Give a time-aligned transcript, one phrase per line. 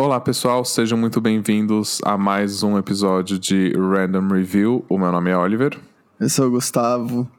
[0.00, 4.82] Olá pessoal, sejam muito bem-vindos a mais um episódio de Random Review.
[4.88, 5.78] O meu nome é Oliver.
[6.18, 7.30] Eu sou o Gustavo.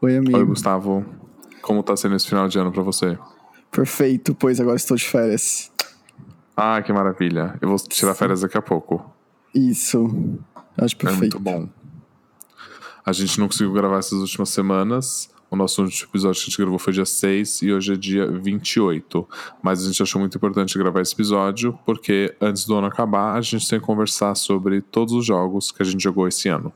[0.00, 0.38] Oi, amigo.
[0.38, 1.04] Oi, Gustavo.
[1.60, 3.18] Como tá sendo esse final de ano para você?
[3.68, 5.72] Perfeito, pois agora estou de férias.
[6.56, 7.58] Ah, que maravilha.
[7.60, 9.04] Eu vou tirar férias daqui a pouco.
[9.52, 10.38] Isso.
[10.78, 11.36] Acho perfeito.
[11.36, 11.68] É muito bom.
[13.04, 15.33] A gente não conseguiu gravar essas últimas semanas.
[15.54, 18.26] O nosso último episódio que a gente gravou foi dia 6 e hoje é dia
[18.26, 19.28] 28.
[19.62, 23.40] Mas a gente achou muito importante gravar esse episódio porque antes do ano acabar, a
[23.40, 26.72] gente tem que conversar sobre todos os jogos que a gente jogou esse ano.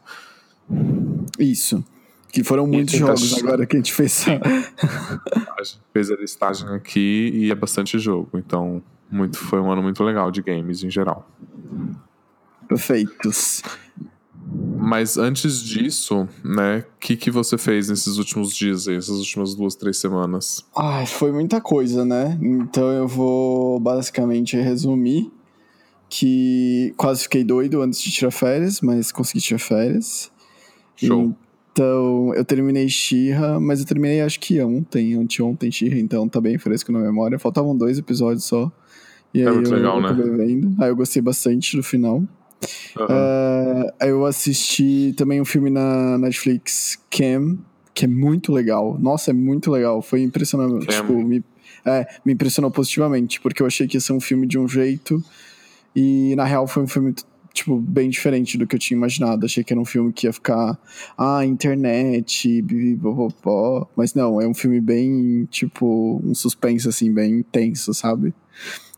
[1.41, 1.85] Isso.
[2.31, 4.27] Que foram muitos jogos agora que a gente fez.
[4.31, 8.31] a gente fez a listagem aqui e é bastante jogo.
[8.35, 11.29] Então, muito, foi um ano muito legal de games em geral.
[12.69, 13.61] Perfeitos.
[14.79, 19.55] Mas antes disso, né, o que, que você fez nesses últimos dias aí, essas últimas
[19.55, 20.65] duas, três semanas?
[20.75, 22.39] Ai, foi muita coisa, né?
[22.41, 25.31] Então eu vou basicamente resumir
[26.09, 30.31] que quase fiquei doido antes de tirar férias, mas consegui tirar férias.
[30.97, 31.35] Show.
[31.71, 36.59] Então, eu terminei Xirra, mas eu terminei acho que ontem, anteontem Xirra, então tá bem
[36.59, 37.39] fresco na memória.
[37.39, 38.73] Faltavam dois episódios só.
[39.33, 40.13] E é aí muito eu, legal, né?
[40.13, 40.83] vendo.
[40.83, 42.23] Aí eu gostei bastante do final.
[42.99, 43.07] Uhum.
[43.07, 47.59] Uh, eu assisti também um filme na Netflix, Cam,
[47.95, 48.97] que é muito legal.
[48.99, 50.03] Nossa, é muito legal.
[50.03, 50.87] Foi impressionante.
[50.87, 51.45] Tipo, me,
[51.85, 55.23] é, me impressionou positivamente, porque eu achei que ia ser um filme de um jeito.
[55.95, 57.15] E na real foi um filme
[57.53, 59.45] tipo, bem diferente do que eu tinha imaginado.
[59.45, 60.79] Achei que era um filme que ia ficar,
[61.17, 63.89] ah, internet, bibibobopó.
[63.97, 68.33] Mas não, é um filme bem, tipo, um suspense, assim, bem intenso, sabe?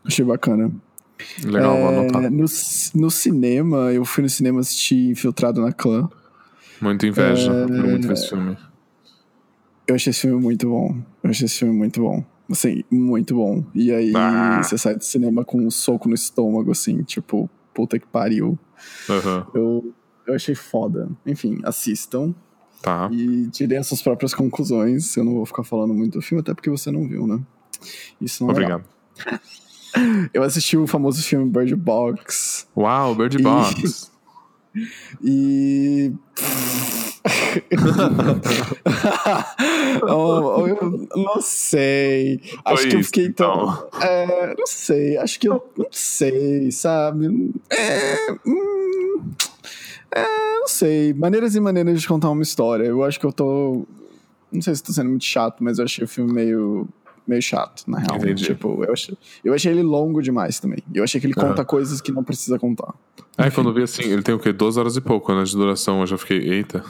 [0.05, 0.71] Achei bacana.
[1.43, 2.31] Legal, vou É, anotar.
[2.31, 2.45] no,
[2.95, 6.09] no cinema, eu fui no cinema assistir Infiltrado na Clã.
[6.81, 7.51] Muita inveja.
[7.51, 8.57] É, muito ver esse filme.
[9.87, 10.95] Eu achei esse filme muito bom.
[11.23, 12.23] Eu achei esse filme muito bom.
[12.49, 13.63] Assim, muito bom.
[13.73, 14.61] E aí, Ah.
[14.63, 18.57] você sai do cinema com um soco no estômago, assim, tipo, puta que pariu.
[19.09, 19.47] Aham.
[19.53, 19.93] Eu,
[20.27, 21.09] eu achei foda.
[21.25, 22.33] Enfim, assistam
[22.81, 23.09] Tá.
[23.11, 25.15] e tirem as suas próprias conclusões.
[25.15, 27.39] Eu não vou ficar falando muito do filme, até porque você não viu, né?
[28.19, 28.53] Isso não é.
[28.53, 28.83] Obrigado.
[30.33, 32.67] Eu assisti o famoso filme Bird Box.
[32.77, 34.11] Uau, Bird E- Box.
[35.21, 36.13] E.
[40.07, 42.41] Oh, eu não sei.
[42.65, 43.53] Acho Foi que eu isso, fiquei tão.
[43.63, 43.89] então.
[44.01, 45.17] É, não sei.
[45.17, 45.63] Acho que eu.
[45.77, 47.53] Não sei, sabe?
[47.69, 48.31] É.
[48.45, 49.21] hum,
[50.15, 50.23] é,
[50.59, 51.13] não sei.
[51.13, 52.85] Maneiras e maneiras de contar uma história.
[52.85, 53.85] Eu acho que eu tô.
[54.51, 56.87] Não sei se tô sendo muito chato, mas eu achei o filme meio.
[57.31, 58.17] Meio chato, na real.
[58.17, 58.43] Entendi.
[58.43, 60.79] Tipo, eu achei, eu achei ele longo demais também.
[60.93, 62.93] Eu achei que ele conta coisas que não precisa contar.
[63.37, 64.51] É, quando eu vi assim, ele tem o quê?
[64.51, 66.01] Duas horas e pouco, né, de duração.
[66.01, 66.83] Eu já fiquei, eita.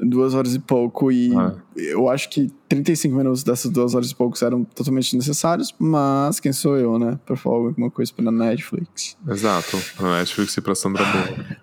[0.00, 1.52] duas horas e pouco e Ah.
[1.76, 6.52] eu acho que 35 minutos dessas duas horas e poucos eram totalmente necessários, mas quem
[6.52, 7.18] sou eu, né?
[7.26, 9.18] Pra falar alguma coisa pela Netflix.
[9.28, 9.76] Exato.
[9.96, 11.56] Pra Netflix e pra Sandra Bullock.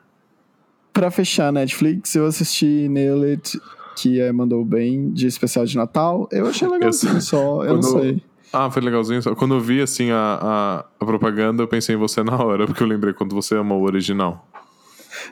[0.93, 3.59] Pra fechar a Netflix, eu assisti Nail It,
[3.95, 6.27] que é, mandou bem, de especial de Natal.
[6.31, 8.21] Eu achei legalzinho só, eu não sei.
[8.53, 9.21] Ah, foi legalzinho.
[9.21, 12.65] Só Quando eu vi, assim, a, a, a propaganda, eu pensei em você na hora,
[12.65, 14.47] porque eu lembrei quando você amou o original.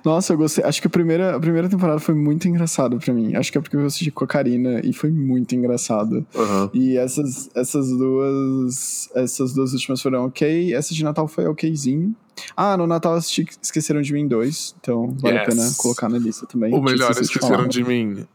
[0.03, 0.63] Nossa, eu gostei.
[0.63, 3.35] Acho que a primeira, a primeira temporada foi muito engraçada pra mim.
[3.35, 6.25] Acho que é porque eu assisti com a Karina e foi muito engraçado.
[6.35, 6.69] Aham.
[6.73, 9.09] E essas, essas duas.
[9.13, 10.73] Essas duas últimas foram ok.
[10.73, 12.15] Essa de Natal foi okzinho.
[12.57, 14.75] Ah, no Natal assisti Esqueceram de Mim 2.
[14.81, 15.49] Então vale a Yes.
[15.55, 16.73] pena colocar na lista também.
[16.73, 18.25] O melhor, esqueceram de mim.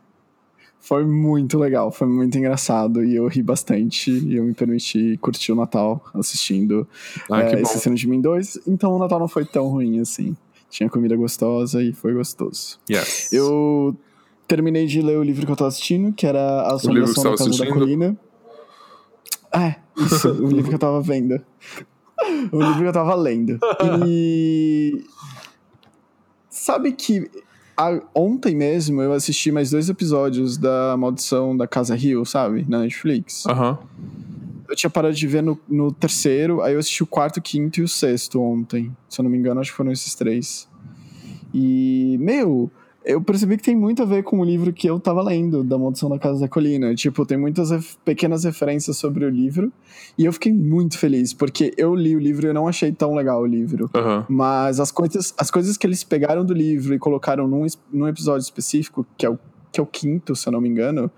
[0.81, 3.05] Foi muito legal, foi muito engraçado.
[3.05, 4.11] E eu ri bastante.
[4.11, 6.89] E eu me permiti curtir o Natal assistindo
[7.31, 7.63] Ah, é, bom.
[7.63, 8.61] Esqueceram de Mim 2.
[8.67, 10.37] Então o Natal não foi tão ruim assim.
[10.71, 12.79] Tinha comida gostosa e foi gostoso.
[12.91, 13.33] Yes.
[13.33, 13.97] Eu
[14.47, 17.65] terminei de ler o livro que eu tava assistindo, que era A Assombração da Casa
[17.65, 17.73] da?
[17.73, 18.17] Colina.
[19.53, 21.41] É, isso, o livro que eu tava vendo.
[22.53, 23.59] O livro que eu tava lendo.
[24.07, 25.05] E.
[26.51, 27.31] Sabe que
[27.79, 32.67] a- ontem mesmo eu assisti mais dois episódios da Maldição da Casa Rio, sabe?
[32.69, 33.47] Na Netflix.
[33.47, 33.79] Aham.
[34.69, 37.83] Eu tinha parado de ver no, no terceiro, aí eu assisti o quarto, quinto e
[37.83, 38.95] o sexto ontem.
[39.09, 40.69] Se eu não me engano, acho que foram esses três.
[41.55, 42.71] E, meu,
[43.05, 45.79] eu percebi que tem muito a ver com o livro que eu tava lendo, da
[45.79, 46.95] Maldição da Casa da Colina.
[46.95, 49.73] Tipo, tem muitas ref- pequenas referências sobre o livro.
[50.19, 53.15] E eu fiquei muito feliz, porque eu li o livro e eu não achei tão
[53.15, 53.89] legal o livro.
[53.95, 54.27] Aham.
[54.29, 58.43] Mas as coisas, as coisas que eles pegaram do livro e colocaram num, num episódio
[58.43, 59.39] específico, que é, o,
[59.73, 61.11] que é o quinto, se eu não me engano,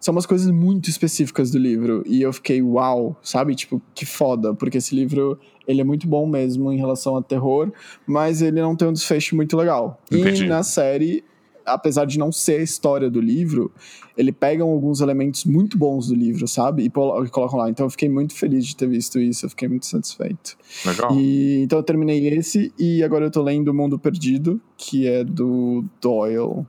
[0.00, 2.02] são umas coisas muito específicas do livro.
[2.06, 3.54] E eu fiquei, uau, sabe?
[3.54, 7.70] Tipo, que foda, porque esse livro, ele é muito bom mesmo em relação a terror,
[8.06, 10.00] mas ele não tem um desfecho muito legal.
[10.10, 10.44] Entendi.
[10.44, 11.22] E na série,
[11.66, 13.70] apesar de não ser a história do livro,
[14.16, 16.84] ele pegam alguns elementos muito bons do livro, sabe?
[16.84, 17.68] E, colocam lá.
[17.68, 20.56] Então eu fiquei muito feliz de ter visto isso, eu fiquei muito satisfeito.
[20.86, 21.12] Legal.
[21.14, 25.22] E, então eu terminei esse e agora eu tô lendo O Mundo Perdido, que é
[25.22, 26.66] do Doyle,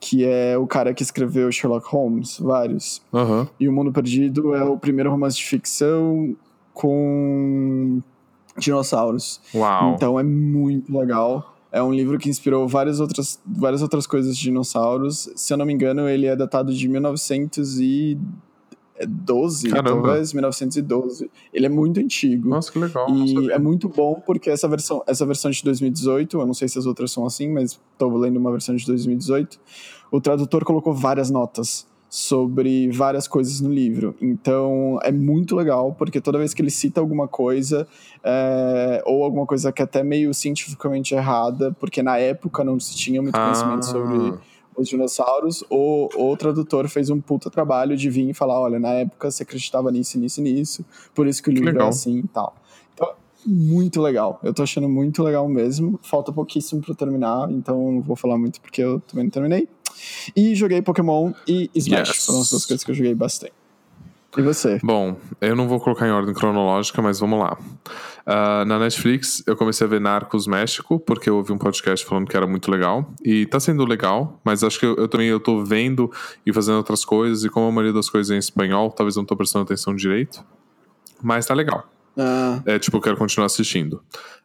[0.00, 3.00] que é o cara que escreveu Sherlock Holmes, vários.
[3.12, 3.46] Uhum.
[3.60, 6.36] E O Mundo Perdido é o primeiro romance de ficção
[6.74, 8.02] com
[8.64, 9.40] dinossauros.
[9.54, 9.94] Uau.
[9.94, 11.54] Então é muito legal.
[11.70, 15.30] É um livro que inspirou várias outras, várias outras coisas de dinossauros.
[15.34, 20.02] Se eu não me engano, ele é datado de 1912, Caramba.
[20.02, 21.30] talvez, 1912.
[21.52, 22.50] Ele é muito antigo.
[22.50, 23.08] Nossa, que legal.
[23.08, 26.78] E é muito bom porque essa versão, essa versão de 2018, eu não sei se
[26.78, 29.58] as outras são assim, mas estou lendo uma versão de 2018.
[30.10, 34.14] O tradutor colocou várias notas sobre várias coisas no livro.
[34.20, 37.88] Então é muito legal porque toda vez que ele cita alguma coisa
[38.22, 42.94] é, ou alguma coisa que é até meio cientificamente errada, porque na época não se
[42.94, 43.90] tinha muito conhecimento Ah.
[43.90, 44.34] sobre
[44.76, 48.90] os dinossauros, o, o tradutor fez um puta trabalho de vir e falar, olha, na
[48.90, 51.86] época você acreditava nisso, nisso nisso, por isso que o livro legal.
[51.86, 52.54] é assim e tal.
[52.92, 53.08] Então,
[53.46, 54.38] muito legal.
[54.42, 55.98] Eu tô achando muito legal mesmo.
[56.02, 59.66] Falta pouquíssimo pra eu terminar, então não vou falar muito porque eu também não terminei.
[60.36, 62.08] E joguei Pokémon e Smash.
[62.08, 62.26] Yes.
[62.26, 63.52] Foram as duas coisas que eu joguei bastante.
[64.36, 64.78] E você?
[64.82, 67.58] Bom, eu não vou colocar em ordem cronológica, mas vamos lá.
[68.24, 72.26] Ah, na Netflix, eu comecei a ver Narcos México, porque eu ouvi um podcast falando
[72.26, 73.12] que era muito legal.
[73.22, 76.10] E tá sendo legal, mas acho que eu, eu também eu tô vendo
[76.46, 79.20] e fazendo outras coisas, e como a maioria das coisas é em espanhol, talvez eu
[79.20, 80.42] não tô prestando atenção direito.
[81.22, 81.86] Mas tá legal.
[82.16, 84.02] Ah, É, tipo, eu quero continuar assistindo.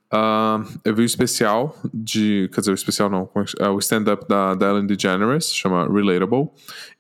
[0.09, 2.50] Ah, eu vi o especial de.
[2.54, 3.30] Quer dizer, o especial não.
[3.59, 6.50] é É o stand-up da, da Ellen DeGeneres, chama Relatable.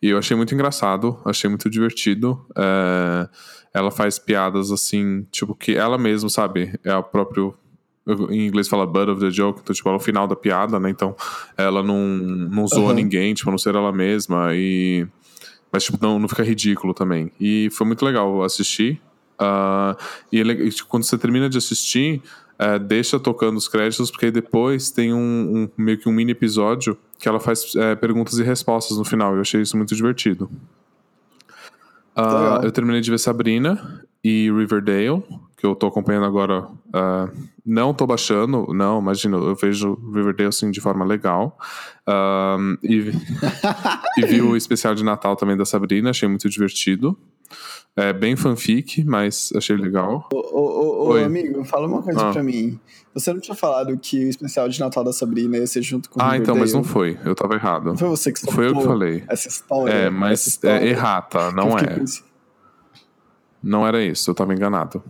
[0.01, 2.45] E eu achei muito engraçado, achei muito divertido.
[2.57, 3.29] É,
[3.73, 6.77] ela faz piadas assim, tipo, que ela mesma, sabe?
[6.83, 7.53] É o próprio.
[8.29, 10.79] Em inglês fala butt of the joke, então, tipo, ela é o final da piada,
[10.79, 10.89] né?
[10.89, 11.13] Então,
[11.57, 12.93] ela não, não zoa Aham.
[12.93, 14.49] ninguém, tipo, a não ser ela mesma.
[14.53, 15.05] E.
[15.71, 17.31] Mas, tipo, não, não fica ridículo também.
[17.39, 19.01] E foi muito legal assistir.
[19.39, 19.95] Ah,
[20.31, 22.21] e ele- e, tipo, quando você termina de assistir,
[22.59, 26.97] eh, deixa tocando os créditos, porque depois tem um, um- meio que um mini episódio
[27.19, 29.35] que ela faz eh, perguntas e respostas no final.
[29.35, 30.49] Eu achei isso muito divertido.
[32.15, 32.63] Legal.
[32.63, 35.23] eu terminei de ver Sabrina e Riverdale,
[35.55, 36.67] que eu tô acompanhando agora.
[36.93, 37.29] ah,
[37.65, 41.57] não tô baixando, não, imagina, eu vejo Riverdale assim de forma legal.
[42.07, 43.11] Ah, e,
[44.17, 47.15] e vi o especial de Natal também da Sabrina, achei muito divertido.
[47.99, 50.29] É bem fanfic, mas achei legal.
[50.31, 52.31] Ô, ô, ô, amigo, fala uma coisa Ah.
[52.31, 52.79] pra mim.
[53.11, 56.19] Você não tinha falado que o especial de Natal da Sabrina ia ser junto com
[56.19, 57.17] o Ah, então, mas não foi.
[57.25, 57.85] Eu tava errado.
[57.85, 59.23] Não foi você que Foi eu que falei.
[59.27, 59.91] Essa história.
[59.91, 61.87] É, mas história, é errata, não é.
[61.95, 62.27] pensando-
[63.63, 65.03] Não era isso, eu tava enganado.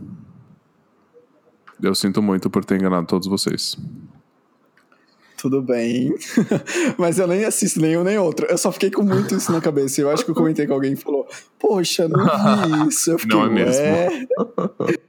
[1.83, 3.77] Eu sinto muito por ter enganado todos vocês.
[5.37, 6.13] Tudo bem.
[6.97, 8.47] Mas eu nem assisto nenhum nem outro.
[8.47, 10.01] Eu só fiquei com muito isso na cabeça.
[10.01, 11.27] Eu acho que eu comentei com alguém e falou:
[11.59, 13.11] Poxa, não vi isso.
[13.11, 13.83] Eu fiquei, Não é mesmo.
[13.83, 14.27] "Ué?"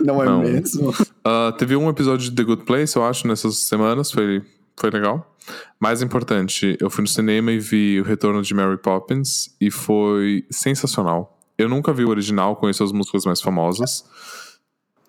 [0.00, 0.40] Não é Não.
[0.40, 0.92] mesmo?
[1.24, 4.42] Ah, teve um episódio de The Good Place, eu acho, nessas semanas, foi,
[4.76, 5.36] foi legal.
[5.78, 10.44] Mais importante, eu fui no cinema e vi o retorno de Mary Poppins e foi
[10.50, 11.38] sensacional.
[11.58, 14.04] Eu nunca vi o original, conheço as músicas mais famosas.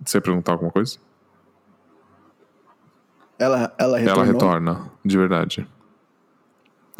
[0.03, 0.97] Você ia perguntar alguma coisa?
[3.37, 4.23] Ela, ela retornou.
[4.23, 5.67] Ela retorna, de verdade.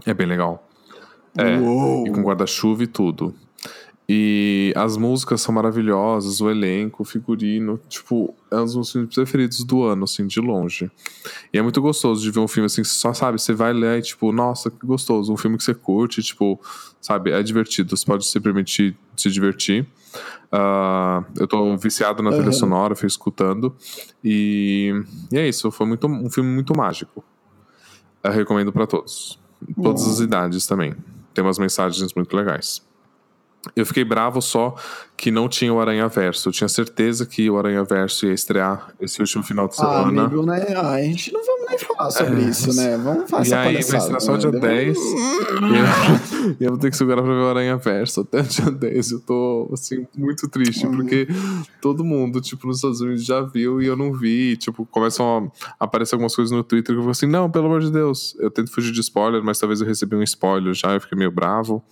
[0.06, 0.68] É bem legal.
[1.38, 2.08] É, Uou.
[2.08, 3.34] e com guarda-chuva e tudo.
[4.08, 9.16] E as músicas são maravilhosas, o elenco, o figurino, tipo, é um dos meus filmes
[9.16, 10.92] preferidos do ano, assim, de longe.
[11.54, 13.72] E é muito gostoso de ver um filme assim, que você só sabe, você vai
[13.72, 16.60] ler e, tipo, nossa, que gostoso, um filme que você curte, tipo,
[17.00, 19.88] sabe, é divertido, você pode se permitir se divertir.
[20.52, 22.52] Ah, eu tô viciado na trilha Aham.
[22.52, 23.76] sonora, fui escutando.
[24.24, 24.94] E,
[25.32, 27.24] e é isso, foi muito, um filme muito mágico.
[28.22, 29.40] Eu recomendo pra todos.
[29.82, 30.94] Todas as idades também.
[31.34, 32.82] Tem umas mensagens muito legais.
[33.76, 34.76] Eu fiquei bravo só
[35.16, 36.50] que não tinha o Aranha Verso.
[36.50, 40.26] Eu tinha certeza que o Aranha Verso ia estrear esse último final de Ah, semana.
[40.26, 40.66] amigo, né?
[40.76, 42.98] Ah, a gente não vamos nem falar sobre É, isso, né?
[42.98, 44.38] Vamos fazer e aí vai estrear só né?
[44.40, 44.98] dia Deve- 10.
[44.98, 48.72] E eu, eu vou ter que segurar pra ver o Aranha Verso até o dia
[48.72, 49.12] 10.
[49.12, 50.96] Eu tô, assim, muito triste, Uhum.
[50.98, 51.28] porque
[51.82, 54.52] todo mundo, tipo, nos Estados Unidos já viu e eu não vi.
[54.52, 57.66] E, tipo, começam a aparecer algumas coisas no Twitter que eu fico assim, não, pelo
[57.68, 58.36] amor de Deus.
[58.40, 61.32] Eu tento fugir de spoiler, mas talvez eu recebi um spoiler já, eu fiquei meio
[61.32, 61.84] bravo.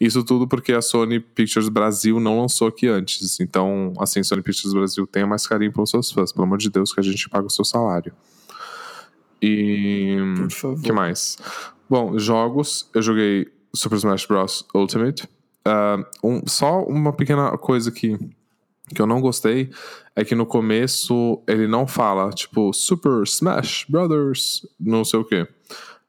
[0.00, 3.40] Isso tudo porque a Sony Pictures Brasil não lançou aqui antes.
[3.40, 6.32] Então, assim, Sony Pictures Brasil tenha mais carinho pelos seus fãs.
[6.32, 8.12] Pelo amor de Deus, que a gente paga o seu salário.
[9.42, 10.16] E.
[10.36, 10.78] Por favor.
[10.78, 11.36] O que mais?
[11.88, 12.88] Bom, jogos.
[12.94, 14.64] Eu joguei Super Smash Bros.
[14.74, 15.28] Ultimate.
[15.64, 18.16] Ah, um- só uma pequena coisa que,
[18.94, 19.70] que eu não gostei
[20.14, 25.46] é que no começo ele não fala, tipo, Super Smash Brothers, não sei o quê.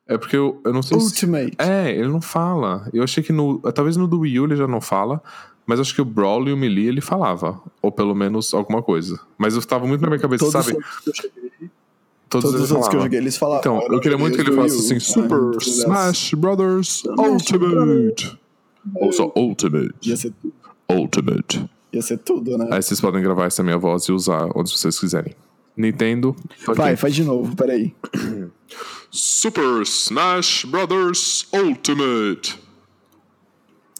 [0.08, 1.56] É porque eu, eu não sei Ultimate.
[1.60, 1.70] se.
[1.70, 2.88] É, ele não fala.
[2.94, 3.60] Eu achei que no.
[3.74, 5.22] Talvez no do Wii U ele já não fala.
[5.66, 7.62] Mas acho que o Brawl e o Melee ele falava.
[7.82, 9.20] Ou pelo menos alguma coisa.
[9.38, 10.78] Mas eu tava muito na minha cabeça, Todos sabe?
[10.80, 11.70] os outros que eu cheguei,
[12.30, 13.60] Todos, todos os outros que eu joguei, eles falavam.
[13.60, 15.02] Então, eu queria muito que ele falasse assim: U.
[15.02, 18.38] Super Ah, Smash Brothers Ultimate.
[18.96, 19.94] Ou só Ultimate.
[20.10, 20.54] Ia ser, tudo-
[20.90, 21.70] Ultimate.
[21.94, 22.68] ia ser tudo, né?
[22.72, 25.34] Aí vocês podem gravar essa minha voz e usar onde vocês quiserem.
[25.76, 26.36] Nintendo.
[26.76, 27.94] Vai, faz de novo, peraí.
[29.12, 32.60] Super Smash Brothers Ultimate.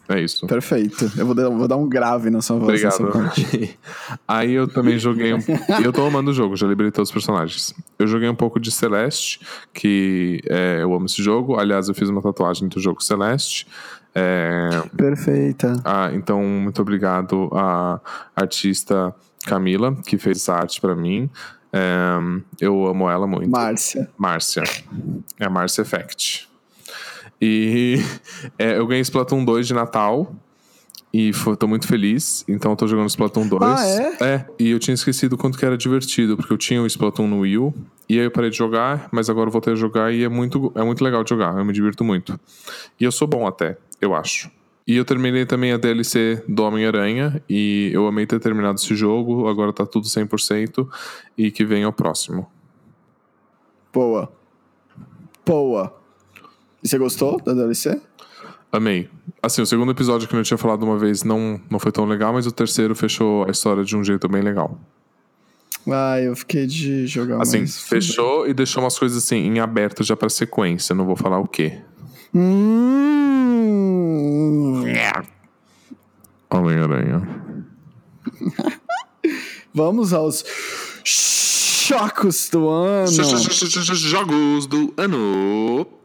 [0.10, 0.48] É isso.
[0.48, 1.12] Perfeito.
[1.18, 2.84] Eu vou dar, vou dar um grave na sua voz.
[2.84, 3.32] Obrigado.
[4.28, 5.34] Aí eu também joguei.
[5.34, 5.40] Um...
[5.84, 7.74] eu tô amando o jogo, já liberei todos os personagens.
[8.00, 9.42] Eu joguei um pouco de Celeste,
[9.74, 11.60] que é, eu amo esse jogo.
[11.60, 13.68] Aliás, eu fiz uma tatuagem do jogo Celeste.
[14.16, 15.82] É, Perfeita.
[15.84, 18.00] ah, então, muito obrigado à
[18.36, 19.14] artista
[19.46, 21.30] Camila, que fez essa arte pra mim.
[21.72, 22.18] É,
[22.62, 23.50] eu amo ela muito.
[23.50, 24.10] Márcia.
[24.18, 24.64] Márcia.
[25.38, 26.48] É a Márcia Effect.
[27.42, 27.98] E
[28.58, 30.34] é, eu ganhei Splatoon 2 de Natal.
[31.14, 32.44] E fo- tô muito feliz.
[32.48, 33.64] Então eu tô jogando Splatoon 2.
[33.64, 34.18] Ah, é?
[34.22, 34.46] É.
[34.60, 36.36] E eu tinha esquecido quanto que era divertido.
[36.36, 37.74] Porque eu tinha o Splatoon no Wii U.
[38.10, 39.08] E aí eu parei de jogar.
[39.12, 40.14] Mas agora eu voltei a jogar.
[40.14, 41.58] E é muito, é muito legal de jogar.
[41.58, 42.38] Eu me divirto muito.
[43.00, 44.52] E eu sou bom até, eu acho.
[44.86, 47.42] E eu terminei também a DLC do Homem-Aranha.
[47.50, 49.48] E eu amei ter terminado esse jogo.
[49.48, 50.88] Agora tá tudo 100%.
[51.38, 52.50] E que venha o próximo.
[53.94, 54.32] Boa.
[55.46, 55.98] Boa.
[56.88, 58.00] E você gostou da DLC?
[58.72, 59.10] Amei.
[59.44, 62.32] Assim, o segundo episódio que eu tinha falado uma vez não, não foi tão legal,
[62.32, 64.80] mas o terceiro fechou a história de um jeito bem legal.
[65.86, 70.16] Ah, eu fiquei de jogar Assim, fechou e deixou umas coisas assim em aberto já
[70.16, 70.96] pra sequência.
[70.96, 71.78] Não vou falar o quê.
[72.34, 73.26] Hum.
[76.50, 77.28] Homem-Aranha.
[79.76, 80.46] Vamos aos
[81.04, 83.12] chocos do ano.
[83.12, 85.97] Jogos do ano.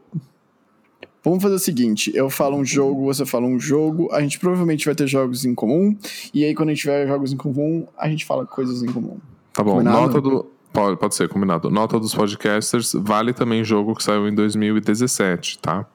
[1.24, 4.08] Vamos fazer o seguinte: eu falo um jogo, você fala um jogo.
[4.12, 5.96] A gente provavelmente vai ter jogos em comum.
[6.34, 9.18] E aí, quando a gente tiver jogos em comum, a gente fala coisas em comum.
[9.52, 10.00] Tá bom, Combinado?
[10.00, 10.46] nota do.
[10.72, 11.70] Pode, pode ser, combinado.
[11.70, 15.86] Nota dos podcasters vale também jogo que saiu em 2017, tá?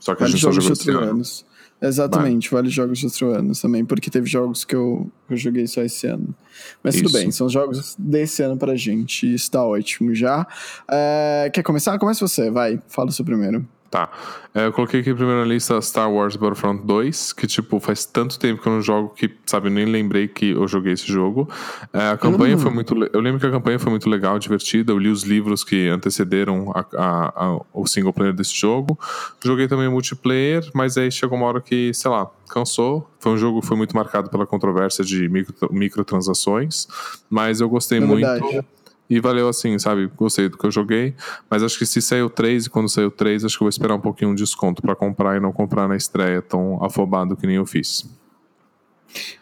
[0.00, 1.10] Só que a Vale gente só jogos de jogou esse outros ano.
[1.16, 1.46] anos.
[1.80, 5.82] Exatamente, vale jogos de outros anos também, porque teve jogos que eu, eu joguei só
[5.82, 6.34] esse ano.
[6.82, 7.18] Mas tudo Isso.
[7.18, 10.46] bem, são jogos desse ano pra gente, isso tá ótimo já.
[10.90, 11.98] É, quer começar?
[11.98, 13.66] Começa você, vai, fala o seu primeiro.
[13.90, 14.10] Tá.
[14.54, 18.38] É, eu coloquei aqui primeiro na lista Star Wars Battlefront 2, que, tipo, faz tanto
[18.38, 21.48] tempo que eu não jogo que, sabe, eu nem lembrei que eu joguei esse jogo.
[21.92, 22.58] É, a campanha Hum.
[22.58, 22.94] foi muito.
[23.12, 24.92] Eu lembro que a campanha foi muito legal, divertida.
[24.92, 28.98] Eu li os livros que antecederam a- a- a- o single player desse jogo.
[29.44, 33.08] Joguei também multiplayer, mas aí chegou uma hora que, sei lá, cansou.
[33.20, 36.86] Foi um jogo que foi muito marcado pela controvérsia de micro, microtransações,
[37.28, 38.26] mas eu gostei É muito.
[38.26, 38.66] verdade.
[39.08, 40.10] E valeu assim, sabe?
[40.16, 41.14] Gostei do que eu joguei.
[41.48, 43.66] Mas acho que se sair o 3 e quando sair o 3, acho que eu
[43.66, 47.36] vou esperar um pouquinho de desconto pra comprar e não comprar na estreia tão afobado
[47.36, 48.04] que nem eu fiz.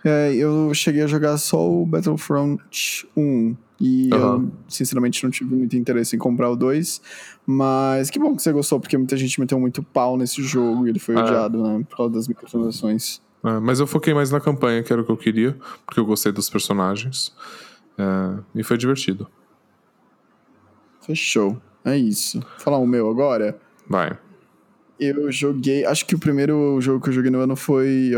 [0.05, 2.61] É, eu cheguei a jogar só o Battlefront
[3.17, 3.57] 1.
[3.81, 4.53] E eu, Aham.
[4.69, 7.01] sinceramente, não tive muito interesse em comprar o 2.
[7.47, 10.91] Mas que bom que você gostou, porque muita gente meteu muito pau nesse jogo e
[10.91, 11.21] ele foi É.
[11.21, 11.85] odiado, né?
[11.89, 13.21] Por causa das microtransações.
[13.45, 16.05] É, mas eu foquei mais na campanha, que era o que eu queria, porque eu
[16.07, 17.33] gostei dos personagens.
[17.99, 19.27] É, e foi divertido.
[21.07, 21.61] Fechou.
[21.85, 22.41] É isso.
[22.41, 23.59] Vou falar o meu agora.
[23.89, 24.17] Vai.
[24.99, 25.85] Eu joguei.
[25.85, 28.13] Acho que o primeiro jogo que eu joguei no ano foi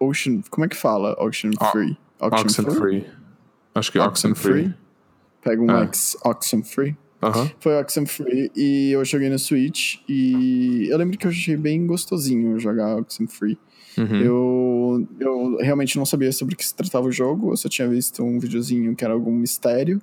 [0.00, 0.40] Ocean.
[0.50, 1.14] Como é que fala?
[1.22, 1.96] Ocean O- Free.
[2.20, 3.06] Oxenfree.
[3.74, 4.74] Acho que Oxenfree.
[5.42, 5.82] Pega um É.
[5.84, 6.96] X, Oxenfree.
[7.22, 7.50] Aham.
[7.60, 12.58] Foi Oxenfree e eu joguei no Switch e eu lembro que eu achei bem gostosinho
[12.58, 13.58] jogar Oxenfree.
[13.96, 14.16] Uhum.
[14.20, 17.88] Eu, eu realmente não sabia sobre o que se tratava o jogo, eu só tinha
[17.88, 20.02] visto um videozinho que era algum mistério.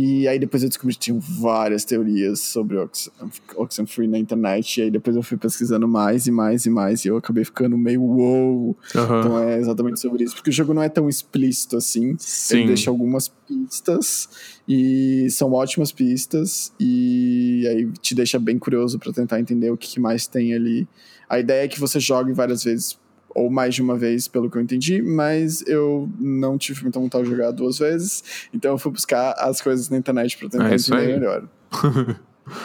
[0.00, 3.10] E aí depois eu descobri que tinham várias teorias sobre Ox-
[3.56, 4.78] Oxenfree na internet.
[4.78, 7.04] E aí depois eu fui pesquisando mais e mais e mais.
[7.04, 8.76] E eu acabei ficando meio wow.
[8.94, 9.18] Aham.
[9.18, 10.36] Então é exatamente sobre isso.
[10.36, 12.14] Porque o jogo não é tão explícito assim.
[12.16, 12.58] Sim.
[12.58, 14.28] Ele deixa algumas pistas.
[14.68, 16.72] E são ótimas pistas.
[16.78, 20.86] E aí te deixa bem curioso pra tentar entender o que que mais tem ali.
[21.28, 22.96] A ideia é que você jogue várias vezes.
[23.38, 27.24] Ou mais de uma vez, pelo que eu entendi, mas eu não tive muita vontade
[27.24, 30.74] de jogar duas vezes, então eu fui buscar as coisas na internet pra tentar É
[30.74, 31.06] entender aí.
[31.06, 31.48] melhor.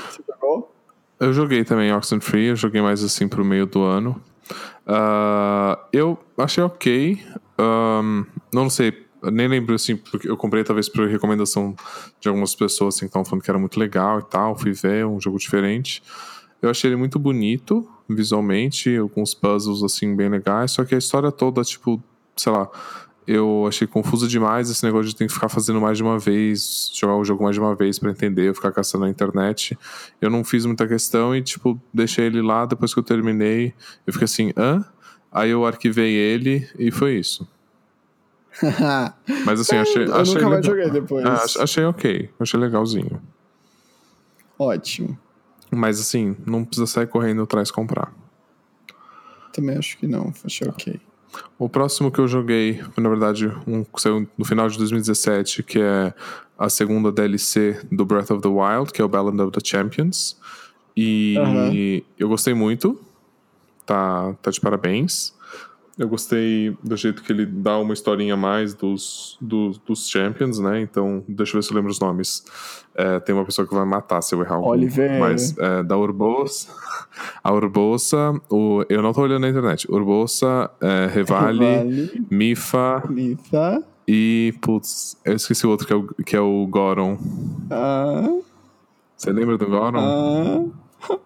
[0.09, 0.73] Você jogou?
[1.19, 4.21] Eu joguei também Oxenfree, eu joguei mais assim pro meio do ano.
[4.85, 7.19] Ah, eu achei ok.
[7.57, 8.93] Ahn, não sei,
[9.31, 11.75] nem lembro assim, porque eu comprei talvez por recomendação
[12.19, 14.57] de algumas pessoas assim, que estavam falando que era muito legal e tal.
[14.57, 16.01] Fui ver, um jogo diferente.
[16.61, 21.31] Eu achei ele muito bonito, visualmente, alguns puzzles assim bem legais, só que a história
[21.31, 22.01] toda, tipo,
[22.35, 22.69] sei lá,
[23.25, 26.91] eu achei confuso demais esse negócio de ter que ficar fazendo mais de uma vez,
[26.93, 29.77] jogar o jogo mais de uma vez para entender, ficar caçando na internet.
[30.21, 32.65] Eu não fiz muita questão e, tipo, deixei ele lá.
[32.65, 33.73] Depois que eu terminei,
[34.05, 34.83] eu fiquei assim, hã?
[35.31, 37.47] Aí eu arquivei ele e foi isso.
[39.45, 40.05] Mas assim, achei.
[40.05, 40.83] eu achei nunca mais legal.
[40.85, 41.25] joguei depois.
[41.25, 43.21] Ah, ach- achei ok, achei legalzinho.
[44.59, 45.17] Ótimo.
[45.75, 48.13] Mas assim, não precisa sair correndo atrás comprar.
[49.51, 50.33] Também acho que não.
[50.43, 50.99] Achei ok.
[51.57, 53.85] O próximo que eu joguei, na verdade, um
[54.37, 56.13] no final de 2017, que é
[56.57, 60.37] a segunda DLC do Breath of the Wild, que é o Ballad of the Champions.
[60.95, 61.71] E Aham.
[62.19, 62.99] eu gostei muito.
[63.85, 65.33] Tá, tá de parabéns.
[65.97, 70.57] Eu gostei do jeito que ele dá uma historinha a mais dos, dos, dos Champions,
[70.57, 70.81] né?
[70.81, 72.43] Então, deixa eu ver se eu lembro os nomes.
[72.95, 74.69] É, tem uma pessoa que vai matar se eu errar algum.
[74.69, 75.19] Oliveira.
[75.19, 76.67] Mas é, da Urbosa.
[77.43, 79.85] A Urbosa, o, eu não tô olhando na internet.
[79.91, 82.27] Urbosa, é, Revali, Vale.
[82.31, 83.83] Mifa Lita.
[84.07, 84.51] e.
[84.61, 87.19] Putz, eu esqueci o outro que é o, que é o Goron.
[87.69, 88.29] Ah.
[89.15, 89.99] Você lembra do Goron?
[89.99, 91.17] Ah.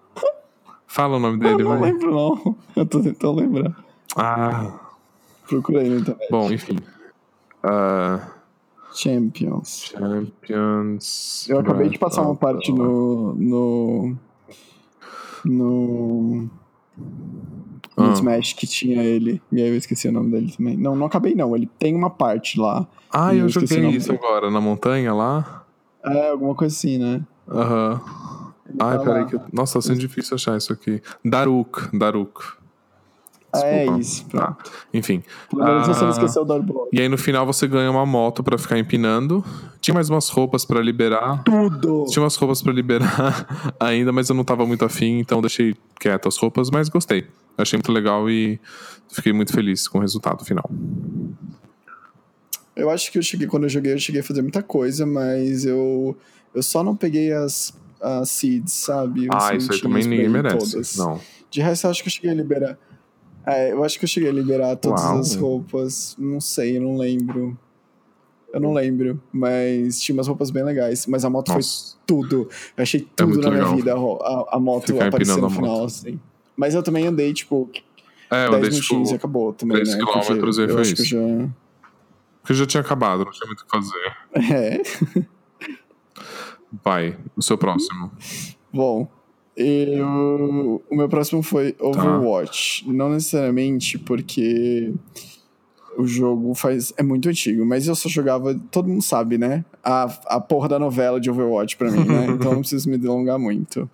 [0.85, 1.91] Fala o nome Eu dele, não vai.
[1.91, 2.55] lembro, não.
[2.75, 3.86] Eu tô tentando lembrar.
[4.17, 4.71] Ah,
[5.47, 6.27] Procurei na internet.
[6.31, 6.77] bom, enfim.
[7.63, 8.19] Ah,
[8.93, 9.93] Champions.
[9.95, 11.47] Champions.
[11.49, 13.33] Eu acabei de passar uma parte no.
[13.35, 14.17] no.
[15.45, 16.41] no.
[16.43, 16.49] no
[17.95, 18.13] Ah.
[18.13, 19.41] Smash que tinha ele.
[19.51, 20.77] E aí eu esqueci o nome dele também.
[20.77, 21.55] Não, não acabei não.
[21.55, 22.87] Ele tem uma parte lá.
[23.11, 24.19] Ah, eu eu joguei isso dele.
[24.23, 25.63] agora, na montanha lá.
[26.05, 27.21] É, alguma coisa assim, né?
[27.49, 28.01] Aham.
[28.79, 29.25] Ai, tá peraí.
[29.25, 29.39] Que...
[29.53, 31.01] Nossa, tá sendo difícil achar isso aqui.
[31.23, 31.89] Daruk.
[31.97, 32.41] Daruk.
[33.55, 33.99] É Desculpa.
[34.01, 34.71] isso, pronto.
[34.93, 35.23] Enfim.
[35.49, 36.03] Pelo menos você Ah.
[36.03, 36.89] não esqueceu do.
[36.91, 39.43] E aí no final você ganha uma moto pra ficar empinando.
[39.79, 41.43] Tinha mais umas roupas pra liberar.
[41.43, 42.05] Tudo!
[42.09, 46.27] Tinha umas roupas pra liberar ainda, mas eu não tava muito afim, então deixei quieto
[46.27, 47.25] as roupas, mas gostei.
[47.57, 48.59] Achei muito legal e
[49.09, 50.69] fiquei muito feliz com o resultado final.
[52.75, 55.65] Eu acho que eu cheguei, quando eu joguei, eu cheguei a fazer muita coisa, mas
[55.65, 56.15] eu,
[56.53, 59.21] eu só não peguei as, as seeds, sabe?
[59.21, 60.71] Os ah, isso aí também ninguém merece.
[60.73, 60.95] todas.
[60.97, 61.19] Não.
[61.49, 62.77] De resto, eu acho que eu cheguei a liberar.
[63.47, 65.19] É, eu acho que eu cheguei a liberar todas Uau.
[65.19, 66.15] as roupas.
[66.19, 67.57] Não sei, eu não lembro.
[68.53, 71.05] Eu não lembro, mas tinha umas roupas bem legais.
[71.07, 71.95] Mas a moto foi Nossa.
[72.05, 72.49] tudo.
[72.75, 73.75] Eu achei tudo muito na minha legal.
[73.77, 76.19] vida, a, a, moto Ficar aparecendo no final, assim.
[76.57, 77.69] Mas eu também andei, tipo,
[78.29, 79.25] É, eu 10 dei minutinhos e tipo.
[79.25, 79.97] acabou também, 3 né?
[79.97, 81.05] quilômetros e eu foi eu isso.
[81.05, 81.17] já...
[82.41, 84.17] Porque já tinha acabado, não tinha muito o que fazer.
[84.53, 84.81] É.
[86.83, 88.11] Vai, o seu próximo.
[88.73, 89.07] Bom,
[89.57, 91.85] eu, o meu próximo foi Tá.
[91.85, 92.87] Overwatch.
[92.87, 94.93] Não necessariamente porque
[95.97, 99.65] o jogo faz é muito antigo, mas eu só jogava, todo mundo sabe, né?
[99.83, 102.27] A, a porra da novela de Overwatch pra mim, né?
[102.29, 103.89] Então não preciso me delongar muito.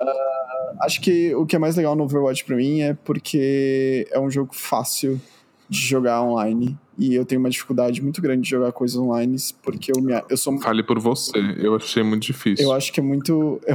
[0.00, 4.18] Ah, acho que o que é mais legal no Overwatch pra mim é porque é
[4.18, 5.20] um jogo fácil
[5.68, 6.76] de jogar online.
[6.98, 10.36] E eu tenho uma dificuldade muito grande de jogar coisas online, porque eu, me, eu
[10.36, 12.64] sou Fale por você, eu achei muito difícil.
[12.64, 13.60] eu acho que é muito.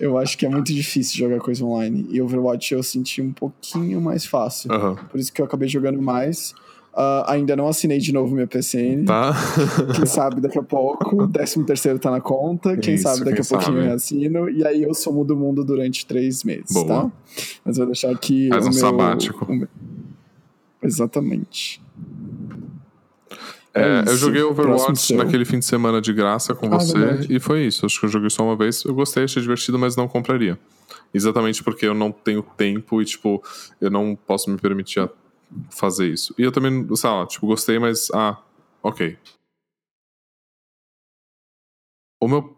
[0.00, 2.06] Eu, eu acho que é muito difícil jogar coisa online.
[2.10, 4.72] E Overwatch eu senti um pouquinho mais fácil.
[4.72, 4.96] Aham.
[5.10, 6.52] Por isso que eu acabei jogando mais.
[6.92, 9.04] Ah, ainda não assinei de novo minha PCN.
[9.04, 9.32] Tá?
[9.94, 11.28] Quem sabe daqui a pouco.
[11.28, 12.76] 13 terceiro tá na conta.
[12.76, 13.88] Quem Isso, sabe daqui quem a pouquinho sabe.
[13.88, 14.50] eu assino.
[14.50, 16.86] E aí eu sumo do mundo durante três meses, Boa.
[16.86, 17.12] tá?
[17.64, 18.48] Mas vou deixar aqui.
[18.48, 19.44] Faz um meu- sabático.
[19.48, 19.68] o
[20.82, 21.80] Exatamente.
[23.72, 27.34] É, É eu joguei Overwatch naquele fim de semana de graça com Ah, você verdade.
[27.34, 27.86] e foi isso.
[27.86, 28.84] Acho que eu joguei só uma vez.
[28.84, 30.58] Eu gostei, achei divertido, mas não compraria.
[31.14, 33.42] Exatamente porque eu não tenho tempo e, tipo,
[33.80, 35.08] eu não posso me permitir
[35.70, 36.34] fazer isso.
[36.38, 38.10] E eu também, sei lá, tipo, gostei, mas.
[38.12, 38.38] Ah,
[38.82, 39.16] ok.
[42.22, 42.56] O meu,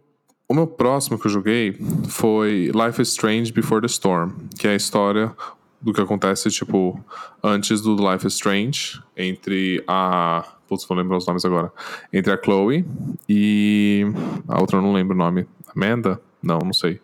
[0.49, 1.77] o meu próximo que eu joguei
[2.09, 5.35] foi Life is Strange Before the Storm, que é a história
[5.83, 6.99] do que acontece, tipo,
[7.43, 10.47] antes do Life is Strange, entre a.
[10.69, 11.73] Putz, vou lembrar os nomes agora.
[12.13, 12.85] Entre a Chloe
[13.29, 14.07] e.
[14.47, 15.47] A outra eu não lembro o nome.
[15.75, 16.21] Amanda?
[16.43, 17.01] Não, não sei.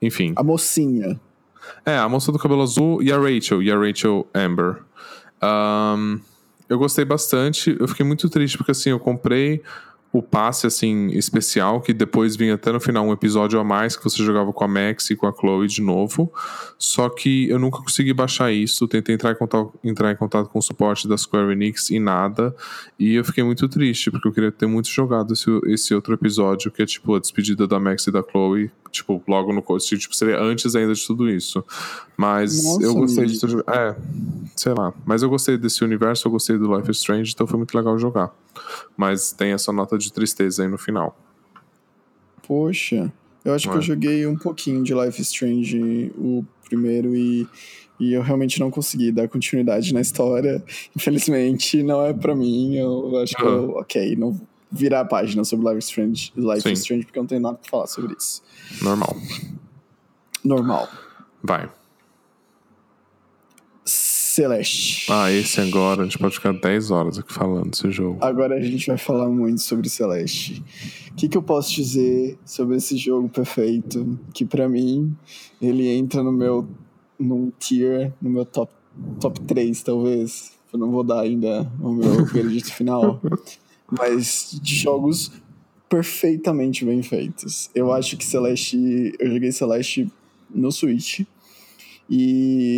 [0.00, 0.34] Enfim.
[0.36, 1.18] A mocinha.
[1.86, 4.82] É, a moça do cabelo azul e a Rachel, e a Rachel Amber.
[5.40, 6.18] Ahn,
[6.68, 7.76] eu gostei bastante.
[7.78, 9.62] Eu fiquei muito triste porque assim, eu comprei
[10.14, 14.04] o passe assim especial que depois vinha até no final um episódio a mais que
[14.04, 16.32] você jogava com a Max e com a Chloe de novo.
[16.78, 20.60] Só que eu nunca consegui baixar isso, tentei entrar em contato, entrar em contato com
[20.60, 22.54] o suporte da Square Enix e nada.
[22.96, 26.70] E eu fiquei muito triste porque eu queria ter muito jogado esse, esse outro episódio
[26.70, 30.40] que é tipo a despedida da Max e da Chloe, tipo, logo no tipo, seria
[30.40, 31.64] antes ainda de tudo isso.
[32.16, 33.56] Mas Nossa, eu gostei de.
[33.66, 33.96] É,
[34.54, 34.94] sei lá.
[35.04, 37.98] Mas eu gostei desse universo, eu gostei do Life is Strange, então foi muito legal
[37.98, 38.32] jogar.
[38.96, 41.16] Mas tem essa nota de tristeza aí no final.
[42.46, 43.12] Poxa,
[43.44, 43.78] eu acho que É.
[43.78, 47.46] eu joguei um pouquinho de Life Strange, o primeiro e,
[47.98, 50.62] e eu realmente não consegui dar continuidade na história.
[50.96, 52.76] Infelizmente, não é para mim.
[52.76, 54.38] Eu acho que eu, ok, não
[54.70, 57.86] virar a página sobre Life Strange, Life Strange porque eu não tenho nada pra falar
[57.86, 58.42] sobre isso.
[58.82, 59.16] Normal.
[60.44, 60.88] Normal.
[61.42, 61.70] Vai.
[64.34, 65.06] Celeste.
[65.12, 68.18] Ah, esse agora, a gente pode ficar 10 horas aqui falando desse jogo.
[68.20, 70.60] Agora a gente vai falar muito sobre Celeste.
[71.12, 74.18] O que, que eu posso dizer sobre esse jogo perfeito?
[74.32, 75.16] Que para mim,
[75.62, 76.68] ele entra no meu
[77.16, 78.72] num tier, no meu top,
[79.20, 80.50] top 3, talvez.
[80.72, 83.20] Eu não vou dar ainda o meu veredito final.
[83.88, 85.30] Mas de jogos
[85.88, 87.70] perfeitamente bem feitos.
[87.72, 89.14] Eu acho que Celeste.
[89.16, 90.10] Eu joguei Celeste
[90.52, 91.20] no Switch.
[92.10, 92.73] E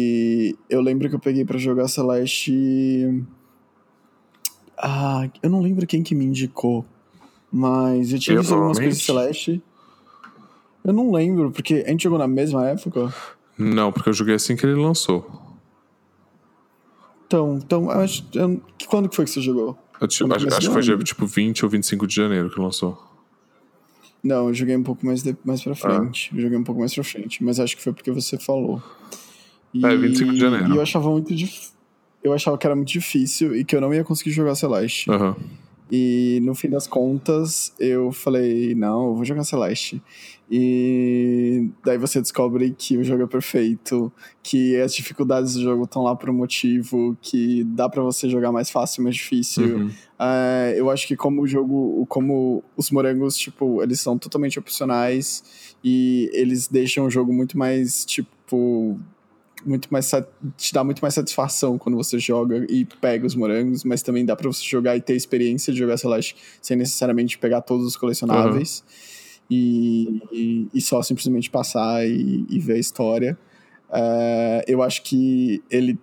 [0.68, 3.24] eu lembro que eu peguei para jogar Celeste.
[4.76, 6.84] Ah, eu não lembro quem que me indicou.
[7.50, 9.62] Mas eu tinha visto algumas coisas de Celeste.
[10.84, 13.12] Eu não lembro, porque a gente jogou na mesma época.
[13.58, 15.46] Não, porque eu joguei assim que ele lançou.
[17.26, 19.76] Então, então acho, eu, quando que foi que você jogou?
[20.00, 23.02] Eu, tipo, acho, acho que foi dia, tipo 20 ou 25 de janeiro que lançou.
[24.22, 25.76] Não, eu joguei um pouco mais, de, mais pra ah.
[25.76, 26.30] frente.
[26.32, 26.36] Ah.
[26.36, 28.82] Eu joguei um pouco mais pra frente, mas acho que foi porque você falou.
[29.80, 30.72] E, é, 25 de janeiro.
[30.72, 31.76] E eu achava muito difícil.
[32.22, 35.08] Eu achava que era muito difícil e que eu não ia conseguir jogar Celeste.
[35.10, 35.34] Uhum.
[35.90, 40.02] E no fim das contas, eu falei, não, eu vou jogar Celeste.
[40.50, 44.12] E daí você descobre que o jogo é perfeito,
[44.42, 48.50] que as dificuldades do jogo estão lá por um motivo, que dá para você jogar
[48.50, 49.76] mais fácil, mais difícil.
[49.76, 49.86] Uhum.
[49.86, 55.74] Uh, eu acho que como o jogo, como os morangos, tipo, eles são totalmente opcionais
[55.84, 58.98] e eles deixam o jogo muito mais, tipo,
[59.64, 60.10] muito mais
[60.56, 64.36] te dá muito mais satisfação quando você joga e pega os morangos, mas também dá
[64.36, 68.84] para você jogar e ter experiência de jogar Celeste sem necessariamente pegar todos os colecionáveis.
[68.86, 69.16] Uhum
[69.50, 73.38] e, e, e só simplesmente passar e, e ver a história.
[73.88, 75.98] Uh, eu acho que ele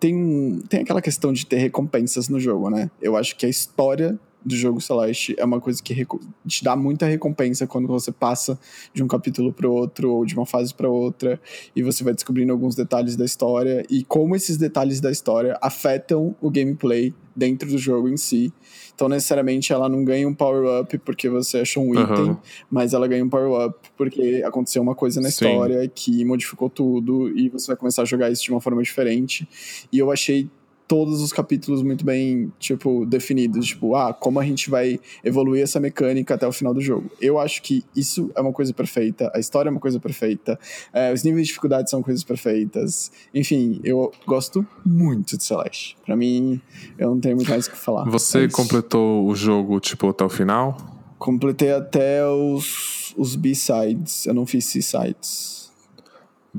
[0.00, 2.90] tem, tem aquela questão de ter recompensas no jogo, né?
[3.00, 6.06] Eu acho que a história do jogo Celeste é uma coisa que
[6.46, 8.58] te dá muita recompensa quando você passa
[8.92, 11.40] de um capítulo para outro ou de uma fase para outra
[11.74, 16.34] e você vai descobrindo alguns detalhes da história e como esses detalhes da história afetam
[16.40, 18.52] o gameplay dentro do jogo em si.
[18.94, 22.36] Então, necessariamente, ela não ganha um power-up porque você achou um item, uhum.
[22.70, 25.46] mas ela ganha um power-up porque aconteceu uma coisa na Sim.
[25.46, 29.48] história que modificou tudo e você vai começar a jogar isso de uma forma diferente.
[29.90, 30.48] E eu achei
[30.92, 33.68] todos os capítulos muito bem, tipo, definidos.
[33.68, 37.10] Tipo, ah, como a gente vai evoluir essa mecânica até o final do jogo.
[37.18, 40.60] Eu acho que isso é uma coisa perfeita, a história é uma coisa perfeita,
[40.92, 43.10] é, os níveis de dificuldade são coisas perfeitas.
[43.34, 45.96] Enfim, eu gosto muito de Celeste.
[46.04, 46.60] Pra mim,
[46.98, 48.04] eu não tenho muito mais o que falar.
[48.10, 50.76] Você completou o jogo, tipo, até o final?
[51.18, 55.72] Completei até os, os B-sides, eu não fiz C-sides.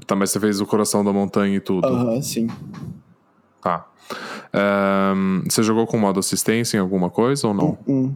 [0.08, 1.86] Tá, mas você fez o Coração da Montanha e tudo?
[1.86, 2.48] Aham, uh -huh, sim.
[4.54, 7.78] Um, você jogou com modo assistência em alguma coisa ou não?
[7.86, 8.16] Uh -uh.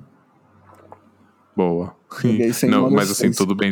[1.55, 1.95] Boa.
[2.69, 3.71] não, mas assim, tudo bem.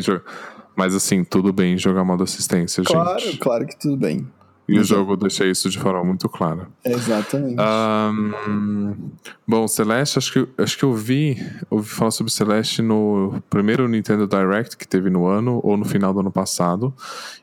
[0.76, 3.38] Mas assim, tudo bem jogar modo assistência, claro, gente.
[3.38, 4.28] Claro, claro que tudo bem.
[4.68, 6.68] E o jogo deixa isso de forma muito clara.
[6.84, 7.56] Exatamente.
[7.62, 8.96] Um,
[9.48, 11.38] bom, Celeste, acho que, acho que eu vi,
[11.70, 16.12] ouvi falar sobre Celeste no primeiro Nintendo Direct que teve no ano, ou no final
[16.12, 16.92] do ano passado.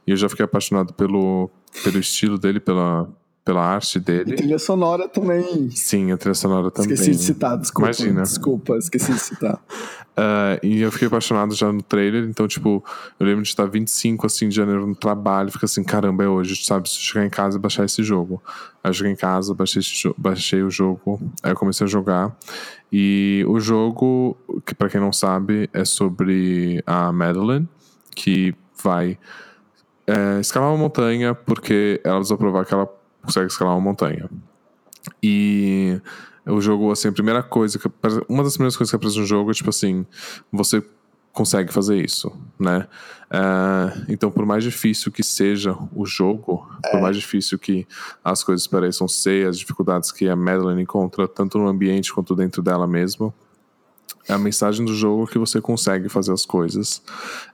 [0.04, 1.48] E eu já fiquei apaixonado pelo,
[1.84, 3.08] pelo estilo dele, pela,
[3.44, 4.32] pela arte dele.
[4.32, 5.68] E trilha sonora também.
[5.70, 6.92] Sim, a trilha sonora também.
[6.92, 7.88] Esqueci de citar, desculpa.
[7.88, 8.22] Imagina.
[8.22, 9.54] Desculpa, esqueci de citar.
[9.54, 12.84] uh, e eu fiquei apaixonado já no trailer, então, tipo,
[13.18, 16.64] eu lembro de estar 25 assim, de janeiro no trabalho, fica assim, caramba, é hoje,
[16.64, 16.88] sabe?
[16.88, 18.40] Se chegar em casa e baixar esse jogo.
[18.82, 19.82] Aí eu cheguei em casa, baixei,
[20.16, 22.36] baixei o jogo, aí eu comecei a jogar.
[22.92, 27.68] E o jogo, que para quem não sabe, é sobre a Madeline,
[28.14, 29.18] que vai
[30.06, 34.28] é, escalar uma montanha porque ela precisa provar que ela consegue escalar uma montanha.
[35.22, 36.00] E
[36.46, 37.88] o jogo, assim, a primeira coisa, que,
[38.28, 40.06] uma das primeiras coisas que aparece no jogo é tipo assim:
[40.50, 40.82] você
[41.32, 42.86] consegue fazer isso, né?
[43.30, 46.90] Uh, então, por mais difícil que seja o jogo, é.
[46.90, 47.86] por mais difícil que
[48.22, 52.62] as coisas pareçam ser, as dificuldades que a Madeline encontra, tanto no ambiente quanto dentro
[52.62, 53.32] dela mesma,
[54.28, 57.02] a mensagem do jogo é que você consegue fazer as coisas.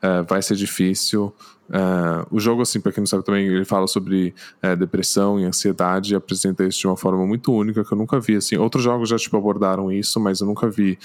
[0.03, 1.33] Uh, vai ser difícil,
[1.69, 5.45] Uh, o jogo, assim, para quem não sabe também, ele fala sobre uh, depressão e
[5.45, 8.57] ansiedade e apresenta isso de uma forma muito única que eu nunca vi, assim.
[8.57, 10.99] Outros jogos já, tipo, abordaram isso, mas eu nunca vi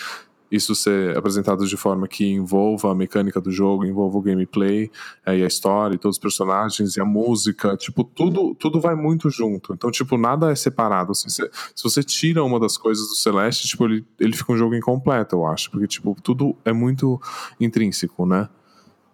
[0.49, 4.85] isso ser apresentado de forma que envolva a mecânica do jogo, envolva o gameplay
[5.27, 8.95] uh, e a história e todos os personagens e a música, tipo, tudo, tudo vai
[8.95, 9.73] muito junto.
[9.73, 11.11] Então, tipo, nada é separado.
[11.11, 11.41] Assim, se,
[11.75, 15.35] se você tira uma das coisas do Celeste, tipo, ele, ele fica um jogo incompleto,
[15.35, 17.19] eu acho, porque, tipo, tudo é muito
[17.59, 18.47] intrínseco, né?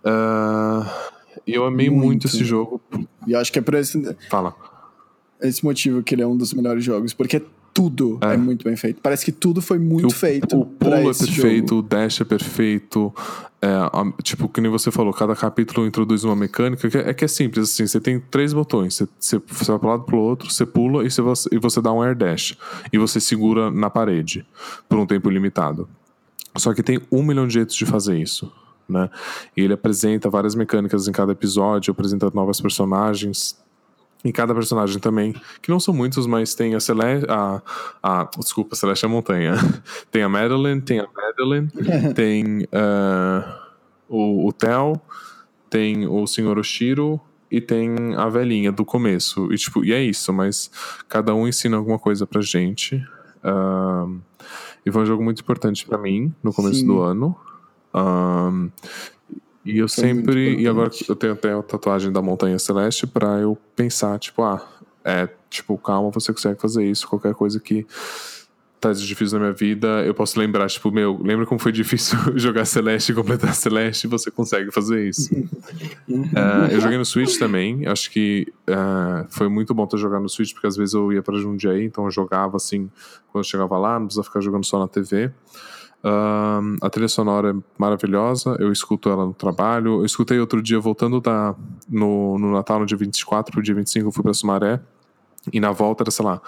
[0.06, 1.19] Uh...
[1.46, 2.06] E eu amei muito.
[2.06, 2.82] muito esse jogo.
[3.28, 4.16] E acho que é por esse.
[4.30, 4.56] Fala.
[5.42, 7.14] Esse motivo que ele é um dos melhores jogos.
[7.14, 7.42] Porque
[7.74, 8.34] tudo é.
[8.34, 9.00] é, muito bem feito.
[9.02, 10.60] Parece que tudo foi muito o, feito.
[10.60, 11.80] O pulo é perfeito, jogo.
[11.80, 13.14] o dash é perfeito.
[13.62, 17.26] É, tipo, que nem você falou, cada capítulo introduz uma mecânica que é, é que
[17.26, 20.20] é simples, assim, você tem três botões, você, você, você vai um lado para o
[20.20, 22.58] outro, você pula e você, e você dá um air dash.
[22.92, 24.46] E você segura na parede
[24.88, 25.90] por um tempo limitado.
[26.58, 28.52] Só que tem um milhão de jeitos de fazer isso.
[28.90, 29.10] Né?
[29.56, 33.56] E ele apresenta várias mecânicas em cada episódio, apresenta novas personagens,
[34.24, 37.62] em cada personagem também, que não são muitos, mas tem a Celeste, a,
[38.04, 39.54] a desculpa, a Celeste é a montanha,
[40.12, 41.70] tem a Madeline, tem a Madeline,
[42.14, 43.60] tem uh,
[44.10, 45.00] o, o Theo,
[45.70, 50.34] tem o Senhor Oshiro e tem a velhinha do começo, e tipo, e é isso,
[50.34, 50.70] mas
[51.08, 52.96] cada um ensina alguma coisa pra gente,
[53.44, 54.20] uh,
[54.86, 56.88] e foi um jogo muito importante para mim no começo Sim.
[56.88, 57.38] do ano,
[57.94, 58.70] um,
[59.66, 60.60] e eu Foi sempre.
[60.60, 64.66] E agora eu tenho até a tatuagem da Montanha Celeste para eu pensar, tipo, ah,
[65.04, 67.86] é, tipo, calma, você consegue fazer isso, qualquer coisa que
[68.80, 72.64] tá difícil na minha vida, eu posso lembrar, tipo, meu, lembra como foi difícil jogar
[72.64, 74.08] Celeste e completar Celeste?
[74.08, 75.34] Você consegue fazer isso.
[75.36, 80.30] uh, eu joguei no Switch também, acho que uh, foi muito bom ter jogado no
[80.30, 82.90] Switch, porque às vezes eu ia para Jundiaí, então eu jogava assim,
[83.32, 85.30] quando eu chegava lá, não precisava ficar jogando só na TV.
[86.04, 90.02] Um, a trilha sonora é maravilhosa, eu escuto ela no trabalho.
[90.02, 91.56] Eu escutei outro dia, voltando da,
[91.88, 94.80] no, no Natal, no dia 24 pro dia 25, eu fui pra Sumaré.
[95.52, 96.42] E na volta era, sei lá,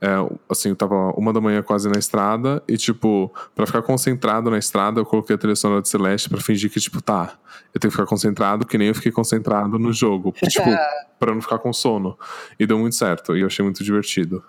[0.00, 0.08] é,
[0.50, 2.62] assim, eu tava uma da manhã quase na estrada.
[2.68, 6.40] E, tipo, pra ficar concentrado na estrada, eu coloquei a trilha sonora de Celeste pra
[6.40, 7.38] fingir que, tipo, tá,
[7.72, 10.34] eu tenho que ficar concentrado, que nem eu fiquei concentrado no jogo.
[10.48, 10.68] tipo,
[11.18, 12.18] pra não ficar com sono.
[12.58, 14.42] E deu muito certo, e eu achei muito divertido.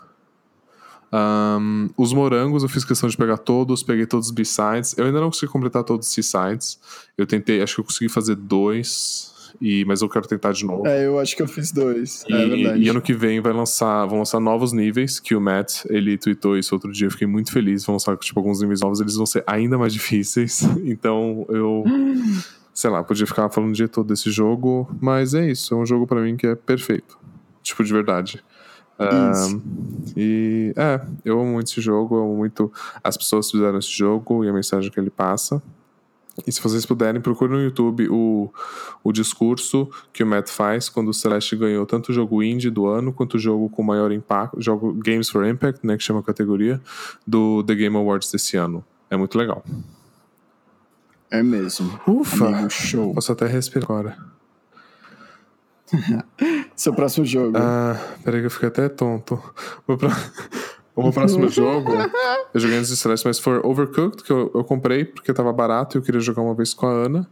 [1.15, 4.97] Um, os morangos eu fiz questão de pegar todos, peguei todos os B-sides.
[4.97, 6.77] Eu ainda não consegui completar todos os C-sides.
[7.17, 9.33] Eu tentei, acho que eu consegui fazer dois.
[9.61, 10.85] E, mas eu quero tentar de novo.
[10.85, 12.25] É, eu acho que eu fiz dois.
[12.27, 12.81] E, é verdade.
[12.81, 16.57] E ano que vem vai lançar, vão lançar novos níveis, que o Matt, ele tweetou
[16.57, 17.85] isso outro dia, eu fiquei muito feliz.
[17.85, 20.63] Vão lançar, tipo, alguns níveis novos, eles vão ser ainda mais difíceis.
[20.83, 21.85] Então, eu...
[22.73, 25.73] sei lá, podia ficar falando o dia todo desse jogo, mas é isso.
[25.73, 27.17] É um jogo para mim que é perfeito.
[27.63, 28.43] Tipo, de verdade.
[28.97, 29.61] Um,
[30.15, 32.71] e é, eu amo muito esse jogo, eu amo muito
[33.03, 35.61] as pessoas que fizeram esse jogo e a mensagem que ele passa.
[36.45, 38.51] E se vocês puderem, procurem no YouTube o,
[39.03, 42.87] o discurso que o Matt faz quando o Celeste ganhou tanto o jogo indie do
[42.87, 46.23] ano quanto o jogo com maior impacto, jogo Games for Impact, né, que chama a
[46.23, 46.81] categoria,
[47.25, 48.83] do The Game Awards desse ano.
[49.09, 49.63] É muito legal.
[51.31, 51.99] É mesmo.
[52.05, 52.47] Ufa!
[52.47, 53.13] Amigo, show.
[53.13, 54.34] Posso até respirar agora.
[56.75, 57.57] Seu próximo jogo.
[57.57, 59.41] Ah, peraí que eu fiquei até tonto.
[60.97, 61.91] O, meu próximo jogo,
[62.53, 65.97] eu joguei antes de Celeste, mas foi Overcooked, que eu, eu comprei porque tava barato
[65.97, 67.27] e eu queria jogar uma vez com a Ana.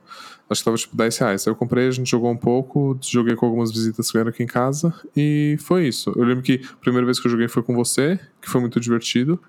[0.50, 1.46] Acho que tava tipo 10 reais.
[1.46, 4.48] Eu comprei, a gente jogou um pouco, joguei com algumas visitas que vieram aqui em
[4.48, 6.12] casa e foi isso.
[6.14, 8.82] Eu lembro que a primeira vez que eu joguei foi com você, que foi muito
[8.82, 9.40] divertido.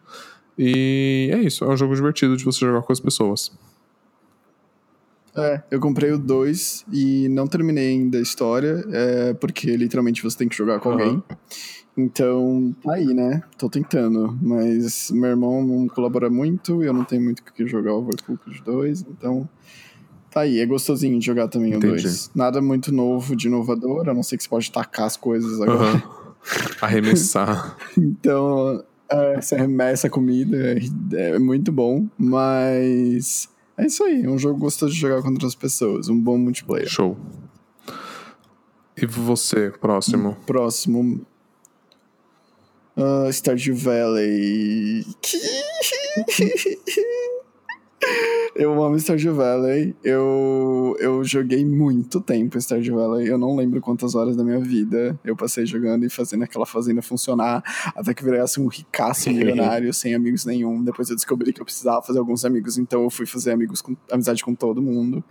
[0.57, 3.51] E é isso, é um jogo divertido de você jogar com as pessoas.
[5.37, 10.39] É, eu comprei o 2 e não terminei ainda a história, é, porque literalmente você
[10.39, 10.95] tem que jogar com uhum.
[10.95, 11.23] alguém.
[11.97, 13.43] Então, tá aí, né?
[13.57, 17.95] Tô tentando, mas meu irmão não colabora muito, eu não tenho muito o que jogar
[17.95, 19.49] Overcooked 2, então
[20.31, 21.87] tá aí, é gostosinho de jogar também Entendi.
[21.87, 22.33] o 2.
[22.35, 25.95] Nada muito novo, de inovador, a não ser que você pode tacar as coisas agora.
[25.95, 26.03] Uhum.
[26.81, 27.77] Arremessar.
[27.97, 30.57] então, é, você arremessa a comida,
[31.13, 35.55] é, é muito bom, mas é isso aí, um jogo gostoso de jogar contra as
[35.55, 36.89] pessoas, um bom multiplayer.
[36.89, 37.17] Show.
[38.97, 40.37] E você, próximo?
[40.47, 41.27] Próximo.
[42.97, 45.05] Uh, Stardew Valley.
[48.55, 49.97] Eu amo Stardew Valley.
[50.03, 53.29] Eu, eu joguei muito tempo Stardew Valley.
[53.29, 57.03] Eu não lembro quantas horas da minha vida eu passei jogando e fazendo aquela fazenda
[57.03, 57.65] funcionar.
[57.97, 60.85] Até que virei assim um ricaço milionário, sem amigos nenhum.
[60.85, 63.97] Depois eu descobri que eu precisava fazer alguns amigos, então eu fui fazer amigos com,
[64.11, 65.25] amizade com todo mundo.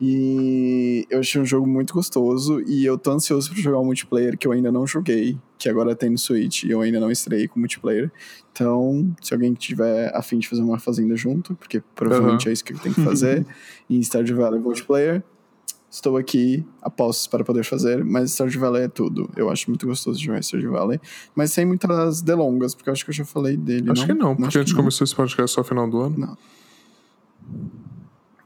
[0.00, 4.38] E eu achei um jogo muito gostoso e eu tô ansioso para jogar um multiplayer
[4.38, 7.46] que eu ainda não joguei, que agora tem no Switch e eu ainda não estrei
[7.46, 8.10] com multiplayer.
[8.50, 12.50] Então, se alguém tiver afim de fazer uma fazenda junto, porque provavelmente uhum.
[12.50, 13.46] é isso que eu tenho que fazer,
[13.90, 15.22] em Stardew Valley multiplayer,
[15.90, 19.28] estou aqui a postos para poder fazer, mas Stardew Valley é tudo.
[19.36, 20.98] Eu acho muito gostoso de jogar Stardew Valley,
[21.34, 23.90] mas sem muitas delongas, porque eu acho que eu já falei dele.
[23.90, 24.06] Acho não?
[24.06, 26.16] que não, porque a gente começou esse podcast só no final do ano.
[26.16, 26.38] Não.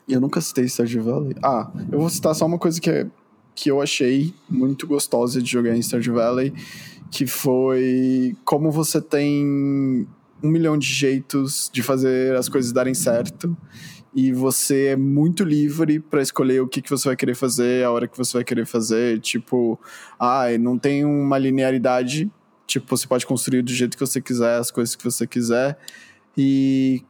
[0.08, 1.34] Eu nunca citei Stardew Valley.
[1.42, 3.06] Ah, eu vou citar só uma coisa que, é,
[3.54, 6.52] que eu achei muito gostosa de jogar em Stardew Valley,
[7.10, 10.06] que foi como você tem
[10.42, 13.56] um milhão de jeitos de fazer as coisas darem certo.
[14.14, 17.90] e você é muito livre para escolher o que, que você vai querer fazer, a
[17.90, 19.18] hora que você vai querer fazer.
[19.20, 19.80] Tipo,
[20.18, 22.30] ah, não tem uma linearidade.
[22.66, 25.76] Tipo, você pode construir do jeito que você quiser, as coisas que você quiser.
[26.36, 27.02] E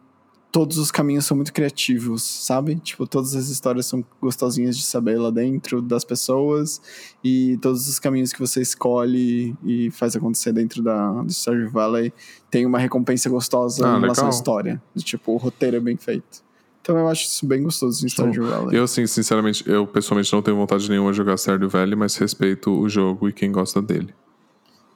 [0.55, 2.77] todos os caminhos são muito criativos, sabe?
[2.77, 6.81] Tipo, todas as histórias são gostosinhas de saber lá dentro das pessoas
[7.25, 12.13] e todos os caminhos que você escolhe e faz acontecer dentro da do Stardew Valley
[12.53, 14.81] tem uma recompensa gostosa Ah, em relação à história.
[14.99, 16.45] Tipo, o roteiro é bem feito.
[16.81, 18.79] Então eu acho isso bem gostoso em Stardew Valley.
[18.79, 22.71] Eu, assim, sinceramente, eu pessoalmente não tenho vontade nenhuma de jogar Stardew Valley, mas respeito
[22.71, 24.15] o jogo e quem gosta dele.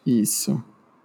[0.07, 0.63] Isso.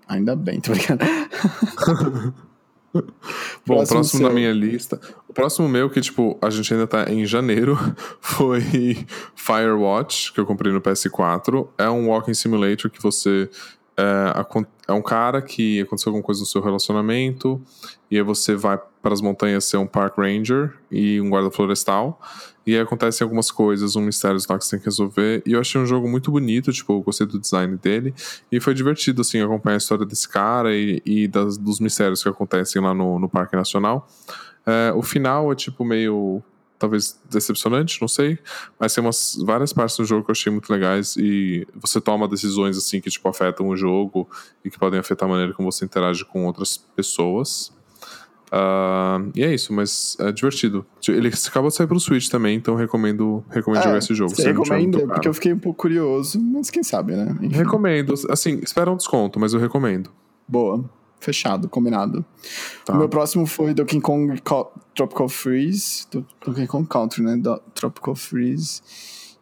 [0.08, 1.04] Ainda bem, tô brincando.
[3.66, 5.00] Bom, o Próximo próximo na minha lista.
[5.28, 7.78] O próximo meu, que, tipo, a gente ainda tá em janeiro,
[8.22, 11.68] foi Firewatch, que eu comprei no PS4.
[11.78, 13.50] É um walking simulator que você.
[13.96, 14.34] É,
[14.88, 17.62] é um cara que aconteceu alguma coisa no seu relacionamento,
[18.10, 22.22] e aí você vai para as montanhas ser um park ranger e um guarda florestal.
[22.66, 25.44] E aí acontecem algumas coisas, um mistério lá que você tem que resolver.
[25.46, 28.16] E eu achei um jogo muito bonito, tipo, eu gostei do design dele.
[28.50, 32.30] E foi divertido, assim, acompanhar a história desse cara e, e das, dos mistérios que
[32.30, 34.08] acontecem lá no, no Parque Nacional.
[34.66, 36.42] É, o final é, tipo, meio.
[36.80, 38.40] Talvez decepcionante, não sei.
[38.80, 41.18] Mas tem umas, várias partes do jogo que eu achei muito legais.
[41.18, 44.30] E você toma decisões, assim, que, tipo, afetam o jogo
[44.64, 47.74] e que podem afetar a maneira como você interage com outras pessoas.
[48.56, 50.86] Ah, e é isso, mas é divertido.
[51.08, 54.32] Ele acabou de sair pro Switch também, então recomendo, recomendo jogar esse jogo.
[54.34, 54.98] É, Você recomenda?
[55.00, 57.36] muito Porque eu fiquei um pouco curioso, mas quem sabe, né?
[57.42, 57.56] Enfim.
[57.56, 58.14] Recomendo.
[58.30, 60.12] Assim, espera um desconto, mas eu recomendo.
[60.48, 60.86] Boa.
[61.20, 62.24] Fechado, combinado.
[62.86, 62.94] Tá.
[62.94, 66.06] O meu próximo foi Donkey Kong Co- Tropical Freeze.
[66.12, 67.38] Do- Donkey Kong Country, né?
[67.38, 68.82] Do- Tropical Freeze.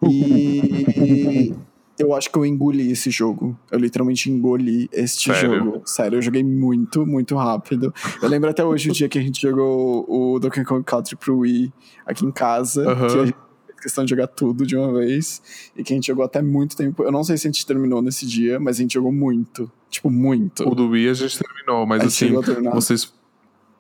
[0.03, 1.53] E
[1.97, 3.57] eu acho que eu engoli esse jogo.
[3.69, 5.59] Eu literalmente engoli este Sério?
[5.59, 5.81] jogo.
[5.85, 7.93] Sério, eu joguei muito, muito rápido.
[8.21, 11.39] Eu lembro até hoje o dia que a gente jogou o Donkey Kong Country pro
[11.39, 11.71] Wii
[12.05, 12.89] aqui em casa.
[12.89, 13.07] Aham.
[13.07, 13.35] Que a gente
[13.67, 15.41] fez questão de jogar tudo de uma vez.
[15.75, 17.03] E que a gente jogou até muito tempo.
[17.03, 19.71] Eu não sei se a gente terminou nesse dia, mas a gente jogou muito.
[19.89, 20.67] Tipo, muito.
[20.67, 23.13] O do Wii a gente terminou, mas gente assim, vocês.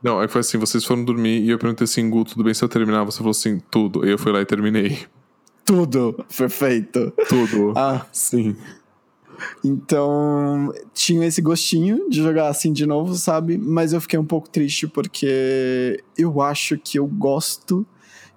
[0.03, 2.53] Não, é que foi assim, vocês foram dormir e eu perguntei assim, Gu, tudo bem
[2.53, 3.03] se eu terminar?
[3.03, 4.05] Você falou assim, tudo.
[4.05, 4.97] E eu fui lá e terminei.
[5.65, 6.25] Tudo.
[6.35, 7.11] Perfeito.
[7.29, 7.73] Tudo.
[7.75, 8.55] Ah, Sim.
[9.63, 13.57] então tinha esse gostinho de jogar assim de novo, sabe?
[13.57, 17.85] Mas eu fiquei um pouco triste porque eu acho que eu gosto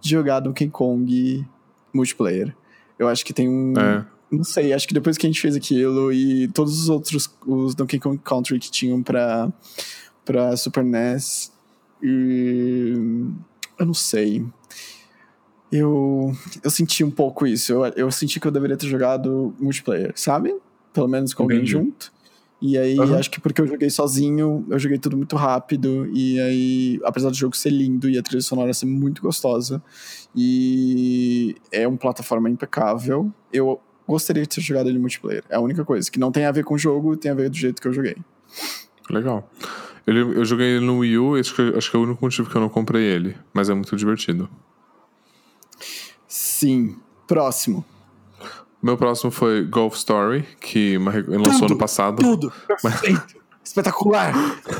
[0.00, 1.46] de jogar Donkey Kong
[1.92, 2.54] multiplayer.
[2.98, 3.72] Eu acho que tem um.
[3.78, 4.04] É.
[4.30, 7.74] Não sei, acho que depois que a gente fez aquilo e todos os outros, os
[7.74, 9.52] Donkey Kong Country que tinham pra,
[10.24, 11.52] pra Super NES,
[12.02, 12.94] e
[13.78, 14.44] eu não sei.
[15.72, 17.72] Eu, eu senti um pouco isso.
[17.72, 20.54] Eu, eu senti que eu deveria ter jogado multiplayer, sabe?
[20.92, 21.72] Pelo menos com alguém Entendi.
[21.72, 22.12] junto.
[22.62, 23.18] E aí, Aham.
[23.18, 26.08] acho que porque eu joguei sozinho, eu joguei tudo muito rápido.
[26.14, 29.82] E aí, apesar do jogo ser lindo e a trilha sonora ser muito gostosa,
[30.34, 35.44] e é uma plataforma impecável, eu gostaria de ter jogado ele multiplayer.
[35.50, 36.10] É a única coisa.
[36.10, 37.92] Que não tem a ver com o jogo, tem a ver do jeito que eu
[37.92, 38.16] joguei.
[39.10, 39.50] Legal.
[40.06, 42.48] Ele, eu joguei ele no Wii U, acho que, acho que é o único motivo
[42.48, 43.36] que eu não comprei ele.
[43.52, 44.48] Mas é muito divertido.
[46.66, 46.96] Sim.
[47.26, 47.84] Próximo.
[48.82, 52.22] Meu próximo foi Golf Story, que lançou Tudo, ano passado.
[52.22, 52.52] Tudo.
[52.82, 53.36] Perfeito.
[53.64, 54.34] Espetacular.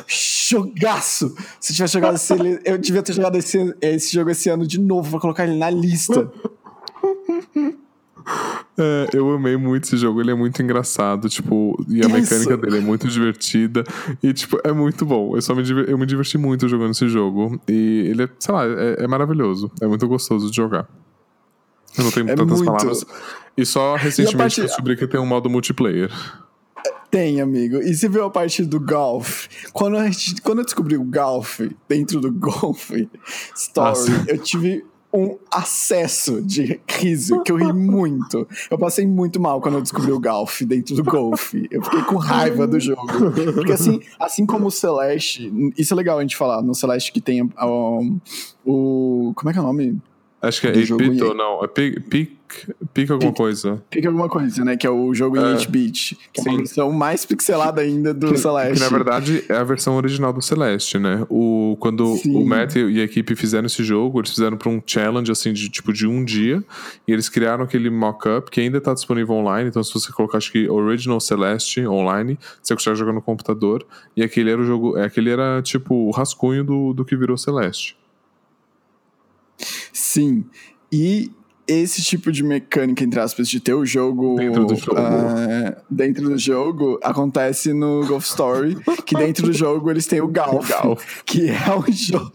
[0.07, 1.35] Jogaço.
[1.59, 2.35] Se eu tivesse jogado esse,
[2.67, 5.71] eu devia ter jogado esse, esse jogo esse ano de novo pra colocar ele na
[5.71, 6.31] lista.
[8.77, 12.11] É, eu amei muito esse jogo, ele é muito engraçado, tipo, e a Isso.
[12.11, 13.85] mecânica dele é muito divertida,
[14.23, 15.37] e, tipo, é muito bom.
[15.37, 18.55] Eu, só me, diver- eu me diverti muito jogando esse jogo, e ele é, sei
[18.55, 20.89] lá, é, é maravilhoso, é muito gostoso de jogar.
[21.99, 22.65] Eu não tenho É tantas muito.
[22.73, 23.05] palavras.
[23.57, 26.11] E só recentemente parte- eu descobri que tem um modo multiplayer.
[27.11, 27.77] Tem, amigo.
[27.81, 29.47] E você viu a parte do golf?
[29.73, 32.91] Quando, a gente, quando eu descobri o golf dentro do golf
[33.55, 34.85] story, Ah, eu tive
[35.17, 38.49] um acesso de riso, que eu ri muito.
[38.69, 41.55] Eu passei muito mal quando eu descobri o golf dentro do golf.
[41.71, 43.07] Eu fiquei com raiva do jogo.
[43.55, 47.21] Porque assim, assim como o Celeste, isso é legal a gente falar, no Celeste que
[47.21, 48.19] tem um,
[48.67, 49.33] o.
[49.37, 50.03] Como é que é o nome?
[50.49, 52.31] Acho que é Do jogo 8-bit e- ou não, é Pic, pic,
[52.93, 53.83] pic alguma coisa.
[53.91, 54.77] Fica alguma coisa, né?
[54.77, 55.55] Que é o jogo em É.
[55.57, 56.17] 8-bit.
[56.33, 56.57] Que é uma Sim.
[56.59, 58.75] versão mais pixelada ainda do Que, Celeste.
[58.75, 61.27] que, na verdade é a versão original do Celeste, né?
[61.29, 62.37] O, quando Sim.
[62.37, 65.69] o Matt e a equipe fizeram esse jogo, eles fizeram para um challenge assim de
[65.69, 66.63] tipo de um dia
[67.09, 69.69] e eles criaram aquele mock-up que ainda está disponível online.
[69.69, 73.85] Então, se você colocar acho que Original Celeste online, você consegue jogar no computador.
[74.17, 77.37] E aquele era o jogo, é, aquele era tipo o rascunho do, do que virou
[77.37, 77.97] Celeste.
[79.93, 80.45] Sim.
[80.93, 81.31] E
[81.67, 84.99] esse tipo de mecânica, entre aspas, de ter o jogo Dentro do jogo.
[84.99, 88.77] ah, dentro do jogo acontece no Golf Story,
[89.07, 90.71] que dentro do jogo eles têm o Golf,
[91.25, 92.31] que é um jogo.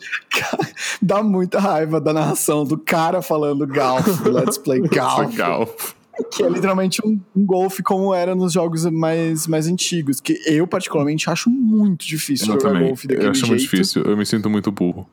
[1.01, 5.93] Dá muita raiva da narração do cara falando Golf, Let's Play Golf.
[6.33, 10.67] Que é literalmente um, um golfe como era nos jogos mais, mais antigos, que eu
[10.67, 12.87] particularmente acho muito difícil Eu jogar também.
[12.89, 13.51] golfe daquele Eu acho jeito.
[13.51, 14.03] muito difícil.
[14.03, 15.07] Eu me sinto muito burro.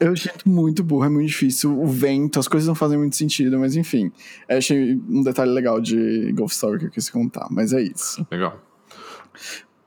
[0.00, 1.78] Eu sinto muito burro, é muito difícil.
[1.78, 4.10] O vento, as coisas não fazem muito sentido, mas enfim.
[4.48, 8.26] Eu achei um detalhe legal de Golf Story que eu quis contar, mas é isso.
[8.30, 8.58] Legal.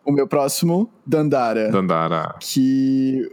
[0.06, 1.72] O meu próximo, Dandara.
[1.72, 2.36] Dandara.
[2.40, 3.28] Que.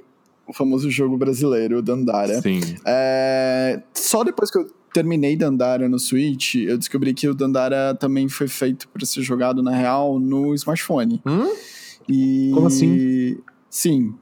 [0.46, 2.40] O famoso jogo brasileiro, Dandara.
[2.40, 2.60] Sim.
[2.84, 8.28] É, Só depois que eu terminei Dandara no Switch, eu descobri que o Dandara também
[8.28, 11.22] foi feito para ser jogado, na real, no smartphone.
[11.26, 11.54] Hum?
[12.08, 12.50] E...
[12.52, 13.38] Como assim?
[13.68, 14.14] Sim.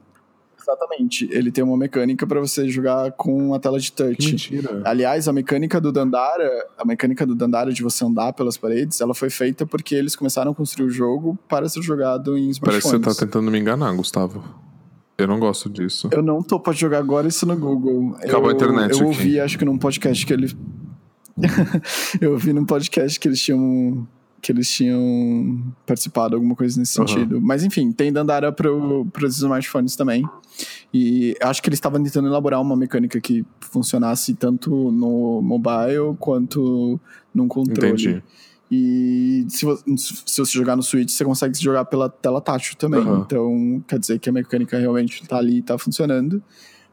[0.69, 1.27] Exatamente.
[1.31, 4.31] Ele tem uma mecânica para você jogar com a tela de touch.
[4.31, 4.81] mentira.
[4.85, 9.13] Aliás, a mecânica do Dandara, a mecânica do Dandara de você andar pelas paredes, ela
[9.15, 12.65] foi feita porque eles começaram a construir o jogo para ser jogado em Parece que
[12.87, 13.05] smartphones.
[13.05, 14.43] você tá tentando me enganar, Gustavo.
[15.17, 16.07] Eu não gosto disso.
[16.11, 18.15] Eu não tô pra jogar agora isso no Google.
[18.17, 19.03] Acabou eu, a internet Eu aqui.
[19.05, 20.55] ouvi, acho que num podcast que ele.
[22.21, 24.07] eu ouvi num podcast que eles tinham.
[24.41, 27.07] Que eles tinham participado, alguma coisa nesse Aham.
[27.07, 27.41] sentido.
[27.41, 30.27] Mas enfim, tem Dandara pro, pros smartphones também.
[30.93, 36.99] E acho que eles estavam tentando elaborar uma mecânica que funcionasse tanto no mobile quanto
[37.33, 37.93] num controle.
[37.93, 38.23] Entendi.
[38.71, 43.01] E se você, se você jogar no Switch, você consegue jogar pela tela tátil também.
[43.01, 43.23] Aham.
[43.25, 46.41] Então, quer dizer que a mecânica realmente tá ali e tá funcionando.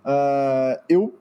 [0.02, 1.14] Ah, eu,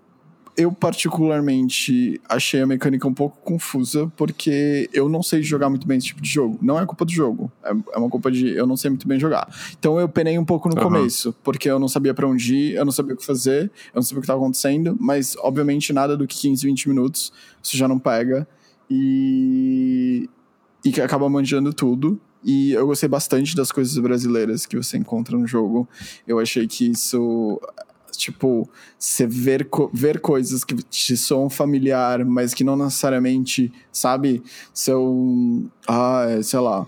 [0.57, 5.97] eu, particularmente, achei a mecânica um pouco confusa, porque eu não sei jogar muito bem
[5.97, 6.57] esse tipo de jogo.
[6.61, 9.19] Não é culpa do jogo, é, é uma culpa de eu não sei muito bem
[9.19, 9.47] jogar.
[9.77, 10.83] Então, eu penei um pouco no Aham.
[10.83, 13.95] começo, porque eu não sabia pra onde ir, eu não sabia o que fazer, eu
[13.95, 17.77] não sabia o que tava acontecendo, mas, obviamente, nada do que 15, 20 minutos você
[17.77, 18.47] já não pega.
[18.89, 20.29] E,
[20.83, 22.19] e que acaba manjando tudo.
[22.43, 25.89] E eu gostei bastante das coisas brasileiras que você encontra no jogo.
[26.27, 27.59] Eu achei que isso,
[28.17, 34.41] tipo, você ver, co- ver coisas que te soam familiar, mas que não necessariamente, sabe,
[34.73, 36.87] são, ah, é, sei lá,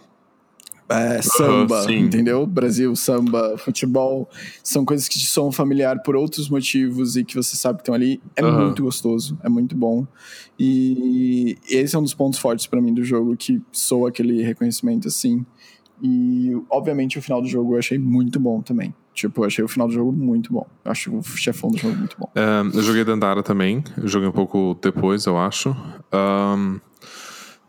[0.90, 2.00] é, samba, sim.
[2.00, 2.46] entendeu?
[2.46, 4.30] Brasil, samba, futebol,
[4.64, 7.94] são coisas que te soam familiar por outros motivos e que você sabe que estão
[7.96, 8.22] ali.
[8.38, 8.64] É Aham.
[8.66, 10.08] muito gostoso, é muito bom.
[10.58, 15.08] E esse é um dos pontos fortes pra mim do jogo, que soa aquele reconhecimento
[15.10, 15.46] assim.
[16.02, 18.94] E, obviamente, o final do jogo eu achei muito bom também.
[19.18, 20.68] Tipo, achei o final do jogo muito bom.
[20.86, 22.30] Acho o chefão do jogo muito bom.
[22.36, 23.84] É, eu joguei Dandara também.
[23.98, 25.76] Eu joguei um pouco depois, eu acho.
[26.12, 26.80] Ahn,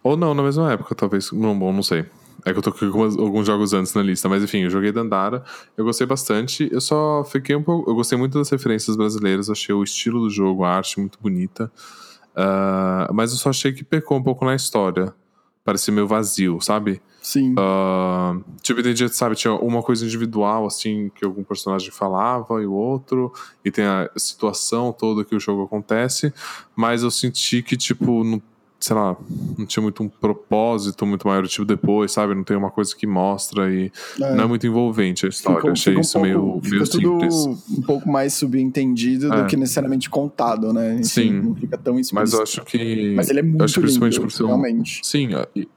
[0.03, 1.33] ou não, na mesma época, talvez.
[1.33, 2.05] Não, bom, não sei.
[2.45, 5.43] É que eu tô com alguns jogos antes na lista, mas enfim, eu joguei Dandara,
[5.75, 6.69] eu gostei bastante.
[6.71, 7.91] Eu só fiquei um pouco.
[7.91, 11.73] Eu gostei muito das referências brasileiras, achei o estilo do jogo, a arte muito bonita.
[12.37, 15.15] Ah, mas eu só achei que pecou um pouco na história.
[15.69, 16.99] Parecia meio vazio, sabe?
[17.21, 17.55] Sim.
[17.59, 22.73] Ah, tipo, entendi, sabe, tinha uma coisa individual, assim, que algum personagem falava e o
[22.73, 23.31] outro,
[23.63, 26.33] e tem a situação toda que o jogo acontece,
[26.75, 28.41] mas eu senti que, tipo, não,
[28.81, 29.17] sei lá,
[29.59, 32.33] não tinha muito um propósito muito maior, tipo, depois, sabe?
[32.35, 34.35] Não tem uma coisa que mostra e É.
[34.37, 35.61] não é muito envolvente a história.
[35.61, 37.35] Fica- Achei um isso pouco- meio, meio simples.
[37.77, 39.43] um pouco mais subentendido É.
[39.43, 40.95] do que necessariamente contado, né?
[40.95, 41.33] Enfim, Sim.
[41.41, 42.15] Não fica tão explícito.
[42.15, 43.15] Mas eu acho que.
[43.17, 45.01] Mas ele é muito acho lindo, por ser um- realmente.
[45.03, 45.31] Sim,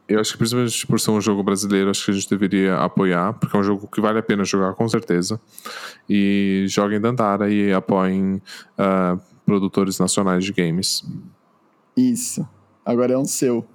[0.07, 3.33] eu acho que principalmente por ser um jogo brasileiro, acho que a gente deveria apoiar,
[3.33, 5.41] porque é um jogo que vale a pena jogar com certeza.
[6.07, 8.39] E joguem Dandara e apoiem
[8.77, 11.03] ah, produtores nacionais de games.
[11.97, 12.47] Isso.
[12.85, 13.65] Agora é um seu.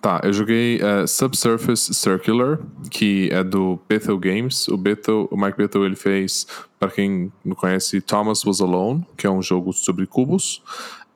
[0.00, 2.58] Tá, eu joguei eh, Subsurface Circular,
[2.90, 4.68] que é do Bethel Games.
[4.68, 6.46] O Bethel, o Mike Bethel, ele fez,
[6.78, 10.62] para quem não conhece, Thomas Was Alone, que é um jogo sobre cubos.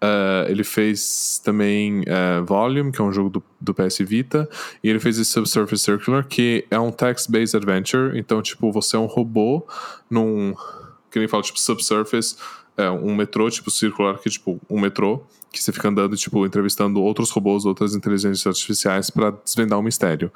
[0.00, 4.48] Eh, ele fez também eh, Volume, que é um jogo do, do PS Vita.
[4.82, 8.18] E ele fez esse Subsurface Circular, que é um text-based adventure.
[8.18, 9.66] Então, tipo, você é um robô
[10.10, 10.54] num...
[11.10, 12.36] Que nem fala, tipo, Subsurface
[12.76, 15.22] é um metrô, tipo, circular, que é tipo um metrô,
[15.52, 20.30] que você fica andando, tipo, entrevistando outros robôs, outras inteligências artificiais para desvendar um mistério.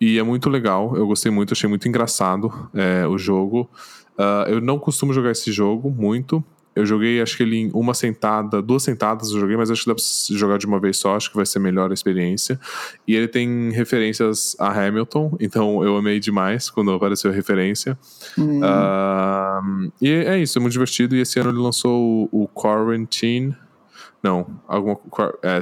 [0.00, 3.68] E é muito legal, eu gostei muito, achei muito engraçado é, o jogo.
[4.16, 6.44] Ah, eu não costumo jogar esse jogo muito.
[6.76, 9.88] Eu joguei, acho que ele em uma sentada, duas sentadas eu joguei, mas acho que
[9.88, 12.60] dá pra se jogar de uma vez só, acho que vai ser melhor a experiência.
[13.08, 17.98] E ele tem referências a Hamilton, então eu amei demais quando apareceu a referência.
[18.38, 19.60] Hum, Ah,
[20.00, 21.16] e é isso, é muito divertido.
[21.16, 23.56] E esse ano ele lançou o, o Quarantine.
[24.22, 24.98] Não, alguma.
[25.42, 25.60] É,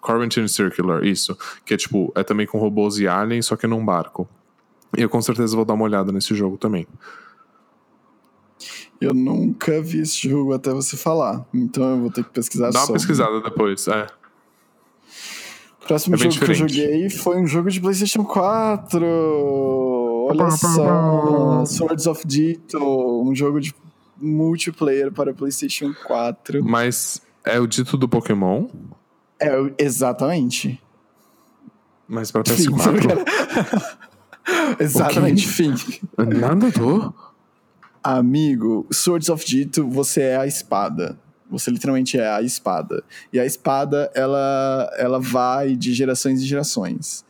[0.00, 1.36] Quarantine Circular, isso.
[1.64, 4.28] Que é tipo, é também com robôs e aliens, só que num barco.
[4.96, 6.86] E eu com certeza vou dar uma olhada nesse jogo também.
[9.00, 11.44] Eu nunca vi esse jogo até você falar.
[11.52, 13.00] Então eu vou ter que pesquisar Dá uma sobre.
[13.00, 14.06] pesquisada depois, é.
[15.82, 16.74] O próximo É jogo que eu diferente.
[16.74, 19.04] joguei foi um jogo de PlayStation 4.
[20.30, 21.64] Olha só.
[21.66, 22.78] Swords of Ditto.
[23.22, 23.74] Um jogo de
[24.16, 26.64] multiplayer para PlayStation 4.
[26.64, 28.68] Mas é o dito do Pokémon,
[29.40, 30.80] É, exatamente.
[32.08, 32.66] mas pra Fim.
[32.70, 33.96] PS4.
[34.80, 35.74] exatamente, fim.
[36.18, 37.14] Nada do.
[38.02, 41.18] Amigo, Swords of Ditto, você é a espada.
[41.50, 43.02] Você literalmente é a espada.
[43.32, 47.24] E a espada, ela, ela vai de gerações em gerações.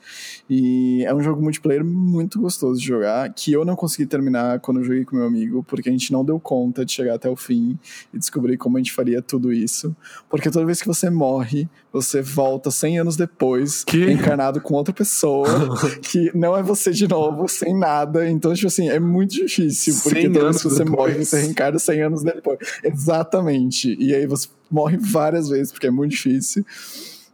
[0.48, 4.80] E é um jogo multiplayer muito gostoso de jogar, que eu não consegui terminar quando
[4.80, 7.36] eu joguei com meu amigo, porque a gente não deu conta de chegar até o
[7.36, 7.78] fim
[8.12, 9.94] e descobrir como a gente faria tudo isso.
[10.28, 14.10] Porque toda vez que você morre, você volta 100 anos depois, Que?
[14.10, 15.46] encarnado com outra pessoa,
[16.02, 18.28] que não é você de novo, sem nada.
[18.28, 21.28] Então, tipo assim, é muito difícil, porque 100 toda vez que você morre, depois.
[21.28, 22.58] você reencarna 100 anos depois.
[22.82, 23.96] Exatamente.
[23.98, 26.64] E aí você morre várias vezes, porque é muito difícil.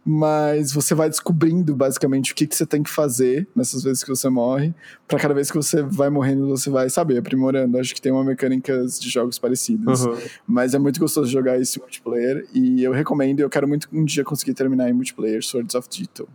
[0.03, 4.09] Mas você vai descobrindo basicamente o que, que você tem que fazer nessas vezes que
[4.09, 4.73] você morre.
[5.07, 7.77] Pra cada vez que você vai morrendo, você vai, sabe, aprimorando.
[7.77, 10.05] Acho que tem uma mecânicas de jogos parecidas.
[10.05, 10.17] Uhum.
[10.47, 12.47] Mas é muito gostoso jogar esse multiplayer.
[12.51, 16.27] E eu recomendo, eu quero muito um dia conseguir terminar em multiplayer Swords of Ditto.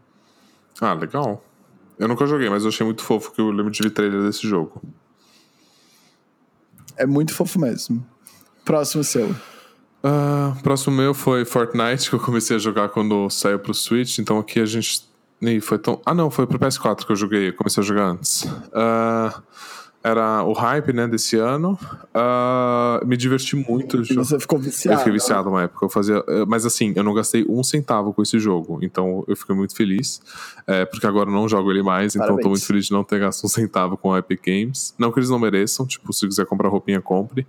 [0.81, 1.45] Ah, legal.
[1.99, 4.47] Eu nunca joguei, mas eu achei muito fofo que eu lembro de ver trailer desse
[4.47, 4.81] jogo.
[6.97, 8.07] É muito fofo mesmo.
[8.65, 9.35] Próximo seu.
[10.09, 14.19] Ah, próximo meu foi Fortnite, que eu comecei a jogar quando saiu pro Switch.
[14.21, 15.03] Então aqui a gente.
[15.43, 16.01] Ih, foi tão.
[16.07, 17.49] Ah, não, foi pro PS4 que eu joguei.
[17.49, 18.47] Eu comecei a jogar antes.
[18.73, 19.43] Ah,
[20.05, 21.77] era o hype, né, desse ano.
[22.15, 24.01] Ah, me diverti muito.
[24.09, 24.95] E você ficou viciado.
[24.95, 25.87] Eu fiquei viciado uma época.
[25.87, 28.79] Eu fazia, eh, mas assim, eu não gastei um centavo com esse jogo.
[28.83, 30.23] Então eu fiquei muito feliz.
[30.69, 32.15] eh, porque agora eu não jogo ele mais.
[32.15, 32.61] Então eu tô Parabéns.
[32.61, 34.95] muito feliz de não ter gasto um centavo com a Epic Games.
[34.97, 35.85] Não que eles não mereçam.
[35.85, 37.45] Tipo, se quiser comprar roupinha, compre.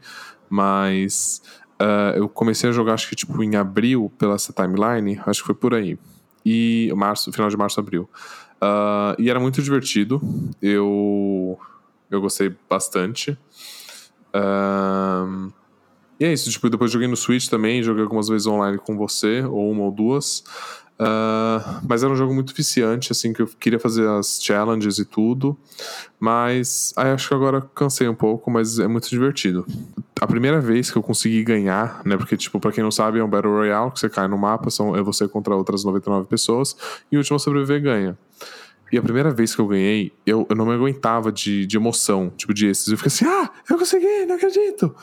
[0.50, 1.42] Mas
[1.80, 5.20] ah, eu comecei a jogar, acho que tipo em abril, pela essa timeline.
[5.26, 5.98] Acho que foi por aí.
[6.46, 8.10] E março, final de março, abril.
[8.60, 10.22] Ah, e era muito divertido.
[10.62, 11.60] Eu,
[12.10, 13.38] eu gostei bastante.
[14.34, 15.52] Ahn,
[16.20, 19.44] e é isso, tipo, depois joguei no Switch também, joguei algumas vezes online com você,
[19.44, 20.44] ou uma ou duas.
[21.00, 25.06] Ah, mas era um jogo muito viciante, assim, que eu queria fazer as challenges e
[25.06, 25.58] tudo.
[26.20, 29.66] Mas aí acho que agora cansei um pouco, mas é muito divertido.
[30.20, 32.18] A primeira vez que eu consegui ganhar, né?
[32.18, 34.70] Porque, tipo, pra quem não sabe, é um Battle Royale que você cai no mapa,
[34.72, 36.76] são, é você contra outras 99 pessoas,
[37.12, 38.18] e o último a sobreviver ganha.
[38.92, 42.32] E a primeira vez que eu ganhei, eu, eu não me aguentava de, de emoção,
[42.36, 42.88] tipo, de esses.
[42.88, 44.96] Eu fiquei assim, ah, eu consegui, não acredito!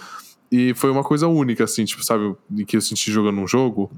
[0.56, 2.32] E foi uma coisa única, assim, tipo, sabe,
[2.64, 3.90] que eu senti jogando um jogo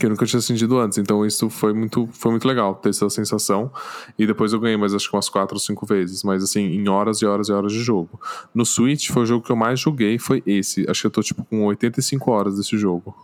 [0.00, 0.98] que eu nunca tinha sentido antes.
[0.98, 3.70] Então isso foi muito, foi muito legal ter essa sensação.
[4.18, 6.24] E depois eu ganhei mais acho que umas quatro ou cinco vezes.
[6.24, 8.20] Mas assim, em horas e horas e horas de jogo.
[8.52, 10.84] No Switch foi o jogo que eu mais joguei, foi esse.
[10.90, 13.14] Acho que eu tô tipo com 85 horas desse jogo.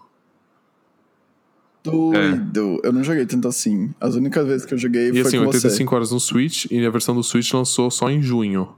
[1.83, 2.81] Doido.
[2.85, 3.93] Eu não joguei tanto assim.
[4.01, 5.67] As únicas vezes que eu joguei E foi assim, com você.
[5.67, 8.69] 85 horas no Switch, e a versão do Switch lançou só em junho.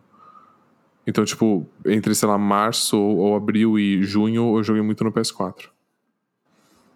[1.06, 5.68] Então, tipo, entre, sei lá, março ou abril e junho, eu joguei muito no PS4.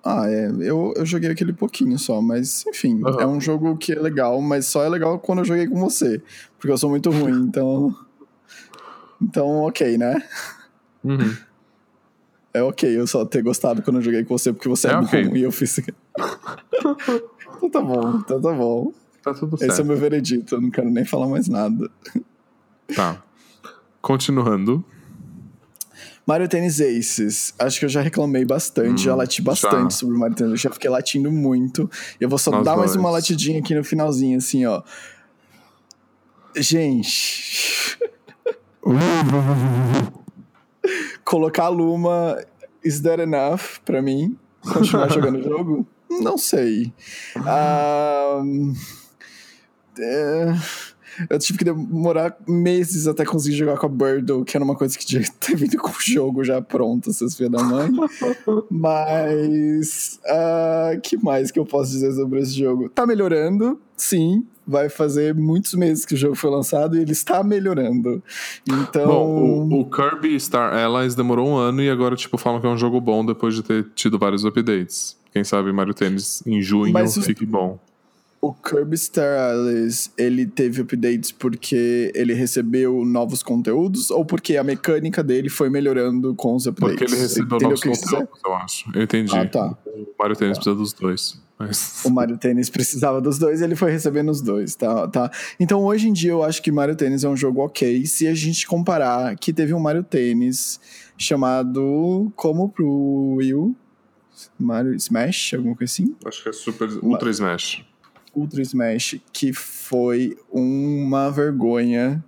[0.04, 0.46] Ah, é.
[0.60, 3.20] Eu, eu joguei aquele pouquinho só, mas enfim, Aham.
[3.20, 6.22] é um jogo que é legal, mas só é legal quando eu joguei com você.
[6.56, 7.94] Porque eu sou muito ruim, então.
[9.20, 10.22] Então, ok, né?
[11.04, 11.36] Uhum.
[12.54, 14.96] É ok eu só ter gostado quando eu joguei com você, porque você é, É
[14.96, 15.30] bom ok.
[15.34, 15.78] e eu fiz.
[17.56, 18.92] então tá bom, então tá bom.
[19.22, 19.86] Tá tudo Esse é o certo.
[19.86, 21.90] meu veredito, eu não quero nem falar mais nada.
[22.94, 23.22] Tá.
[24.00, 24.84] Continuando.
[26.26, 27.54] Mario Tennis Aces.
[27.58, 29.98] Acho que eu já reclamei bastante, já Hum, lati bastante já.
[29.98, 30.50] sobre Mario Tennis.
[30.52, 31.90] Eu já fiquei latindo muito.
[32.20, 33.00] Eu vou só Nós dar mais dois.
[33.00, 34.82] uma latidinha aqui no finalzinho, assim, ó.
[36.54, 37.98] Gente.
[41.24, 42.36] Colocar a Luma
[42.84, 44.36] is that enough pra mim?
[44.62, 45.86] Continuar jogando o jogo?
[46.10, 46.92] Não sei.
[47.46, 48.40] Ah,
[50.00, 50.54] é,
[51.28, 54.96] eu tive que demorar meses até conseguir jogar com a Birdle, que era uma coisa
[54.98, 57.90] que tinha que ter vindo com o jogo já pronto, essas filhas da mãe.
[58.70, 60.20] Mas.
[60.96, 62.88] O que mais que eu posso dizer sobre esse jogo?
[62.88, 64.44] Tá melhorando, sim.
[64.66, 68.22] Vai fazer muitos meses que o jogo foi lançado e ele está melhorando.
[68.68, 69.06] Então.
[69.06, 72.70] Bom, o, o Kirby Star Allies demorou um ano e agora, tipo, falam que é
[72.70, 75.16] um jogo bom depois de ter tido vários updates.
[75.32, 77.78] Quem sabe Mario Tennis em junho Mas os- fique bom.
[78.40, 84.62] O Kirby Star Allies, ele teve updates porque ele recebeu novos conteúdos ou porque a
[84.62, 86.98] mecânica dele foi melhorando com os updates?
[86.98, 88.90] Porque ele recebeu Entendeu novos conteúdos, eu acho.
[88.94, 89.36] Eu entendi.
[89.36, 89.76] Ah, tá.
[89.86, 91.40] O Mario Tennis precisa dos dois.
[91.58, 92.04] Mas...
[92.04, 95.28] O Mario Tennis precisava dos dois e ele foi recebendo os dois, tá, tá?
[95.58, 98.34] Então hoje em dia eu acho que Mario Tennis é um jogo ok se a
[98.34, 100.80] gente comparar que teve um Mario Tennis
[101.16, 103.74] chamado como pro Wii
[104.58, 106.14] Mario Smash, alguma coisa assim?
[106.24, 107.84] Acho que é Super Ultra Smash.
[108.38, 112.22] Ultra Smash, que foi uma vergonha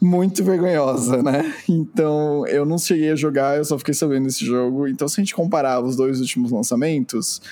[0.00, 1.54] muito vergonhosa, né?
[1.68, 4.86] Então, eu não cheguei a jogar, eu só fiquei sabendo desse jogo.
[4.86, 7.42] Então, se a gente comparar os dois últimos lançamentos,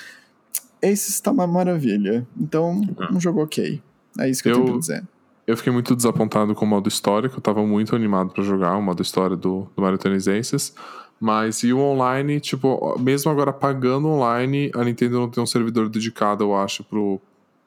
[0.81, 2.25] esse está uma maravilha.
[2.39, 3.81] Então, um jogo ok.
[4.19, 5.07] É isso que eu, eu tenho pra dizer.
[5.45, 8.75] Eu fiquei muito desapontado com o modo história, que eu tava muito animado para jogar
[8.75, 10.73] o modo história do, do Mario Tennis Aces.
[11.19, 15.89] Mas e o online, tipo, mesmo agora pagando online, a Nintendo não tem um servidor
[15.89, 17.19] dedicado, eu acho, pro,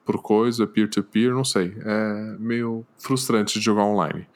[0.05, 1.75] pro coisa, peer-to-peer, -peer, não sei.
[1.83, 4.27] É meio frustrante de jogar online.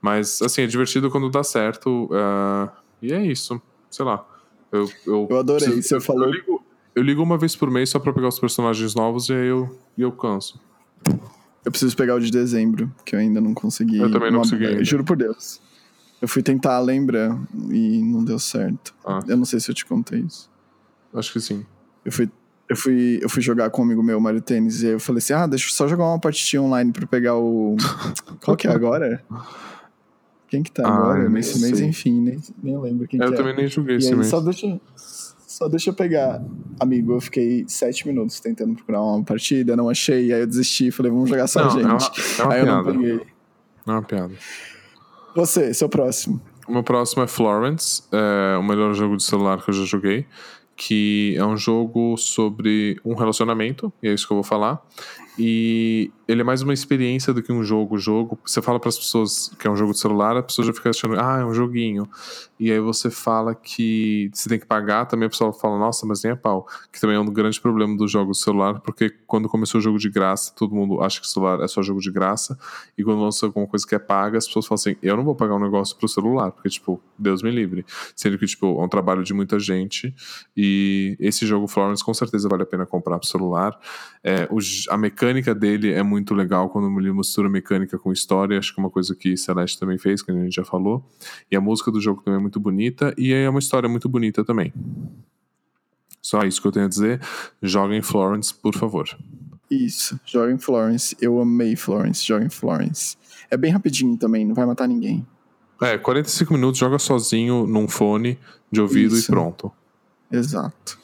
[0.00, 2.06] Mas, assim, é divertido quando dá certo.
[2.06, 3.60] Uh, e é isso.
[3.90, 4.26] Sei lá.
[4.72, 5.66] Eu, eu, eu adorei.
[5.66, 6.24] Preciso, você eu, falou.
[6.24, 6.64] Eu ligo,
[6.96, 9.78] eu ligo, uma vez por mês só pra pegar os personagens novos e aí eu,
[9.96, 10.60] eu canso.
[11.64, 13.98] Eu preciso pegar o de dezembro, que eu ainda não consegui.
[13.98, 14.44] Eu também não uma...
[14.44, 14.66] consegui.
[14.66, 14.84] Ainda.
[14.84, 15.60] Juro por Deus.
[16.20, 17.38] Eu fui tentar lembrar
[17.70, 18.94] e não deu certo.
[19.04, 19.20] Ah.
[19.28, 20.50] Eu não sei se eu te contei isso.
[21.14, 21.64] Acho que sim.
[22.04, 22.30] Eu fui,
[22.72, 25.18] eu fui, eu fui jogar com um amigo meu, Mario Tênis, e aí eu falei
[25.18, 27.76] assim: ah, deixa eu só jogar uma partidinha online pra pegar o.
[28.42, 29.22] Qual que é agora?
[30.48, 33.34] Quem que tá ah, agora nesse mês, enfim, nem, nem lembro quem eu que é.
[33.34, 34.28] Eu também nem joguei esse aí, mês.
[34.28, 36.42] Só deixa, só deixa eu pegar.
[36.80, 41.12] Amigo, eu fiquei sete minutos tentando procurar uma partida, não achei, aí eu desisti, falei,
[41.12, 42.40] vamos jogar só não, a gente.
[42.40, 42.70] É uma, é uma aí piada.
[42.70, 43.26] eu não peguei.
[43.86, 44.34] É uma piada.
[45.34, 46.40] Você, seu próximo.
[46.66, 50.26] O meu próximo é Florence, é o melhor jogo de celular que eu já joguei
[50.84, 54.84] que é um jogo sobre um relacionamento, e é isso que eu vou falar.
[55.38, 57.98] E ele é mais uma experiência do que um jogo.
[57.98, 60.72] Jogo, você fala para as pessoas que é um jogo de celular, a pessoa já
[60.72, 62.08] fica achando, ah, é um joguinho.
[62.58, 66.22] E aí você fala que você tem que pagar, também a pessoa fala, nossa, mas
[66.22, 66.66] nem é pau.
[66.92, 69.98] Que também é um grande problema dos jogos de celular, porque quando começou o jogo
[69.98, 72.56] de graça, todo mundo acha que celular é só jogo de graça.
[72.96, 75.34] E quando lança alguma coisa que é paga, as pessoas falam assim, eu não vou
[75.34, 77.84] pagar um negócio pro celular, porque, tipo, Deus me livre.
[78.14, 80.14] Sendo que, tipo, é um trabalho de muita gente.
[80.56, 83.76] E esse jogo Florence com certeza vale a pena comprar pro celular.
[84.22, 84.58] É, o,
[84.88, 88.58] a mecânica dele é muito legal quando ele mistura mecânica com história.
[88.58, 91.04] Acho que é uma coisa que Celeste também fez, que a gente já falou.
[91.50, 93.14] E a música do jogo também é muito bonita.
[93.18, 94.72] E é uma história muito bonita também.
[96.22, 97.20] Só isso que eu tenho a dizer.
[97.60, 99.08] Joga em Florence, por favor.
[99.70, 101.16] Isso, joga em Florence.
[101.20, 103.16] Eu amei Florence, joga em Florence.
[103.50, 105.26] É bem rapidinho também, não vai matar ninguém.
[105.80, 108.38] É, 45 minutos, joga sozinho num fone
[108.70, 109.30] de ouvido isso.
[109.30, 109.72] e pronto.
[110.30, 110.98] Exato.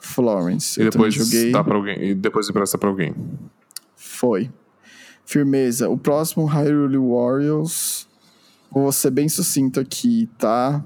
[0.00, 0.80] Florence.
[0.80, 3.14] E depois dá para alguém e depois empresta para alguém.
[3.98, 4.50] Foi.
[5.26, 5.88] Firmeza.
[5.90, 8.06] O próximo Hyrule Warriors.
[8.70, 10.84] Vou ser bem sucinto aqui, tá?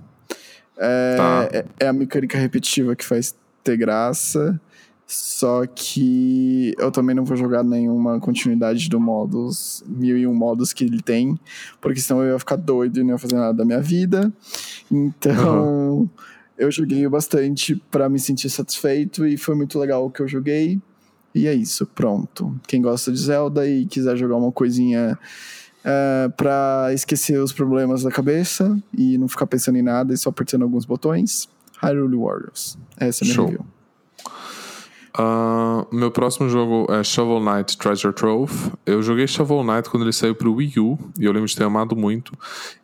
[0.78, 1.48] É, tá.
[1.52, 4.60] é, é a mecânica repetitiva que faz ter graça.
[5.06, 10.72] Só que eu também não vou jogar nenhuma continuidade do modos, mil e um modos
[10.72, 11.38] que ele tem,
[11.82, 14.32] porque senão eu ia ficar doido e não ia fazer nada da minha vida.
[14.90, 16.08] Então, uhum
[16.62, 20.80] eu joguei bastante para me sentir satisfeito e foi muito legal o que eu joguei.
[21.34, 22.54] E é isso, pronto.
[22.66, 25.18] Quem gosta de Zelda e quiser jogar uma coisinha
[25.80, 30.30] uh, pra esquecer os problemas da cabeça e não ficar pensando em nada e só
[30.30, 31.48] apertando alguns botões,
[31.82, 32.78] Hyrule Warriors.
[32.96, 33.46] Essa é a minha Show.
[33.46, 33.66] review.
[35.18, 38.72] Uh, meu próximo jogo é Shovel Knight Treasure Trove.
[38.86, 41.64] Eu joguei Shovel Knight quando ele saiu pro Wii U e eu lembro de ter
[41.64, 42.32] amado muito.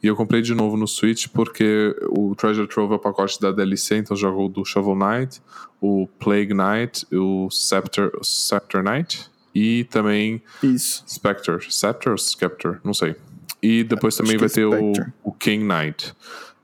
[0.03, 3.51] E eu comprei de novo no Switch porque o Treasure Trove é o pacote da
[3.51, 5.41] DLC, então eu jogo o do Shovel Knight,
[5.81, 11.03] o Plague Knight, o Scepter, o Scepter Knight e também Isso.
[11.09, 11.73] Spectre.
[11.73, 12.79] Scepter ou Scepter?
[12.85, 13.17] Não sei.
[13.63, 14.93] E depois também vai é ter o,
[15.25, 16.15] o King Knight.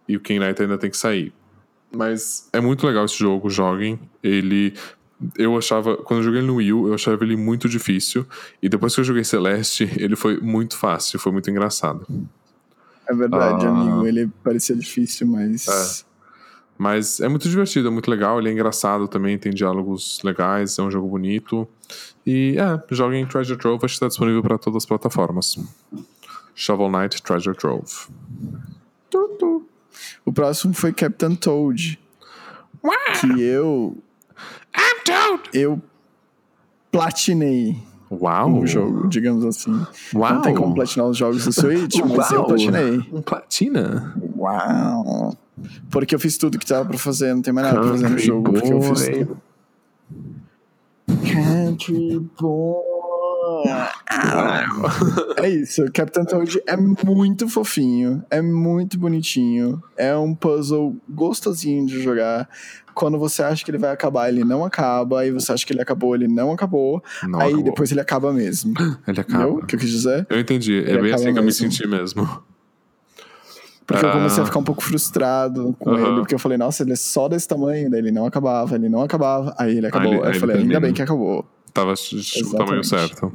[0.06, 1.32] E o King Knight ainda tem que sair.
[1.90, 3.98] Mas é muito legal esse jogo, joguem.
[4.22, 4.74] Ele
[5.36, 8.26] eu achava, quando eu joguei no Wii U, eu achava ele muito difícil.
[8.62, 12.06] E depois que eu joguei Celeste, ele foi muito fácil, foi muito engraçado.
[13.08, 14.06] É verdade, ah, amigo.
[14.06, 15.68] Ele parecia difícil, mas.
[15.68, 16.14] É.
[16.76, 18.40] Mas é muito divertido, é muito legal.
[18.40, 21.68] Ele é engraçado também, tem diálogos legais, é um jogo bonito.
[22.26, 25.56] E é, joga em Treasure Trove, acho que está disponível para todas as plataformas.
[26.54, 28.08] Shovel Knight Treasure Trove.
[30.24, 31.98] O próximo foi Captain Toad.
[33.20, 33.96] Que eu
[34.76, 35.50] I'm Toad!
[35.52, 35.80] Eu
[36.90, 37.76] platinei
[38.10, 38.48] Uau.
[38.48, 39.72] um jogo, digamos assim.
[40.14, 40.34] Uau.
[40.34, 42.40] Não tem como platinar os jogos do Switch, mas Uau.
[42.40, 43.08] eu platinei.
[43.12, 44.14] Um platina?
[44.36, 45.36] Uau!
[45.90, 48.18] Porque eu fiz tudo que tava pra fazer, não tem mais nada pra fazer no
[48.18, 49.38] jogo, porque eu fiz tudo.
[51.06, 52.93] Country Boy.
[55.42, 62.02] É isso, Captain Toad é muito fofinho, é muito bonitinho, é um puzzle gostosinho de
[62.02, 62.48] jogar.
[62.94, 65.82] Quando você acha que ele vai acabar, ele não acaba, aí você acha que ele
[65.82, 67.64] acabou, ele não acabou, Não aí acabou.
[67.64, 68.72] depois ele acaba mesmo.
[69.08, 69.42] Ele acaba.
[69.44, 70.26] Entendeu o que eu quis dizer?
[70.30, 72.24] Eu entendi, é Ele bem assim que eu me senti mesmo.
[73.86, 74.12] Porque eu Ah.
[74.12, 76.00] comecei a ficar um pouco frustrado com Aham.
[76.06, 78.88] ele, porque eu falei, nossa, ele é só desse tamanho, daí ele não acabava, ele
[78.88, 80.12] não acabava, aí ele acabou.
[80.12, 81.44] ele- aí aí eu falei, ainda bem que acabou.
[81.72, 83.34] Tava o tamanho Exatamente.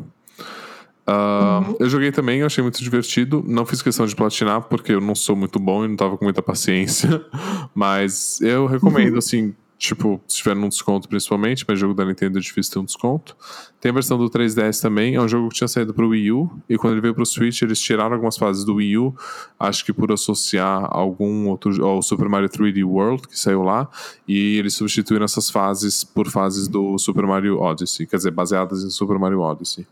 [1.11, 3.43] Ah, Eu joguei também, eu achei muito divertido.
[3.47, 6.23] Não fiz questão de platinar, porque eu não sou muito bom e não tava com
[6.23, 7.25] muita paciência.
[7.73, 12.41] Mas eu recomendo, assim, tipo, se tiver num desconto principalmente, mas jogo da Nintendo é
[12.41, 13.35] difícil ter um desconto.
[13.79, 16.51] Tem a versão do 3DS também, é um jogo que tinha saído pro Wii U,
[16.67, 19.15] e quando ele veio pro Switch, eles tiraram algumas fases do Wii U,
[19.57, 23.87] acho que por associar algum outro, ao Super Mario 3D World, que saiu lá,
[24.27, 28.89] e eles substituíram essas fases por fases do Super Mario Odyssey, quer dizer, baseadas em
[28.89, 29.87] Super Mario Odyssey.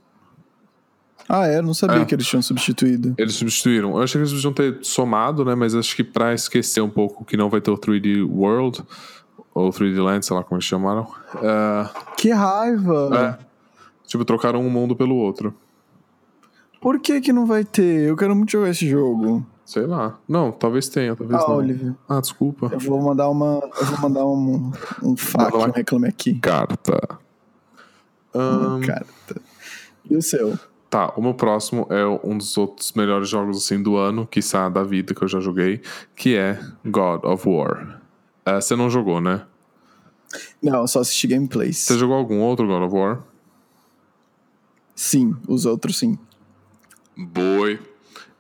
[1.30, 1.58] Ah, é?
[1.58, 2.06] Eu não sabia É.
[2.06, 3.14] que eles tinham substituído.
[3.18, 3.92] Eles substituíram.
[3.98, 5.56] Eu achei que eles deviam ter somado, né?
[5.56, 8.82] Mas acho que pra esquecer um pouco que não vai ter o 3D World,
[9.54, 11.06] ou 3D Land, sei lá como eles chamaram.
[11.42, 13.38] é, Que raiva!
[13.42, 13.46] é,
[14.08, 15.54] tipo, trocaram um mundo pelo outro.
[16.80, 18.08] Por que que não vai ter?
[18.08, 19.46] Eu quero muito jogar esse jogo.
[19.66, 20.18] Sei lá.
[20.30, 21.56] Não, talvez tenha, talvez Ah, não.
[21.58, 22.70] Oliver, Ah, desculpa.
[22.72, 23.60] eu vou mandar uma.
[23.78, 24.72] Eu vou mandar um,
[25.04, 25.66] um fac, lá.
[25.68, 26.36] um reclame aqui.
[26.40, 26.98] Carta.
[28.34, 29.06] Ahn, Cara.
[30.10, 30.58] E o seu?
[30.90, 34.84] Tá, o meu próximo é um dos outros melhores jogos assim do ano, quiçá da
[34.84, 35.82] vida que eu já joguei,
[36.16, 38.02] que é God of War.
[38.46, 39.46] É, Você não jogou, né?
[40.62, 41.78] Não, eu só assisti gameplays.
[41.78, 43.24] Você jogou algum outro God of War?
[44.96, 46.18] Sim, os outros sim.
[47.16, 47.80] Boy.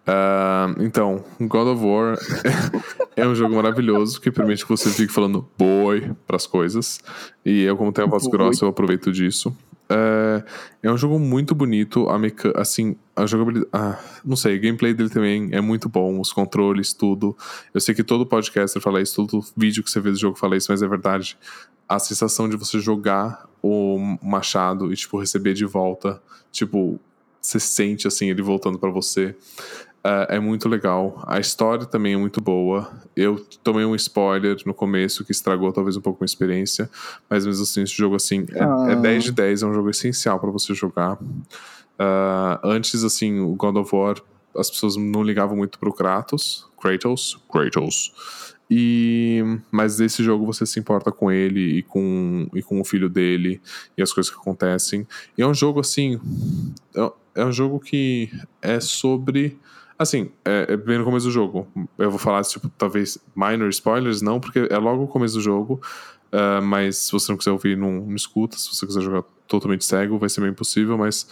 [0.06, 2.18] Ah, então, God of War
[3.14, 7.00] é um jogo maravilhoso que permite que você fique falando boy pras coisas.
[7.46, 9.54] E eu, como tenho a voz grossa, eu aproveito disso.
[9.90, 10.44] É,
[10.84, 12.52] é um jogo muito bonito, a meca...
[12.60, 13.70] assim, a jogabilidade.
[13.72, 17.36] Ah, não sei, o gameplay dele também é muito bom, os controles, tudo.
[17.74, 20.58] Eu sei que todo podcaster fala isso, todo vídeo que você vê do jogo fala
[20.58, 21.38] isso, mas é verdade.
[21.88, 26.22] A sensação de você jogar o machado e, tipo, receber de volta,
[26.52, 27.00] tipo,
[27.42, 29.36] você sente assim ele voltando pra você.
[30.30, 31.22] É, é muito legal.
[31.28, 32.90] A história também é muito boa.
[33.16, 36.90] Eu tomei um spoiler no começo que estragou talvez um pouco a minha experiência,
[37.30, 38.88] mas mesmo assim, esse jogo assim é, Ah.
[38.92, 41.18] é 10 de 10, é um jogo essencial pra você jogar.
[42.00, 44.16] Ah, antes, assim, o God of War,
[44.56, 48.12] as pessoas não ligavam muito pro Kratos, Kratos, Kratos.
[48.70, 49.42] E
[49.72, 53.62] mas nesse jogo você se importa com ele e com, e com o filho dele
[53.98, 55.08] e as coisas que acontecem.
[55.38, 56.20] E é um jogo assim,
[56.96, 58.30] é- é um jogo que
[58.62, 59.58] é sobre
[59.98, 61.68] assim, é, é bem no começo do jogo.
[61.98, 65.82] Eu vou falar tipo talvez minor spoilers não, porque é logo o começo do jogo.
[66.32, 68.58] ah, mas se você não quiser ouvir, não, não escuta.
[68.58, 70.98] Se você quiser jogar totalmente cego, vai ser meio impossível.
[70.98, 71.28] Mas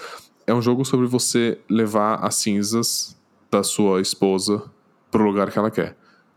[0.47, 3.15] é um jogo sobre você levar as cinzas
[3.51, 4.63] da sua esposa
[5.11, 5.95] pro lugar que ela quer.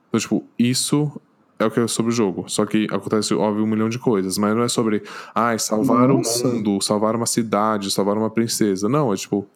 [0.08, 1.20] Então, tipo, isso
[1.58, 2.44] é o que é sobre o jogo.
[2.48, 4.38] Só que acontece, óbvio, um milhão de coisas.
[4.38, 5.02] Mas não é sobre,
[5.34, 6.46] ai, salvar Nossa.
[6.46, 8.88] o mundo, salvar uma cidade, salvar uma princesa.
[8.88, 9.46] Não, é tipo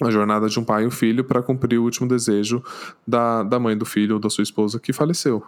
[0.00, 2.62] a jornada de um pai e um filho para cumprir o último desejo
[3.06, 5.42] da, da mãe do filho ou da sua esposa que faleceu.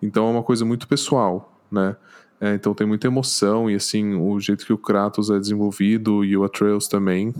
[0.00, 1.96] Então é uma coisa muito pessoal, né?
[2.40, 6.36] É, então tem muita emoção e assim, o jeito que o Kratos é desenvolvido e
[6.36, 7.34] o Atreus também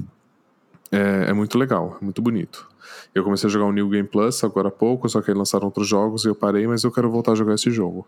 [0.91, 2.69] é, é muito legal, é muito bonito.
[3.15, 5.67] Eu comecei a jogar o New Game Plus agora há pouco, só que aí lançaram
[5.67, 8.07] outros jogos e eu parei, mas eu quero voltar a jogar esse jogo.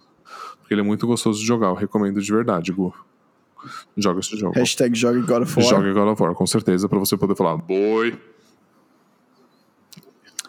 [0.59, 2.93] Porque ele é muito gostoso de jogar, eu recomendo de verdade, Gu.
[3.97, 4.55] Joga esse jogo.
[4.55, 5.69] Hashtag jogue God of War.
[5.69, 8.19] Joga God of War, com certeza, pra você poder falar, boi.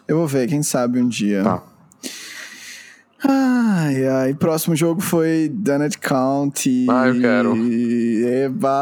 [0.06, 1.42] Eu vou ver, quem sabe um dia.
[1.42, 1.62] Tá.
[3.24, 4.34] Ai, ai.
[4.34, 6.86] Próximo jogo foi Donut County.
[6.90, 7.56] Ah, eu quero.
[8.26, 8.72] Eba!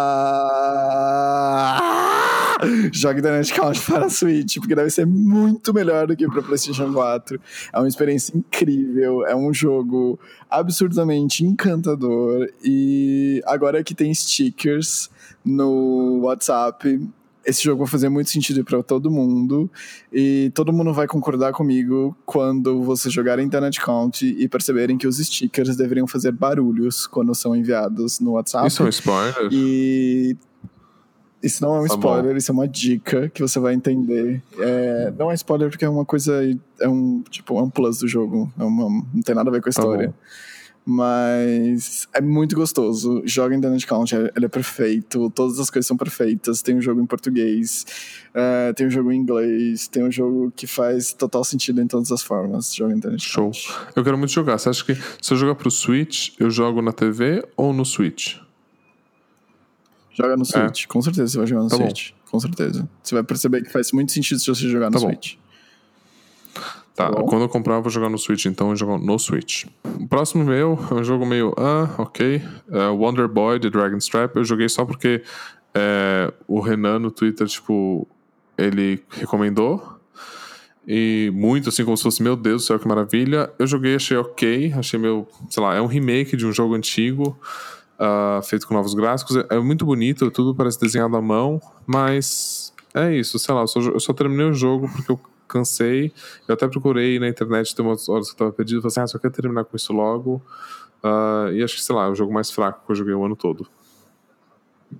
[2.92, 6.92] Jogue Donut County para a Switch, porque deve ser muito melhor do que para PlayStation
[6.92, 7.40] 4.
[7.72, 12.48] É uma experiência incrível, é um jogo absurdamente encantador.
[12.64, 15.10] E agora que tem stickers
[15.44, 17.00] no WhatsApp,
[17.44, 19.70] esse jogo vai fazer muito sentido para todo mundo.
[20.12, 25.18] E todo mundo vai concordar comigo quando vocês jogarem Internet Count e perceberem que os
[25.18, 28.68] stickers deveriam fazer barulhos quando são enviados no WhatsApp.
[28.68, 29.48] Isso é um spoiler?
[29.50, 30.36] E
[31.42, 34.42] isso não é um Tá spoiler, isso é uma dica que você vai entender.
[34.58, 36.40] É, não é spoiler porque é uma coisa,
[36.80, 39.60] é um tipo é um plus do jogo, é uma- não tem nada a ver
[39.62, 40.08] com a Tá história.
[40.08, 40.14] bom.
[40.86, 43.22] Mas é muito gostoso.
[43.24, 45.30] Joga em Dungeon Count, ele é perfeito.
[45.30, 46.62] Todas as coisas são perfeitas.
[46.62, 47.86] Tem um jogo em português,
[48.34, 52.10] é, tem um jogo em inglês, tem um jogo que faz total sentido em todas
[52.10, 52.74] as formas.
[52.74, 53.44] Joga em Dungeon Show.
[53.44, 53.68] Count.
[53.94, 54.58] Eu quero muito jogar.
[54.58, 58.36] Você acha que se eu jogar pro Switch, eu jogo na TV ou no Switch?
[60.12, 61.70] Joga no Switch, com certeza você vai jogar no É.
[61.70, 61.84] Tá bom.
[61.84, 62.10] Switch.
[62.30, 62.88] Com certeza.
[63.02, 65.06] Você vai perceber que faz muito sentido se você jogar no Tá bom.
[65.06, 65.34] Switch.
[66.94, 67.26] Tá, Tá bom.
[67.26, 69.64] quando eu comprar, eu vou jogar no Switch, então eu jogo no Switch.
[69.98, 71.54] O próximo meu é um jogo meio.
[71.56, 72.42] Ah, ok.
[72.70, 74.36] É Wonder Boy The Dragon's Trap.
[74.36, 75.22] Eu joguei só porque
[75.74, 78.06] é, o Renan no Twitter, tipo,
[78.58, 79.96] ele recomendou.
[80.86, 83.50] E muito assim, como se fosse, meu Deus do céu, que maravilha.
[83.58, 84.72] Eu joguei, achei ok.
[84.76, 87.38] Achei meu, sei lá, é um remake de um jogo antigo,
[88.00, 89.36] uh, feito com novos gráficos.
[89.36, 93.68] É, é, muito bonito, tudo parece desenhado à mão, mas é isso, sei lá, eu
[93.68, 96.12] só, eu só terminei o jogo porque eu cansei.
[96.48, 99.06] Eu até procurei na internet, tem umas horas que eu tava perdido, falei assim, ah,
[99.06, 100.40] só quero terminar com isso logo.
[101.02, 103.24] Uh, e acho que, sei lá, é o jogo mais fraco que eu joguei o
[103.24, 103.66] ano todo.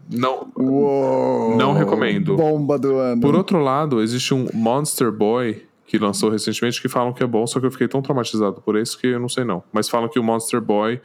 [0.09, 2.37] Não, Uou, não recomendo.
[2.37, 3.21] Bomba do ano.
[3.21, 7.45] Por outro lado, existe um Monster Boy que lançou recentemente que falam que é bom,
[7.49, 9.65] só que eu fiquei tão traumatizado por isso que eu não sei não.
[9.73, 11.01] Mas falam que o Monster Boy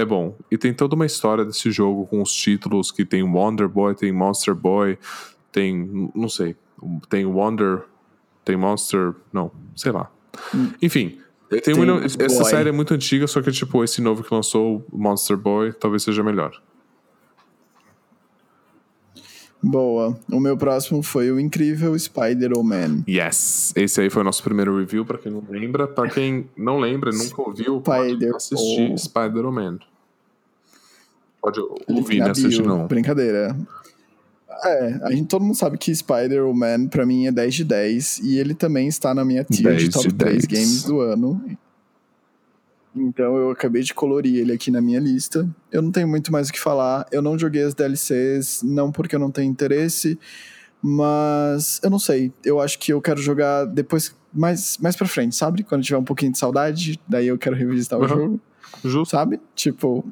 [0.00, 0.34] é bom.
[0.50, 4.12] E tem toda uma história desse jogo com os títulos que tem Wonder Boy, tem
[4.12, 4.98] Monster Boy,
[5.52, 6.56] tem, não sei,
[7.08, 7.84] tem Wonder,
[8.44, 10.10] tem Monster, não, sei lá.
[10.54, 10.72] Hum.
[10.80, 11.74] Enfim, tem, tem
[12.20, 16.02] essa série é muito antiga, só que tipo esse novo que lançou, Monster Boy, talvez
[16.02, 16.60] seja melhor.
[19.62, 20.18] Boa.
[20.32, 23.04] O meu próximo foi o incrível Spider-Man.
[23.06, 23.74] Yes.
[23.76, 25.86] Esse aí foi o nosso primeiro review, pra quem não lembra.
[25.86, 29.80] Pra quem não lembra, nunca ouviu, Spider assistir Spider-Man.
[31.40, 32.30] Pode ouvir, né?
[32.30, 32.86] Assistir não.
[32.86, 33.56] Brincadeira.
[34.62, 38.38] É, a gente, todo mundo sabe que Spider-Man pra mim é 10 de 10 e
[38.38, 41.40] ele também está na minha tier de top de 3 games do ano.
[42.94, 45.48] Então eu acabei de colorir ele aqui na minha lista.
[45.70, 47.06] Eu não tenho muito mais o que falar.
[47.10, 50.18] Eu não joguei as DLCs, não porque eu não tenho interesse,
[50.82, 52.32] mas eu não sei.
[52.44, 55.62] Eu acho que eu quero jogar depois, mais, mais pra frente, sabe?
[55.62, 58.04] Quando tiver um pouquinho de saudade, daí eu quero revisitar uhum.
[58.04, 58.40] o jogo.
[58.84, 59.12] Justo.
[59.12, 59.40] Sabe?
[59.54, 60.04] Tipo,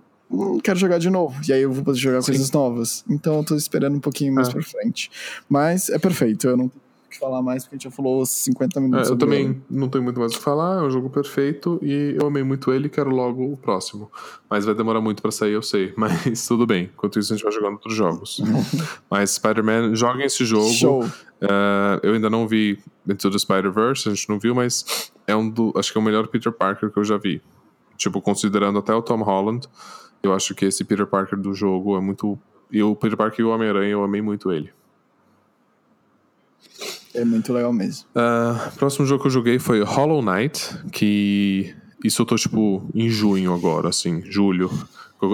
[0.63, 1.41] quero jogar de novo.
[1.49, 2.33] E aí eu vou poder jogar Sim.
[2.33, 3.05] coisas novas.
[3.09, 4.53] Então eu tô esperando um pouquinho mais é.
[4.53, 5.11] pra frente.
[5.49, 6.49] Mas é perfeito.
[6.49, 6.71] Eu não
[7.09, 9.09] que falar mais, porque a gente já falou 50 minutos.
[9.09, 9.63] É, eu também ele.
[9.71, 12.73] não tenho muito mais o que falar, é um jogo perfeito e eu amei muito
[12.73, 14.11] ele e quero logo o próximo.
[14.49, 15.93] Mas vai demorar muito para sair, eu sei.
[15.97, 16.91] Mas tudo bem.
[16.95, 18.41] Enquanto isso, a gente vai jogando outros jogos.
[19.11, 20.69] mas Spider-Man, joguem esse jogo.
[20.71, 21.05] Show.
[21.05, 25.49] Uh, eu ainda não vi Into the Spider-Verse, a gente não viu, mas é um
[25.49, 25.73] do.
[25.77, 27.41] Acho que é o melhor Peter Parker que eu já vi.
[27.97, 29.67] Tipo, considerando até o Tom Holland,
[30.29, 32.39] eu acho que esse Peter Parker do jogo é muito.
[32.71, 34.71] E o Peter Parker e o Homem-Aranha, eu amei muito ele.
[37.15, 38.07] É muito legal mesmo.
[38.11, 41.75] Uh, próximo jogo que eu joguei foi Hollow Knight, que
[42.05, 44.71] isso eu tô tipo em junho agora, assim, julho.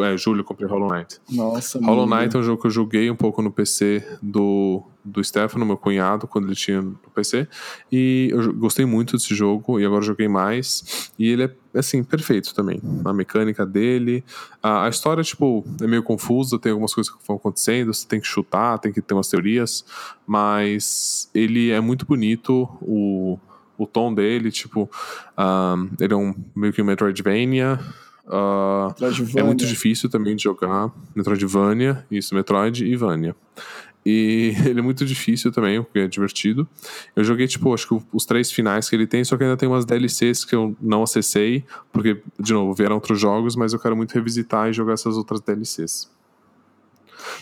[0.05, 1.21] É, julho eu comprei Hollow Knight.
[1.31, 5.23] Nossa, Hollow Knight é um jogo que eu joguei um pouco no PC do, do
[5.23, 7.47] Stefano, meu cunhado, quando ele tinha no PC.
[7.93, 11.13] E eu gostei muito desse jogo e agora joguei mais.
[11.19, 12.81] E ele é, assim, perfeito também.
[13.05, 14.25] A mecânica dele.
[14.63, 18.21] A, a história, tipo, é meio confusa, tem algumas coisas que vão acontecendo, você tem
[18.21, 19.85] que chutar, tem que ter umas teorias.
[20.27, 23.39] Mas ele é muito bonito, o,
[23.77, 24.89] o tom dele, tipo,
[25.39, 27.79] um, ele é um meio que um Metroidvania.
[28.27, 28.95] Uh,
[29.37, 33.37] é muito difícil também de jogar Metroidvania, isso, Metroid e Vania.
[34.05, 36.69] E ele é muito difícil também, porque é divertido.
[37.17, 39.69] Eu joguei, tipo, acho que os três finais que ele tem, só que ainda tem
[39.69, 43.97] umas DLCs que eu não acessei, porque, de novo, vieram outros jogos, mas eu quero
[43.97, 46.11] muito revisitar e jogar essas outras DLCs.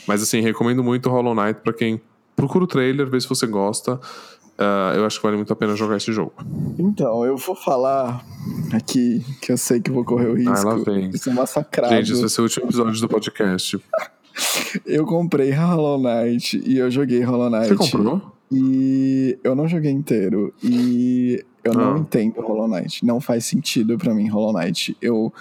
[0.06, 2.00] Mas, assim, recomendo muito Hollow Knight para quem
[2.36, 4.00] procura o trailer, vê se você gosta.
[4.62, 6.32] Uh, eu acho que vale muito a pena jogar esse jogo.
[6.78, 8.24] Então, eu vou falar
[8.72, 10.68] aqui que eu sei que vou correr o risco.
[10.68, 11.10] Ah, lá vem.
[11.10, 11.92] De ser massacrado.
[11.94, 13.82] Gente, esse vai ser o último episódio do podcast.
[14.86, 17.68] eu comprei Hollow Knight e eu joguei Hollow Knight.
[17.68, 18.22] Você comprou?
[18.52, 20.54] E eu não joguei inteiro.
[20.62, 21.98] E eu não ah.
[21.98, 23.04] entendo Hollow Knight.
[23.04, 24.96] Não faz sentido para mim Hollow Knight.
[25.02, 25.32] Eu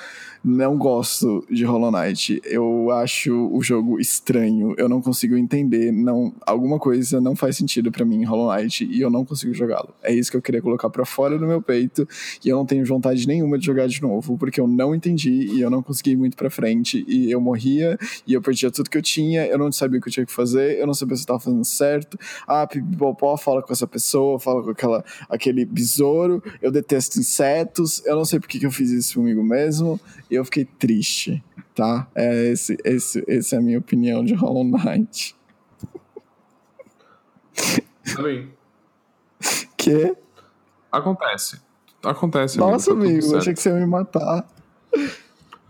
[0.43, 2.41] não gosto de Hollow Knight.
[2.43, 4.73] Eu acho o jogo estranho.
[4.77, 5.91] Eu não consigo entender.
[5.91, 9.53] Não, alguma coisa não faz sentido para mim em Hollow Knight e eu não consigo
[9.53, 9.93] jogá-lo.
[10.01, 12.07] É isso que eu queria colocar para fora do meu peito
[12.43, 15.61] e eu não tenho vontade nenhuma de jogar de novo porque eu não entendi e
[15.61, 18.97] eu não consegui ir muito para frente e eu morria e eu perdia tudo que
[18.97, 19.45] eu tinha.
[19.45, 20.79] Eu não sabia o que eu tinha que fazer.
[20.79, 22.17] Eu não sabia se eu tava fazendo certo.
[22.47, 26.43] Ah, pipipopó, fala com essa pessoa, fala com aquela aquele besouro.
[26.61, 28.03] Eu detesto insetos.
[28.05, 29.99] Eu não sei porque que eu fiz isso comigo mesmo
[30.35, 31.43] eu fiquei triste,
[31.75, 32.07] tá?
[32.15, 35.35] É esse, esse, essa é a minha opinião de Hollow Knight.
[38.15, 38.51] Também.
[39.77, 40.15] Que?
[40.91, 41.61] Acontece.
[42.03, 42.57] Acontece.
[42.57, 44.47] Nossa, amigo, amigo achei que você ia me matar.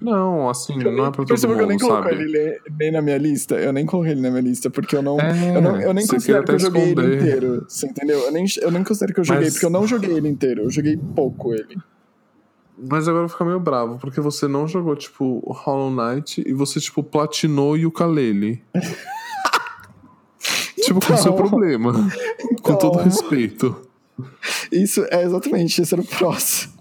[0.01, 3.17] Não, assim, não é pra todo mundo, que eu nem coloquei ele nem na minha
[3.19, 3.55] lista.
[3.55, 5.19] Eu nem coloquei ele na minha lista, porque eu não.
[5.19, 7.05] É, eu, não eu nem considero que eu joguei esconder.
[7.05, 7.65] ele inteiro.
[7.69, 8.19] Você entendeu?
[8.19, 9.53] Eu nem, eu nem considero que eu joguei, Mas...
[9.53, 10.63] porque eu não joguei ele inteiro.
[10.63, 11.77] Eu joguei pouco ele.
[12.89, 16.53] Mas agora eu vou ficar meio bravo, porque você não jogou, tipo, Hollow Knight e
[16.53, 18.63] você, tipo, platinou o ukulele.
[20.83, 21.35] tipo, qual é o seu então.
[21.35, 21.91] problema?
[22.39, 23.75] Então, Com todo respeito.
[24.71, 26.73] Isso é exatamente, esse era o próximo.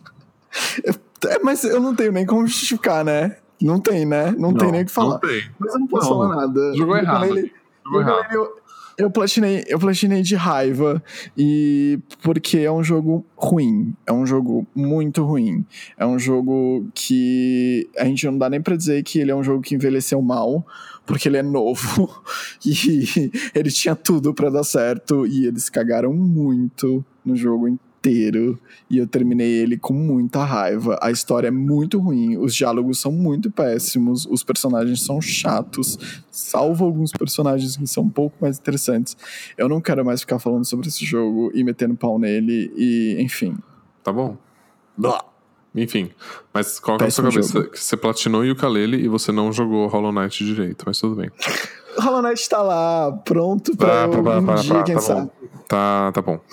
[1.26, 3.36] é, mas eu não tenho nem como justificar, né?
[3.60, 4.30] Não tem, né?
[4.32, 5.14] Não, não tem nem o que falar.
[5.14, 5.42] Não tem.
[5.58, 6.74] Mas eu não posso não, falar nada.
[6.74, 7.24] Jogou errado.
[7.24, 7.52] Ukulele,
[7.84, 8.32] Jogou errado.
[8.32, 8.59] Eu
[9.08, 11.00] platinei, eu platinei de raiva
[11.38, 15.64] e porque é um jogo ruim, é um jogo muito ruim.
[15.96, 19.44] É um jogo que a gente não dá nem para dizer que ele é um
[19.44, 20.66] jogo que envelheceu mal,
[21.06, 22.22] porque ele é novo
[22.66, 28.98] e ele tinha tudo para dar certo e eles cagaram muito no jogo inteiro e
[28.98, 30.98] eu terminei ele com muita raiva.
[31.02, 35.98] A história é muito ruim, os diálogos são muito péssimos, os personagens são chatos,
[36.30, 39.16] salvo alguns personagens que são um pouco mais interessantes.
[39.56, 43.56] Eu não quero mais ficar falando sobre esse jogo e metendo pau nele e, enfim.
[44.02, 44.36] Tá bom.
[44.96, 45.24] Blá.
[45.72, 46.10] Enfim,
[46.52, 47.62] mas qual que é a sua cabeça?
[47.62, 51.30] Que você platinou o Ukulele e você não jogou Hollow Knight direito, mas tudo bem.
[51.98, 55.20] Hollow Knight tá lá, pronto pra, pra, pra, pra um dia, quem tá sabe.
[55.22, 55.30] Bom.
[55.68, 56.40] Tá, tá bom.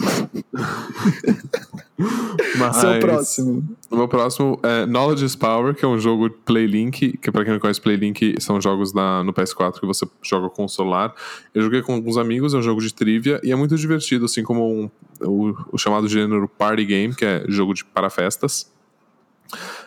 [2.59, 3.67] Mas, Seu próximo.
[3.89, 7.53] O meu próximo é Knowledge is Power, que é um jogo Playlink, que pra quem
[7.53, 11.15] não conhece Playlink, são jogos no PS4 que você joga com o celular.
[11.53, 14.43] Eu joguei com alguns amigos, é um jogo de trivia, e é muito divertido, assim
[14.43, 14.89] como um,
[15.21, 18.71] o, o chamado gênero Party Game, que é jogo de para festas.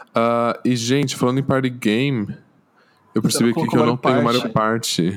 [0.09, 2.37] Uh, e, gente, falando em Party Game,
[3.15, 5.17] eu percebi aqui que eu não tenho Mario Party.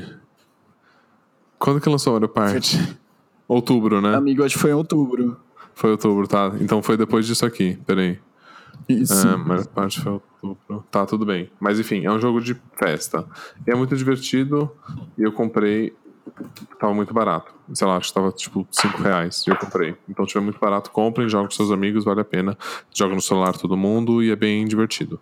[1.64, 2.78] Quando que lançou Mario Party?
[3.48, 4.14] Outubro, né?
[4.14, 5.38] Amigo, acho que foi em outubro.
[5.74, 6.52] Foi outubro, tá.
[6.60, 7.80] Então foi depois disso aqui.
[7.86, 8.20] Peraí.
[8.90, 9.26] Isso.
[9.26, 10.86] É, Mario Party foi outubro.
[10.92, 11.50] Tá, tudo bem.
[11.62, 13.26] Mas enfim, é um jogo de festa.
[13.66, 14.72] E é muito divertido.
[15.18, 15.96] E eu comprei.
[16.78, 17.54] Tava muito barato.
[17.74, 19.46] Sei lá, acho que tava tipo 5 reais.
[19.48, 19.96] E eu comprei.
[20.10, 22.58] Então, se tiver muito barato, comprem, joga com seus amigos, vale a pena.
[22.94, 25.18] Joga no celular todo mundo e é bem divertido.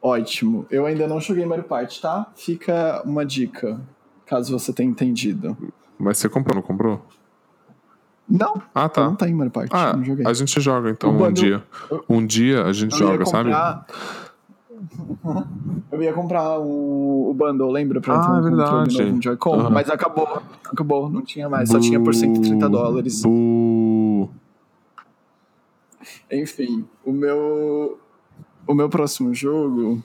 [0.00, 0.66] Ótimo.
[0.70, 2.30] Eu ainda não joguei Mario Party, tá?
[2.34, 3.78] Fica uma dica,
[4.32, 5.54] caso você tenha entendido.
[5.98, 7.04] Mas você comprou, não comprou?
[8.26, 8.62] Não.
[8.74, 9.04] Ah, tá.
[9.04, 9.70] Não tem Mario Party.
[9.74, 9.94] Ah,
[10.26, 11.62] a gente joga então um bundle, dia.
[12.08, 13.92] Um dia a gente joga, comprar, sabe?
[15.92, 18.00] Eu ia comprar o, o bundle, lembra?
[18.00, 19.04] Pra ah, ter um é verdade.
[19.04, 19.70] novo Joy-Con, uhum.
[19.70, 20.42] mas acabou.
[20.64, 21.68] Acabou, não tinha mais.
[21.68, 23.22] Só tinha por 130 dólares.
[26.30, 27.98] Enfim, o meu.
[28.66, 30.02] O meu próximo jogo.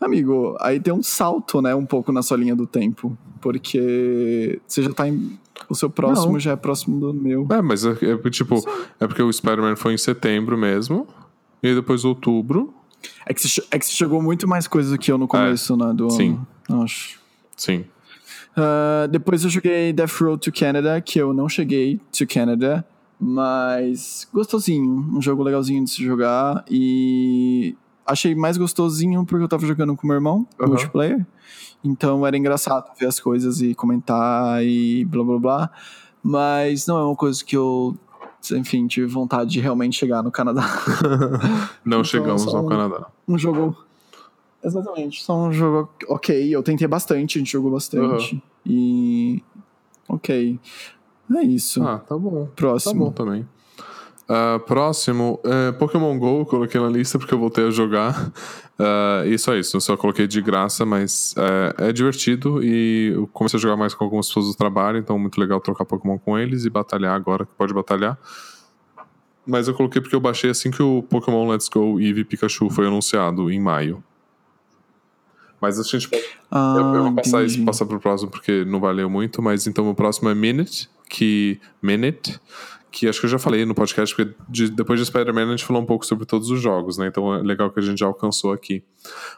[0.00, 3.16] Amigo, aí tem um salto, né, um pouco na sua linha do tempo.
[3.40, 5.38] Porque você já tá em.
[5.68, 6.40] O seu próximo Não.
[6.40, 7.46] já é próximo do meu.
[7.50, 8.68] É, mas é, é tipo, Sim.
[9.00, 11.06] é porque o Spider-Man foi em setembro mesmo.
[11.62, 12.74] E depois outubro.
[13.24, 15.72] É que, você, é que você chegou muito mais coisa do que eu no começo,
[15.72, 15.76] é.
[15.76, 15.92] né?
[15.94, 16.38] Do Sim.
[16.68, 16.82] ano.
[16.82, 17.18] Acho.
[17.56, 17.84] Sim.
[18.56, 22.86] Uh, depois eu joguei Death Road to Canada, que eu não cheguei to Canada,
[23.20, 27.76] mas gostosinho, um jogo legalzinho de se jogar e
[28.06, 30.68] achei mais gostosinho porque eu tava jogando com meu irmão, Uhum.
[30.68, 31.26] multiplayer.
[31.84, 35.70] Então era engraçado ver as coisas e comentar e blá blá blá.
[36.22, 37.96] Mas não é uma coisa que eu,
[38.52, 40.62] enfim, tive vontade de realmente chegar no Canadá.
[41.84, 43.06] Não Então, chegamos ao um- Canadá.
[43.28, 43.76] um jogo.
[44.64, 45.22] Exatamente.
[45.22, 46.48] Só um jogo ok.
[46.52, 48.42] Eu tentei bastante, a gente jogou bastante.
[48.64, 49.40] E.
[50.08, 50.58] Ok.
[51.36, 51.82] É isso.
[51.84, 52.46] Ah, tá bom.
[52.46, 53.04] Tá Próximo.
[53.06, 53.46] bom também.
[54.28, 58.30] Ah, próximo, é, Pokémon GO, eu coloquei na lista porque eu voltei a jogar.
[58.78, 61.34] Ah, e só isso, eu só coloquei de graça, mas
[61.78, 65.18] é, é divertido e eu comecei a jogar mais com algumas pessoas do trabalho, então
[65.18, 68.18] muito legal trocar Pokémon com eles e batalhar agora, que pode batalhar.
[69.46, 72.86] Mas eu coloquei porque eu baixei assim que o Pokémon Let's Go Eevee Pikachu foi
[72.86, 74.04] anunciado em maio.
[75.58, 77.56] Mas a gente pode Ah, eu, eu vou passar entendi.
[77.56, 81.58] isso, passar pro próximo porque não valeu muito, mas então o próximo é Minute, que
[81.80, 82.38] Minute,
[82.90, 85.64] que acho que eu já falei no podcast, porque de- depois de Spider-Man a gente
[85.64, 87.08] falou um pouco sobre todos os jogos, né?
[87.08, 88.82] Então é legal que a gente já alcançou aqui.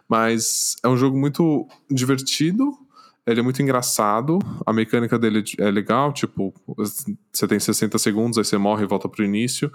[0.08, 2.72] Mas é um jogo muito divertido,
[3.26, 6.54] ele é muito engraçado, a mecânica dele é legal, tipo,
[7.32, 9.70] você tem 60 segundos, aí você morre e volta pro início.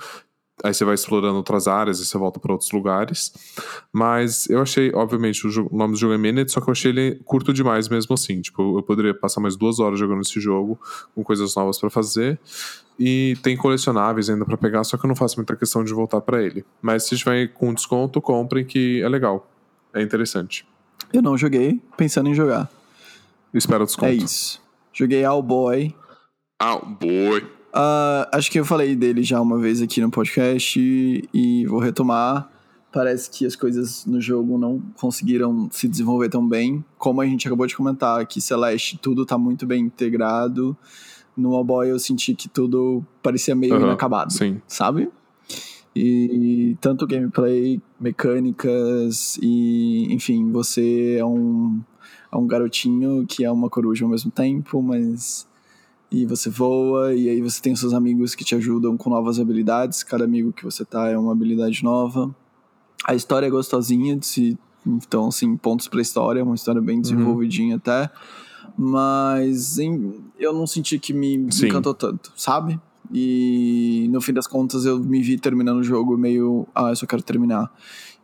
[0.63, 3.33] Aí você vai explorando outras áreas e você volta para outros lugares.
[3.91, 6.71] Mas eu achei, obviamente, o, jogo- o nome do jogo é Minute, só que eu
[6.71, 8.39] achei ele curto demais mesmo assim.
[8.41, 10.79] Tipo, eu poderia passar mais duas horas jogando esse jogo,
[11.15, 12.39] com coisas novas para fazer.
[12.99, 16.21] E tem colecionáveis ainda para pegar, só que eu não faço muita questão de voltar
[16.21, 16.63] para ele.
[16.81, 19.49] Mas se tiver com desconto, comprem que é legal.
[19.93, 20.67] É interessante.
[21.11, 22.69] Eu não joguei, pensando em jogar.
[23.53, 24.07] Espero o desconto.
[24.11, 24.61] É isso.
[24.93, 25.95] Joguei All Boy.
[26.59, 27.43] Ah, boy.
[27.73, 31.79] Ah, acho que eu falei dele já uma vez aqui no podcast e, e vou
[31.79, 32.47] retomar.
[32.91, 36.85] Parece que as coisas no jogo não conseguiram se desenvolver tão bem.
[36.99, 40.77] Como a gente acabou de comentar, que Celeste tudo tá muito bem integrado.
[41.35, 44.61] No All Boy eu senti que tudo parecia meio Aham, inacabado, Sim.
[44.67, 45.09] sabe?
[45.95, 51.81] E tanto gameplay, mecânicas e, enfim, você é um,
[52.31, 55.47] é um garotinho que é uma coruja ao mesmo tempo, mas
[56.13, 59.39] e você voa, e aí você tem os seus amigos que te ajudam com novas
[59.39, 60.03] habilidades.
[60.03, 62.33] Cada amigo que você tá é uma habilidade nova.
[63.03, 64.57] A história é gostosinha de se.
[64.85, 68.11] Então, assim, pontos pra história, uma história bem desenvolvidinha até.
[68.77, 71.67] mas em, eu não senti que me Sim.
[71.67, 72.79] encantou tanto, sabe?
[73.11, 77.07] E no fim das contas eu me vi terminando o jogo meio, ah, eu só
[77.07, 77.71] quero terminar.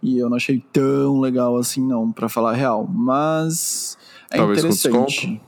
[0.02, 3.98] E eu não achei tão legal assim não, pra falar a real, mas
[4.30, 5.42] é Talvez interessante.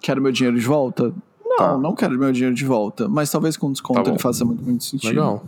[0.00, 1.14] Quero meu dinheiro de volta?
[1.52, 1.78] Não, Tá.
[1.78, 4.84] não quero meu dinheiro de volta, mas talvez com desconto Tá ele faça muito, muito
[4.84, 5.08] sentido.
[5.10, 5.44] Legal.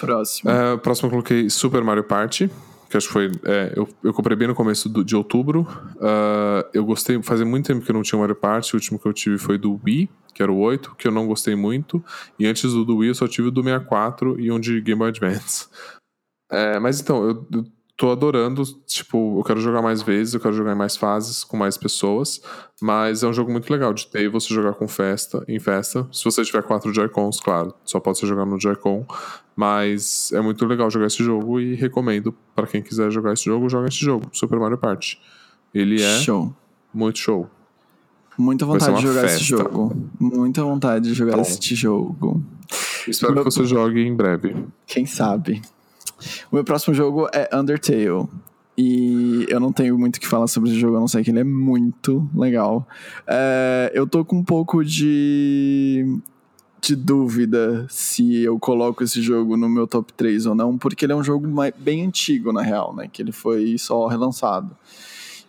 [0.00, 0.50] Próximo.
[0.50, 2.48] É, próximo eu coloquei Super Mario Party,
[2.88, 3.30] que acho que foi.
[3.44, 5.66] é, eu, eu comprei bem no começo do- de outubro.
[6.00, 8.74] Ah, eu gostei, fazia muito tempo que eu não tinha Mario Party.
[8.74, 11.26] O último que eu tive foi do Wii, que era o 8, que eu não
[11.26, 12.02] gostei muito.
[12.38, 14.98] E antes do, do Wii eu só tive o do 64 e um de Game
[14.98, 15.66] Boy Advance.
[16.50, 17.64] É, mas então, eu, eu
[17.98, 18.62] tô adorando.
[18.86, 22.40] Tipo, eu quero jogar mais vezes, eu quero jogar em mais fases, com mais pessoas.
[22.80, 26.08] Mas é um jogo muito legal de ter e você jogar com festa, em festa.
[26.12, 29.04] Se você tiver quatro Joy-Cons, claro, só pode ser jogar no Joy-Con.
[29.54, 33.68] Mas é muito legal jogar esse jogo e recomendo para quem quiser jogar esse jogo,
[33.68, 35.20] joga esse jogo, Super Mario Party.
[35.74, 36.54] Ele é Show.
[36.94, 37.50] muito show.
[38.38, 39.56] Muita vontade de jogar esse festa.
[39.64, 40.10] jogo.
[40.20, 41.42] Muita vontade de jogar Bom.
[41.42, 42.40] esse jogo.
[43.08, 44.54] Espero Meu- que você jogue em breve.
[44.86, 45.60] Quem sabe?
[46.50, 48.28] O meu próximo jogo é Undertale.
[48.80, 51.30] E eu não tenho muito o que falar sobre esse jogo, a não sei que
[51.30, 52.86] ele é muito legal.
[53.26, 56.20] É, eu tô com um pouco de,
[56.80, 61.12] de dúvida se eu coloco esse jogo no meu top 3 ou não, porque ele
[61.12, 63.08] é um jogo bem antigo, na real, né?
[63.12, 64.76] Que ele foi só relançado.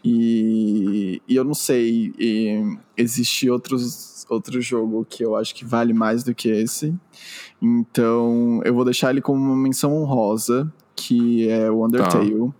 [0.03, 5.93] E, e eu não sei, e existe outros, outro jogo que eu acho que vale
[5.93, 6.95] mais do que esse.
[7.61, 12.51] Então, eu vou deixar ele como uma menção honrosa, que é o Undertale.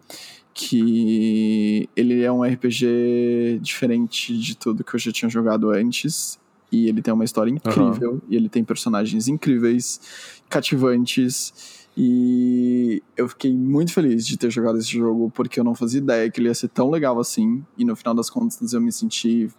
[0.53, 6.37] Que ele é um RPG diferente de tudo que eu já tinha jogado antes.
[6.71, 8.21] E ele tem uma história incrível.
[8.29, 10.01] E ele tem personagens incríveis,
[10.49, 11.87] cativantes.
[11.95, 16.29] E eu fiquei muito feliz de ter jogado esse jogo, porque eu não fazia ideia
[16.29, 17.63] que ele ia ser tão legal assim.
[17.77, 19.49] E no final das contas, eu me senti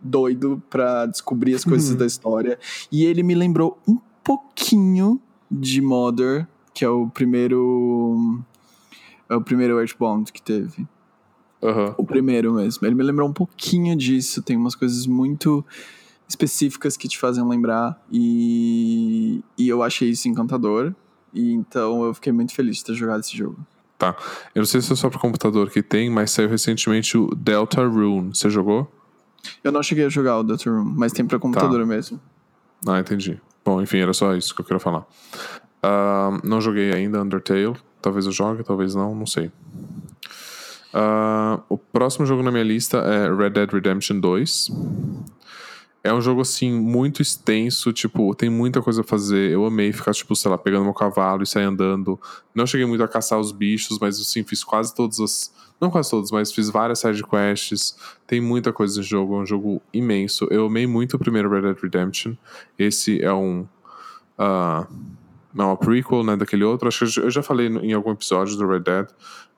[0.00, 1.96] doido pra descobrir as coisas Uhum.
[1.96, 2.58] da história.
[2.90, 5.20] E ele me lembrou um pouquinho
[5.50, 8.40] de Mother, que é o primeiro.
[9.28, 10.86] É o primeiro Earthbound que teve.
[11.62, 11.94] Aham.
[11.96, 12.86] O primeiro mesmo.
[12.86, 14.42] Ele me lembrou um pouquinho disso.
[14.42, 15.64] Tem umas coisas muito
[16.28, 18.02] específicas que te fazem lembrar.
[18.10, 20.94] E, e eu achei isso encantador.
[21.32, 23.58] E então eu fiquei muito feliz de ter jogado esse jogo.
[24.52, 27.86] Eu não sei se é só pro computador que tem, mas saiu recentemente o Delta
[27.86, 28.34] Rune.
[28.34, 28.90] Você jogou?
[29.62, 32.20] Eu não cheguei a jogar o Delta Room, mas tem pra computador mesmo.
[32.86, 33.40] Ah, entendi.
[33.64, 35.06] Bom, enfim, era só isso que eu queria falar.
[35.82, 37.76] Ah, não joguei ainda Undertale.
[38.00, 39.50] Talvez eu jogue, talvez não, não sei.
[40.92, 44.70] Ah, o próximo jogo na minha lista é Red Dead Redemption 2.
[46.04, 49.52] É um jogo, assim, muito extenso, tipo, tem muita coisa a fazer.
[49.52, 52.18] Eu amei ficar, tipo, sei lá, pegando meu cavalo e sair andando.
[52.52, 55.52] Não cheguei muito a caçar os bichos, mas, assim, fiz quase todas as...
[55.82, 57.96] Não quase todas, mas fiz várias side quests.
[58.24, 60.46] Tem muita coisa no jogo, é um jogo imenso.
[60.48, 62.34] Eu amei muito o primeiro Red Dead Redemption.
[62.78, 63.66] Esse é um...
[64.38, 64.86] ah,
[65.52, 66.86] não, uma prequel, né, daquele outro.
[66.86, 69.08] Acho que eu já- falei em algum episódio do Red Dead,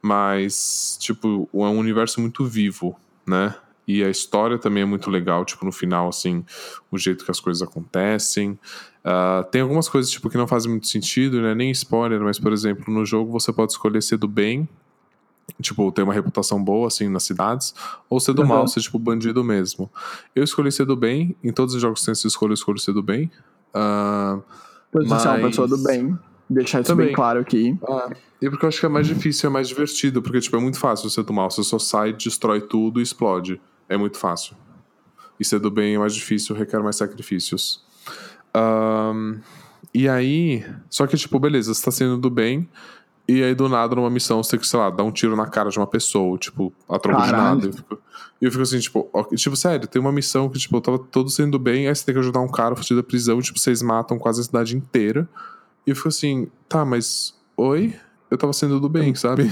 [0.01, 3.55] mas, tipo, é um universo muito vivo, né?
[3.87, 6.43] E a história também é muito legal, tipo, no final, assim,
[6.91, 8.59] o jeito que as coisas acontecem.
[9.05, 11.55] Ah, tem algumas coisas, tipo, que não fazem muito sentido, né?
[11.55, 14.67] Nem spoiler, mas, por exemplo, no jogo você pode escolher ser do bem,
[15.61, 17.75] tipo, ter uma reputação boa, assim, nas cidades,
[18.09, 18.49] ou ser do Uhum.
[18.49, 19.91] mal, ser, tipo, bandido mesmo.
[20.35, 22.79] Eu escolhi ser do bem, em todos os jogos que tem essa escolha, eu escolho
[22.79, 23.31] ser do bem.
[23.73, 24.39] Ah,
[24.93, 26.17] Pois você é uma Mas- pessoa do bem.
[26.49, 27.07] Deixar isso Também.
[27.07, 27.77] bem claro aqui.
[27.89, 30.61] Ah, e porque eu acho que é mais difícil, é mais divertido, porque tipo, é
[30.61, 31.51] muito fácil ser do mal.
[31.51, 33.61] Você só sai, destrói tudo e explode.
[33.89, 34.55] É muito fácil.
[35.41, 37.83] E ser do bem é mais difícil, requer mais sacrifícios.
[38.55, 39.41] Ahn,
[39.93, 40.65] e aí.
[40.89, 42.69] Só que, tipo, beleza, você tá sendo do bem.
[43.27, 45.47] E aí, do nada, numa missão, você tem que, sei lá, dar um tiro na
[45.47, 47.65] cara de uma pessoa, tipo, a troco de nada.
[47.65, 47.99] E eu fico,
[48.41, 51.59] eu fico assim, tipo, ok, tipo, sério, tem uma missão que, tipo, tava todo sendo
[51.59, 54.43] bem, aí você tem que ajudar um cara fugido da prisão, tipo, vocês matam quase
[54.43, 55.27] a cidade inteira.
[55.87, 57.35] E eu fico assim, tá, mas.
[57.57, 57.95] Oi?
[58.31, 59.51] Eu tava sendo do bem, sabe?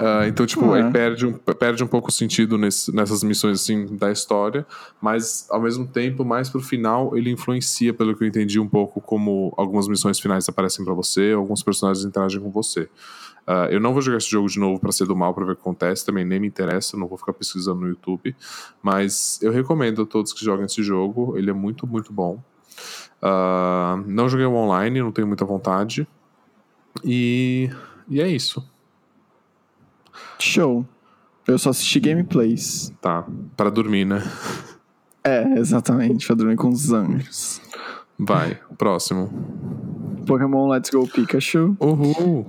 [0.00, 0.82] Ah, então, tipo, É.
[0.82, 4.64] aí perde um, perde um pouco o sentido nesse- nessas missões, assim, da história.
[5.00, 9.00] Mas, ao mesmo tempo, mais pro final, ele influencia, pelo que eu entendi, um pouco
[9.00, 12.88] como algumas missões finais aparecem pra você, alguns personagens interagem com você.
[13.46, 15.52] Ah, eu não vou jogar esse jogo de novo pra ser do mal, pra ver
[15.52, 18.36] o que acontece, também nem me interessa, não vou ficar pesquisando no YouTube.
[18.82, 22.38] Mas eu recomendo a todos que joguem esse jogo, ele é muito, muito bom.
[23.20, 26.06] Ah, não joguei o online, não tenho muita vontade.
[27.04, 27.70] E,
[28.08, 28.64] e é isso.
[30.38, 30.86] Show.
[31.46, 32.92] Eu só assisti gameplays.
[33.00, 34.22] Tá, Pra dormir, né?
[35.24, 36.26] É, exatamente.
[36.26, 37.60] Pra dormir com os anjos.
[38.18, 39.30] Vai, próximo.
[40.26, 41.76] Pokémon Let's Go Pikachu.
[41.80, 42.46] Uhul!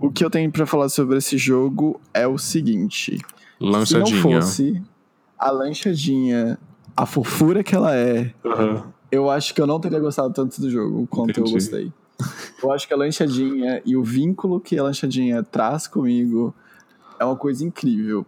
[0.00, 3.16] O que eu tenho pra falar sobre esse jogo é o seguinte.
[3.18, 3.24] Se
[3.60, 4.22] não Lanchadinha.
[4.22, 4.82] fosse.
[5.38, 6.58] a lanchadinha,
[6.96, 8.84] a fofura que ela é, Aham.
[9.10, 11.48] eu acho que eu não teria gostado tanto do jogo quanto Entendi.
[11.48, 11.92] eu gostei.
[12.62, 16.54] Eu acho que a lanchadinha e o vínculo que a lanchadinha traz comigo
[17.20, 18.24] é uma coisa incrível.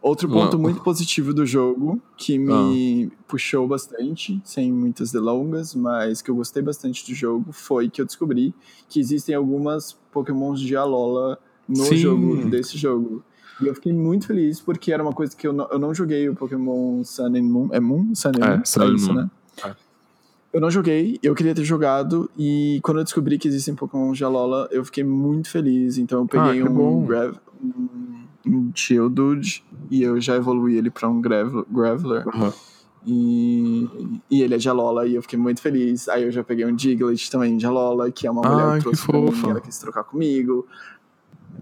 [0.00, 0.62] Outro ponto Não.
[0.62, 6.62] muito positivo do jogo, que me puxou bastante, sem muitas delongas, mas que eu gostei
[6.62, 8.54] bastante do jogo, foi que eu descobri
[8.88, 11.38] que existem algumas pokémons de Alola
[11.68, 11.96] no Sim.
[11.96, 13.22] jogo, desse jogo.
[13.60, 16.28] E eu fiquei muito feliz, porque era uma coisa que eu não, eu não joguei
[16.28, 17.68] o Pokémon Sun and Moon.
[17.72, 18.14] É Moon?
[18.14, 18.64] Sun and É, Moon?
[18.64, 19.20] Sun and isso, Moon.
[19.22, 19.30] né?
[19.64, 19.74] É.
[20.52, 24.22] Eu não joguei, eu queria ter jogado, e quando eu descobri que existem Pokémon de
[24.24, 25.98] Alola, eu fiquei muito feliz.
[25.98, 27.02] Então eu peguei Ah, que bom.
[27.02, 28.23] um, Grav, um
[28.74, 32.28] Geodude, e eu já evoluí ele pra um Gravel, Graveler.
[32.28, 32.52] Aham.
[33.06, 33.86] E,
[34.30, 36.08] e ele é de Alola, e eu fiquei muito feliz.
[36.08, 38.90] Aí eu já peguei um Diglett também de Alola, que é uma mulher Ai, que
[38.90, 40.66] que trouxe pra mim, ela quis trocar comigo.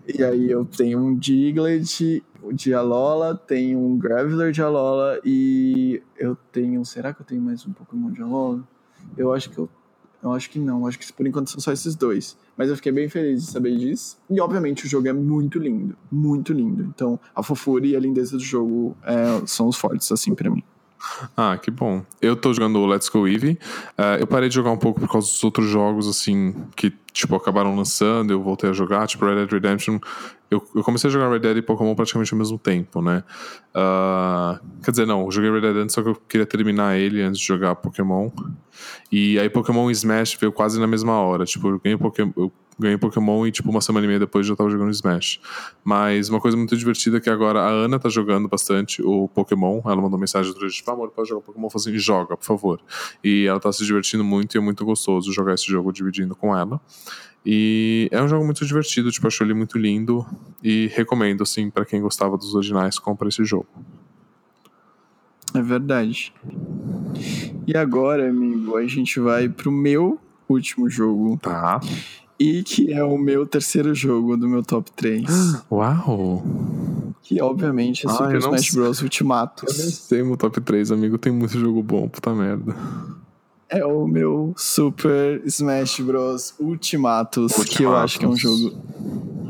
[0.07, 2.23] E aí eu tenho um Diglett
[2.53, 6.85] de Alola, tenho um Graveler de Alola, e eu tenho...
[6.85, 8.63] Será que eu tenho mais um Pokémon de Alola?
[9.17, 9.69] Eu acho que eu...
[10.23, 12.37] Eu acho que não, acho que por enquanto são só esses dois.
[12.57, 14.17] Mas eu fiquei bem feliz de saber disso.
[14.31, 16.85] E obviamente o jogo é muito lindo, muito lindo.
[16.85, 20.63] Então a fofura e a lindeza do jogo é, são os fortes, assim, pra mim.
[21.37, 22.05] Ah, que bom.
[22.21, 23.59] Eu tô jogando o Let's Go Eevee.
[23.97, 27.35] Ah, eu parei de jogar um pouco por causa dos outros jogos, assim, que, tipo,
[27.35, 28.33] acabaram lançando.
[28.33, 29.99] Eu voltei a jogar, tipo, Red Dead Redemption.
[30.51, 33.25] Eu, eu comecei a jogar Red Dead e Pokémon praticamente ao mesmo tempo, né?
[33.75, 37.23] Ah, quer dizer, não, eu joguei Red Dead antes, só que eu queria terminar ele
[37.23, 38.31] antes de jogar Pokémon.
[39.11, 41.45] E aí Pokémon Smash veio quase na mesma hora.
[41.45, 42.33] Tipo, eu ganhei Pokémon.
[42.37, 45.41] Eu ganhei Pokémon e, tipo, uma semana e meia depois já tava jogando Smash.
[45.85, 49.81] Mas uma coisa muito divertida é que agora a Ana tá jogando bastante o Pokémon.
[49.85, 51.67] Ela mandou mensagem outro dia, tipo, amor, pode jogar Pokémon?
[51.67, 52.81] Eu falei assim, joga, por favor.
[53.23, 56.57] E ela tá se divertindo muito e é muito gostoso jogar esse jogo dividindo com
[56.57, 56.81] ela.
[57.45, 60.25] E é um jogo muito divertido, tipo, acho ele muito lindo
[60.63, 63.67] e recomendo, assim, pra quem gostava dos originais, compra esse jogo.
[65.55, 66.33] É verdade.
[67.67, 70.19] E agora, amigo, a gente vai pro meu
[70.49, 71.37] último jogo.
[71.43, 71.81] Tá.
[72.43, 75.25] E que é o meu terceiro jogo do meu top 3.
[75.71, 76.43] Uau!
[77.23, 78.81] que obviamente é Ah, Super Smash sei.
[78.81, 79.01] Bros.
[79.01, 79.79] Ultimatos.
[79.79, 81.17] Eu nem sei meu top 3, amigo.
[81.19, 82.75] Tem muito jogo bom, puta merda.
[83.69, 86.55] É o meu Super Smash Bros.
[86.59, 88.77] Ultimatos, que eu acho que é um jogo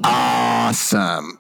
[0.02, 1.38] awesome.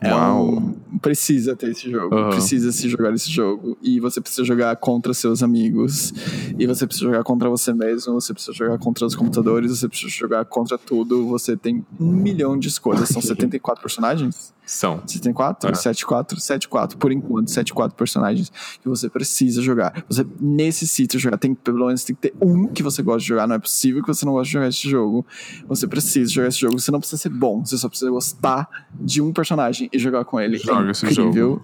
[0.00, 0.74] É um...
[1.00, 2.14] Precisa ter esse jogo.
[2.14, 2.30] Aham.
[2.30, 3.76] Precisa se jogar esse jogo.
[3.82, 6.12] E você precisa jogar contra seus amigos.
[6.58, 8.14] E você precisa jogar contra você mesmo.
[8.14, 9.70] Você precisa jogar contra os computadores.
[9.70, 11.26] Você precisa jogar contra tudo.
[11.28, 13.08] Você tem um milhão de escolhas.
[13.08, 14.52] São 74 personagens?
[14.70, 15.02] São.
[15.04, 15.68] 74?
[15.68, 15.74] É.
[15.74, 16.40] 74?
[16.40, 20.04] 74, por enquanto, 74 personagens que você precisa jogar.
[20.08, 21.38] Você necessita jogar.
[21.38, 23.48] Tem, pelo menos tem que ter um que você gosta de jogar.
[23.48, 25.26] Não é possível que você não goste de jogar esse jogo.
[25.66, 26.78] Você precisa jogar esse jogo.
[26.78, 27.64] Você não precisa ser bom.
[27.64, 30.56] Você só precisa gostar de um personagem e jogar com ele.
[30.58, 31.60] Joga é esse incrível.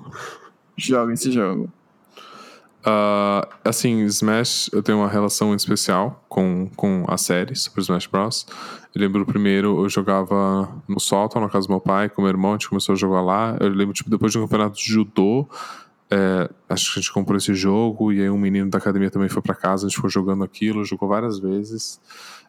[0.77, 1.73] Joga esse jogo.
[2.89, 8.47] Ah, assim, Smash, eu tenho uma relação especial com, com a série Super Smash Bros.
[8.95, 12.29] Eu lembro o primeiro, eu jogava no sótão, na casa do meu pai, com meu
[12.29, 13.57] irmão, a gente começou a jogar lá.
[13.59, 15.49] Eu lembro, tipo, depois de um campeonato de judô,
[16.09, 19.29] é, acho que a gente comprou esse jogo, e aí um menino da academia também
[19.29, 22.01] foi pra casa, a gente foi jogando aquilo, jogou várias vezes.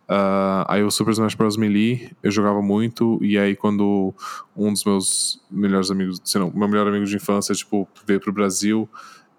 [0.07, 1.57] Ah, aí o Super Smash Bros.
[1.57, 4.13] Melee eu jogava muito, e aí quando
[4.55, 8.31] um dos meus melhores amigos, se não, meu melhor amigo de infância, tipo, veio pro
[8.31, 8.87] Brasil,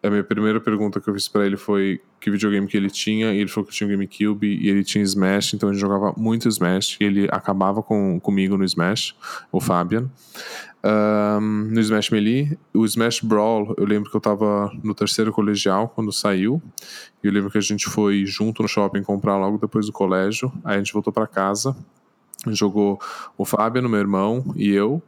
[0.03, 3.33] a minha primeira pergunta que eu fiz pra ele foi que videogame que ele tinha,
[3.33, 6.15] e ele falou que tinha um GameCube e ele tinha Smash, então a gente jogava
[6.17, 9.15] muito Smash, e ele acabava com, comigo no Smash,
[9.51, 10.09] o Fabian.
[10.83, 15.89] Ahn, no Smash Melee, o Smash Brawl, eu lembro que eu tava no terceiro colegial
[15.89, 16.63] quando saiu,
[17.23, 20.53] e eu lembro que a gente foi junto no shopping comprar logo depois do colégio,
[20.65, 21.77] aí a gente voltou pra casa,
[22.49, 23.01] jogou
[23.37, 25.03] o Fabian, meu irmão, e eu,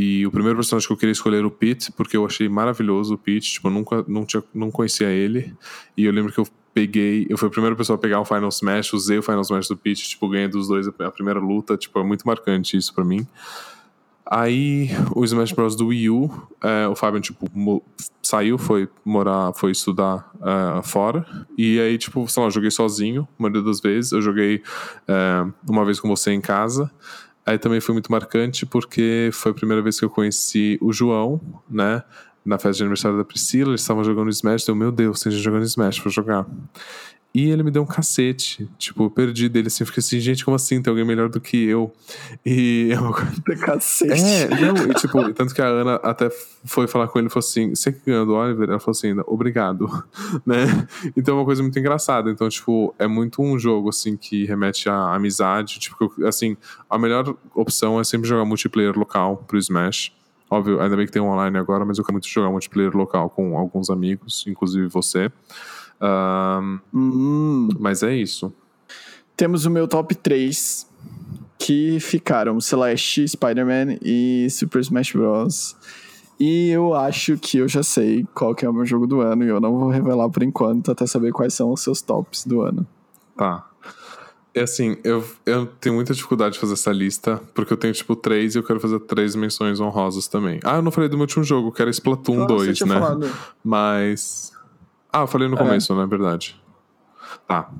[0.00, 3.14] e o primeiro personagem que eu queria escolher era o Pete, porque eu achei maravilhoso
[3.14, 3.54] o Pete.
[3.54, 5.52] Tipo, eu nunca não, tinha, não conhecia ele.
[5.96, 7.26] E eu lembro que eu peguei.
[7.28, 9.76] Eu fui a primeira pessoa a pegar o Final Smash, usei o Final Smash do
[9.76, 11.76] Pete, tipo, ganhei dos dois a primeira luta.
[11.76, 13.26] Tipo, é muito marcante isso pra mim.
[14.24, 15.74] Aí, o Smash Bros.
[15.74, 16.30] do Wii U,
[16.62, 17.82] é, o Fabian, tipo,
[18.22, 21.26] saiu, foi morar, foi estudar é, fora.
[21.56, 24.12] E aí, tipo, sei lá, eu joguei sozinho, a maioria das vezes.
[24.12, 24.62] Eu joguei
[25.08, 26.88] é, uma vez com você em casa.
[27.48, 31.40] Aí também foi muito marcante porque foi a primeira vez que eu conheci o João,
[31.66, 32.02] né?
[32.44, 35.62] Na festa de aniversário da Priscila, eles estavam jogando Smash, eu, meu Deus, tem jogando
[35.64, 36.44] Smash, vou jogar.
[37.34, 38.68] E ele me deu um cacete.
[38.78, 40.80] Tipo, eu perdi dele assim, fiquei assim, gente, como assim?
[40.80, 41.92] Tem alguém melhor do que eu?
[42.44, 43.64] E é uma coisa.
[43.64, 44.22] Cacete.
[44.22, 46.30] É, não, e, tipo, tanto que a Ana até
[46.64, 48.70] foi falar com ele e falou assim: você que ganhou do Oliver?
[48.70, 49.86] Ela falou assim: obrigado,
[50.44, 50.88] né?
[51.16, 52.30] Então é uma coisa muito engraçada.
[52.30, 55.78] Então, tipo, é muito um jogo, assim, que remete à amizade.
[55.78, 56.56] Tipo, assim,
[56.88, 60.12] a melhor opção é sempre jogar multiplayer local pro Smash.
[60.50, 63.28] Óbvio, ainda bem que tem um online agora, mas eu quero muito jogar multiplayer local
[63.28, 65.30] com alguns amigos, inclusive você.
[66.00, 68.52] Um, Hum, mas é isso.
[69.36, 70.86] temos o meu top 3,
[71.58, 75.76] que ficaram Celeste, Spider-Man e Super Smash Bros.
[76.40, 79.44] E eu acho que eu já sei qual que é o meu jogo do ano,
[79.44, 82.60] e eu não vou revelar por enquanto, até saber quais são os seus tops do
[82.62, 82.86] ano.
[83.36, 83.64] Tá.
[84.54, 88.16] É assim, eu, eu tenho muita dificuldade de fazer essa lista, porque eu tenho, tipo,
[88.16, 90.58] três e eu quero fazer três menções honrosas também.
[90.64, 93.00] Ah, eu não falei do meu último jogo, que era Splatoon você 2, tinha né?
[93.00, 93.30] falado.
[93.64, 94.52] Mas.
[95.12, 95.58] Ah, eu falei no É.
[95.58, 96.60] começo, não é verdade?
[97.46, 97.70] Tá.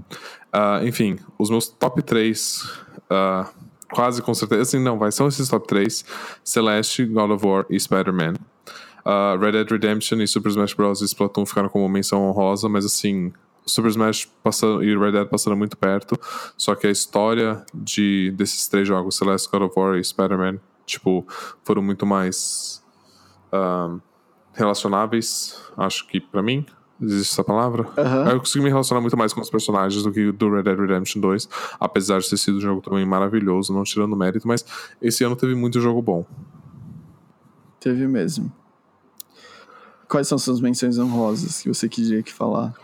[0.52, 2.68] Ah, enfim, os meus top 3.
[3.90, 4.62] quase com certeza.
[4.62, 5.10] Assim, não, vai.
[5.12, 6.04] São esses top 3:
[6.44, 8.34] Celeste, God of War e Spider-Man.
[9.04, 11.00] Ah, Red Dead Redemption e Super Smash Bros.
[11.00, 13.32] e Splatoon ficaram como menção honrosa, mas assim.
[13.66, 16.18] Super Smash passando, e Red Dead passando muito perto.
[16.56, 21.26] Só que a história de, desses três jogos, Celeste, God of War e Spider-Man, tipo,
[21.64, 22.82] foram muito mais.
[23.52, 23.94] ah,
[24.54, 26.64] relacionáveis, acho que pra mim,
[27.00, 27.88] existe essa palavra.
[27.96, 28.30] Aham.
[28.32, 31.20] Eu consegui me relacionar muito mais com os personagens do que do Red Dead Redemption
[31.20, 31.48] 2,
[31.78, 34.64] apesar de ter sido um jogo também maravilhoso, não tirando mérito, mas
[35.00, 36.24] esse ano teve muito jogo bom.
[37.80, 38.52] Teve mesmo.
[40.08, 42.74] Quais são suas menções honrosas que você queria que falar?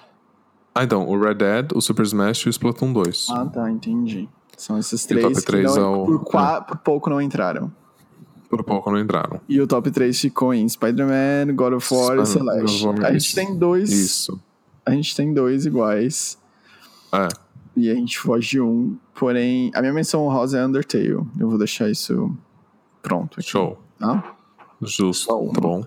[0.74, 3.28] Ah, então, o Red Dead, o Super Smash e o Splatoon 2.
[3.30, 4.28] Ah, tá, entendi.
[4.56, 7.72] São esses três que não, é o- por, qua- por pouco não entraram.
[8.48, 9.40] Por pouco não entraram.
[9.48, 12.86] E o top 3 ficou em Spider-Man, God of War e Celeste.
[13.02, 13.90] A gente tem dois.
[13.90, 14.40] Isso.
[14.84, 16.38] A gente tem dois iguais.
[17.12, 17.28] É,
[17.76, 18.96] E a gente foge de um.
[19.14, 21.08] Porém, a minha menção honrosa é Undertale.
[21.08, 22.36] Eu vou deixar isso
[23.02, 23.40] pronto.
[23.40, 23.78] Aqui, show.
[23.98, 24.36] Tá?
[24.82, 25.84] Justo, tá bom.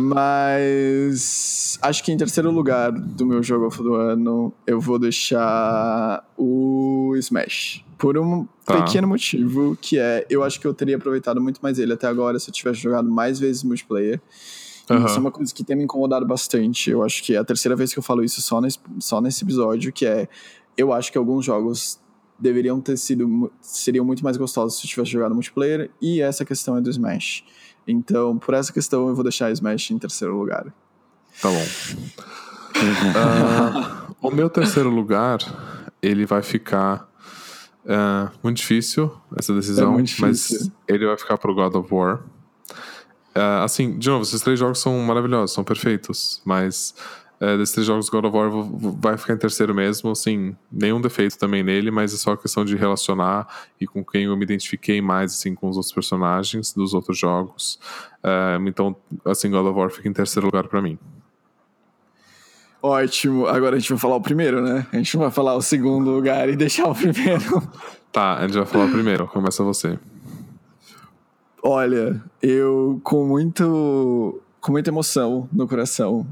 [0.00, 7.14] Mas acho que em terceiro lugar do meu jogo do ano, eu vou deixar o
[7.16, 7.84] Smash.
[7.98, 8.82] Por um Tá.
[8.84, 12.38] pequeno motivo, que é eu acho que eu teria aproveitado muito mais ele até agora
[12.38, 14.20] se eu tivesse jogado mais vezes multiplayer.
[14.88, 15.06] Aham.
[15.06, 16.90] Isso é uma coisa que tem me incomodado bastante.
[16.90, 19.42] Eu acho que é a terceira vez que eu falo isso só nesse, só nesse
[19.44, 20.28] episódio, que é
[20.76, 21.98] eu acho que alguns jogos
[22.40, 26.76] deveriam ter sido seriam muito mais gostosos se eu tivesse jogado multiplayer e essa questão
[26.76, 27.44] é do Smash.
[27.86, 30.64] Então, por essa questão eu vou deixar Smash em terceiro lugar.
[31.40, 31.66] Tá bom.
[33.16, 35.38] Ah, o meu terceiro lugar,
[36.02, 37.08] ele vai ficar.
[37.88, 40.72] ah, muito difícil essa decisão, É muito mas difícil.
[40.88, 42.20] ele vai ficar pro God of War.
[43.34, 46.94] Ah, assim, de novo, esses três jogos são maravilhosos, são perfeitos, mas
[47.40, 48.50] eh, desses três jogos, God of War
[49.00, 52.76] vai ficar em terceiro mesmo, assim, nenhum defeito também nele, mas é só questão de
[52.76, 53.48] relacionar
[53.80, 57.80] e com quem eu me identifiquei mais, assim, com os outros personagens dos outros jogos.
[58.22, 58.94] Ah, então,
[59.24, 60.98] assim, God of War fica em terceiro lugar pra mim.
[62.82, 63.46] Ótimo.
[63.46, 64.86] Agora a gente vai falar o primeiro, né?
[64.92, 67.62] A gente não vai falar o segundo lugar e deixar o primeiro.
[68.12, 69.28] Tá, a gente vai falar primeiro.
[69.28, 69.96] Começa você.
[71.62, 76.26] Olha, eu com muito com muita emoção no coração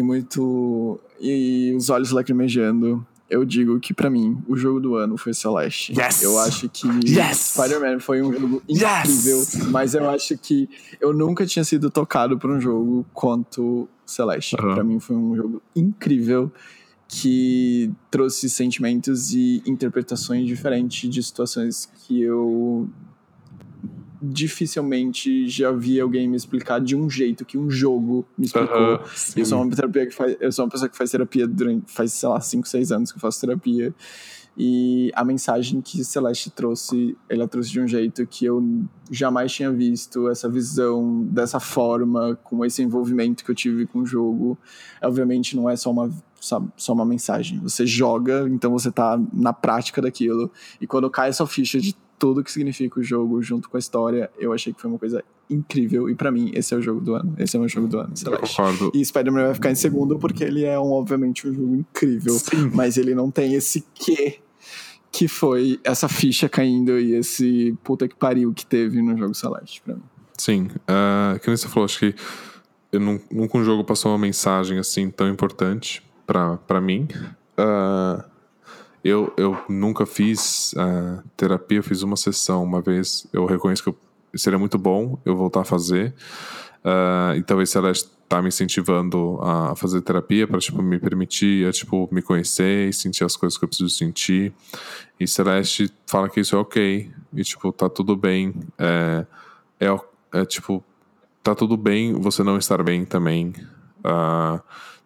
[0.00, 5.16] e muito e os olhos lacrimejando, eu digo que pra mim o jogo do ano
[5.16, 5.92] foi Celeste.
[5.92, 6.22] Yes!
[6.22, 7.52] Eu acho que Yes!
[7.54, 9.08] Spider-Man foi um jogo Yes!
[9.08, 10.68] incrível, mas eu acho que
[11.00, 14.56] eu nunca tinha sido tocado por um jogo quanto Celeste.
[14.58, 14.74] Aham.
[14.74, 16.50] Pra mim foi um jogo incrível
[17.06, 22.88] que trouxe sentimentos e interpretações diferentes de situações que eu
[24.22, 28.76] dificilmente já vi alguém me explicar de um jeito que um jogo me explicou.
[28.76, 29.00] Aham,
[29.36, 32.12] Eu sou uma terapia que faz, eu sou uma pessoa que faz terapia durante faz,
[32.12, 33.94] sei lá, 5, 6 anos que eu faço terapia.
[34.56, 39.72] E a mensagem que Celeste trouxe, ela trouxe de um jeito que eu jamais tinha
[39.72, 44.58] visto, essa visão dessa forma, com esse envolvimento que eu tive com o jogo.
[45.02, 46.10] Obviamente não é só uma
[46.40, 47.60] só, só uma mensagem.
[47.60, 50.50] Você joga, então você tá na prática daquilo.
[50.80, 54.30] E quando cai essa ficha de tudo que significa o jogo junto com a história,
[54.38, 56.08] eu achei que foi uma coisa incrível.
[56.08, 57.34] E pra mim, esse é o jogo do ano.
[57.38, 58.56] Esse é o meu jogo do ano, Eu Celeste.
[58.56, 58.92] concordo.
[58.94, 62.34] E Spider-Man vai ficar em segundo porque ele é, um, obviamente, um jogo incrível.
[62.34, 62.70] Sim.
[62.74, 64.38] Mas ele não tem esse quê
[65.10, 69.82] que foi essa ficha caindo e esse puta que pariu que teve no jogo Celeste
[69.82, 70.02] pra mim.
[70.38, 70.68] Sim.
[70.88, 72.14] Uh, que nem você falou, acho que
[72.92, 77.08] eu nun- nunca um jogo passou uma mensagem assim tão importante pra, pra mim.
[77.56, 78.24] Ah,
[79.04, 83.26] eu, eu nunca fiz ah, terapia, eu fiz uma sessão uma vez.
[83.32, 83.96] Eu reconheço que eu-
[84.34, 86.14] seria muito bom eu voltar a fazer.
[86.84, 91.72] Ah, e talvez Celeste tá me incentivando a fazer terapia para tipo me permitir a,
[91.72, 94.52] tipo me conhecer e sentir as coisas que eu preciso sentir
[95.18, 99.26] e Celeste fala que isso é ok e tipo tá tudo bem é,
[99.80, 100.00] é,
[100.32, 100.82] é, tipo
[101.42, 103.52] tá tudo bem você não estar bem também
[104.04, 104.60] Ah,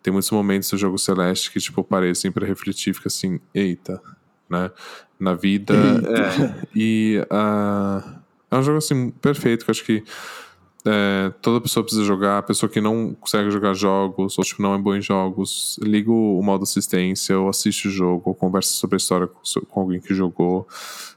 [0.04, 3.40] tem muitos momentos do jogo Celeste que tipo parei assim para refletir e fica assim
[3.54, 4.00] eita
[4.48, 4.70] né
[5.18, 5.74] na vida
[6.60, 8.20] é, e ah,
[8.50, 10.04] É um jogo assim perfeito que eu acho que
[10.86, 12.36] é, toda pessoa precisa jogar.
[12.36, 16.10] A pessoa que não consegue jogar jogos, ou tipo, não é boa em jogos, liga
[16.10, 19.98] o, modo assistência, ou assiste o jogo, ou conversa sobre a história com, com alguém
[19.98, 20.68] que jogou.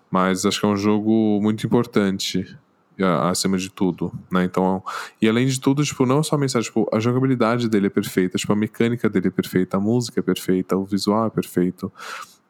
[0.09, 2.57] Mas acho que é um jogo muito importante
[3.03, 4.44] acima de tudo, né?
[4.44, 4.84] Então,
[5.22, 7.90] e além de tudo, tipo, não é só a mensagem, tipo, a jogabilidade dele é
[7.90, 11.91] perfeita, tipo, a mecânica dele é perfeita, a música é perfeita, o visual é perfeito.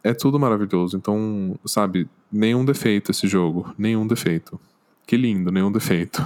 [0.04, 0.96] É tudo maravilhoso.
[0.96, 4.60] Então, sabe, nenhum defeito esse jogo, nenhum defeito.
[5.06, 6.22] Que lindo, nenhum defeito.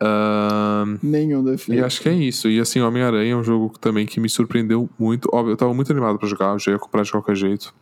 [0.00, 1.80] Uh, nenhum defeito.
[1.80, 2.48] E acho que é isso.
[2.48, 5.28] E assim, Homem-Aranha é um jogo também que me surpreendeu muito.
[5.32, 7.74] Óbvio, eu tava muito animado para jogar, eu já ia comprar de qualquer jeito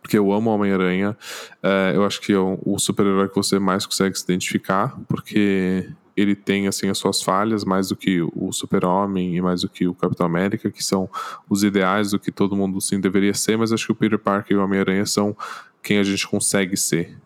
[0.00, 1.16] porque eu amo Homem-Aranha.
[1.62, 5.88] É, eu acho que é o super-herói que você mais consegue se identificar, porque
[6.20, 9.86] ele tem assim as suas falhas mais do que o Super-Homem e mais do que
[9.86, 11.08] o Capitão América, que são
[11.48, 14.56] os ideais do que todo mundo sim deveria ser, mas acho que o Peter Parker
[14.56, 15.36] e o Homem-Aranha são
[15.80, 17.16] quem a gente consegue ser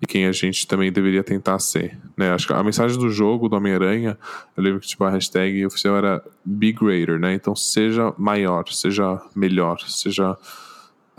[0.00, 2.32] e quem a gente também deveria tentar ser, né?
[2.32, 4.16] Acho que a mensagem do jogo do Homem-Aranha,
[4.56, 7.34] eu lembro que tipo a hashtag oficial era be greater, né?
[7.34, 10.36] Então seja maior, seja melhor, seja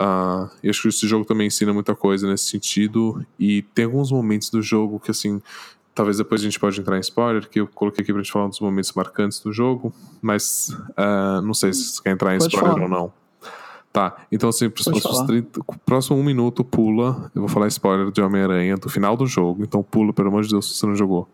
[0.00, 3.24] Uh, eu acho que esse jogo também ensina muita coisa nesse sentido.
[3.38, 5.42] E tem alguns momentos do jogo que, assim,
[5.94, 8.46] talvez depois a gente pode entrar em spoiler, que eu coloquei aqui pra gente falar
[8.46, 9.92] dos momentos marcantes do jogo,
[10.22, 12.84] mas uh, não sei se você quer entrar em pode spoiler falar.
[12.84, 13.12] ou não.
[13.98, 17.28] Tá, então assim, pros próximos 30, próximo um minuto pula.
[17.34, 20.50] Eu vou falar spoiler de Homem-Aranha do final do jogo, então pula, pelo amor de
[20.50, 21.28] Deus, se você não jogou.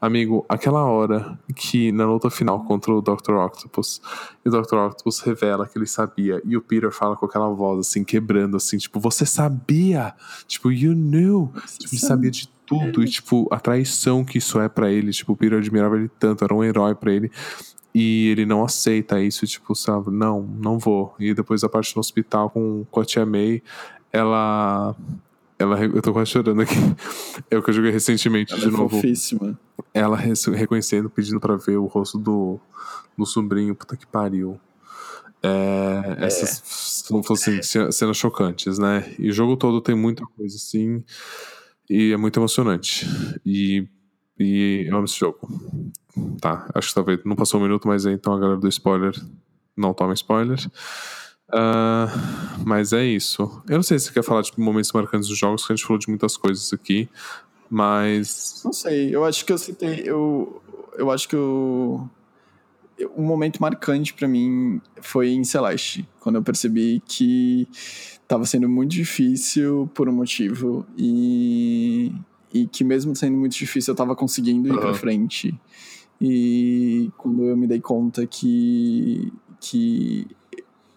[0.00, 3.34] Amigo, aquela hora que na luta final contra o Dr.
[3.34, 4.02] Octopus,
[4.44, 4.74] e o Dr.
[4.74, 8.76] Octopus revela que ele sabia, e o Peter fala com aquela voz assim, quebrando assim,
[8.76, 10.12] tipo, você sabia!
[10.48, 11.52] Tipo, you knew!
[11.78, 15.32] Tipo, ele sabia de tudo, e tipo, a traição que isso é para ele, tipo,
[15.32, 17.28] o Peter admirava ele tanto, era um herói para ele.
[17.92, 20.12] E ele não aceita isso, tipo, sabe?
[20.12, 21.12] Não, não vou.
[21.18, 23.60] E depois a parte no hospital com, com a tia May,
[24.12, 24.94] ela.
[25.58, 26.74] Ela, eu tô quase chorando aqui.
[27.50, 28.88] É o que eu joguei recentemente ela de é novo.
[28.90, 29.58] Fofíssima.
[29.92, 32.60] Ela reconhecendo, pedindo para ver o rosto do,
[33.18, 33.74] do sobrinho.
[33.74, 34.60] Puta que pariu.
[35.42, 36.26] É, é.
[36.26, 39.12] Essas fossem cenas chocantes, né?
[39.18, 41.02] E o jogo todo tem muita coisa assim.
[41.90, 43.04] E é muito emocionante.
[43.44, 43.84] E,
[44.38, 45.40] e eu amo esse jogo.
[46.40, 49.12] Tá, acho que talvez não passou um minuto, mas é então a galera do spoiler
[49.76, 50.58] não toma spoiler.
[51.48, 53.42] Uh, mas é isso.
[53.68, 55.76] Eu não sei se você quer falar de tipo, momentos marcantes dos jogos, que a
[55.76, 57.08] gente falou de muitas coisas aqui,
[57.68, 58.62] mas.
[58.64, 60.02] Não sei, eu acho que eu citei.
[60.04, 60.62] Eu,
[60.96, 62.08] eu acho que eu.
[63.16, 68.92] Um momento marcante para mim foi em Celeste, quando eu percebi que estava sendo muito
[68.92, 72.12] difícil por um motivo e,
[72.52, 74.80] e que mesmo sendo muito difícil eu estava conseguindo ir uhum.
[74.80, 75.58] para frente.
[76.20, 80.26] E quando eu me dei conta que, que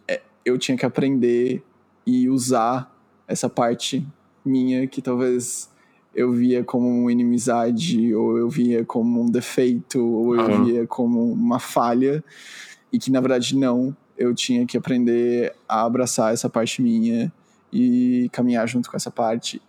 [0.07, 1.63] é, eu tinha que aprender
[2.05, 2.93] e usar
[3.27, 4.05] essa parte
[4.45, 5.69] minha que talvez
[6.15, 10.63] eu via como uma inimizade, ou eu via como um defeito, ou eu uhum.
[10.65, 12.23] via como uma falha,
[12.91, 17.31] e que na verdade não, eu tinha que aprender a abraçar essa parte minha
[17.71, 19.61] e caminhar junto com essa parte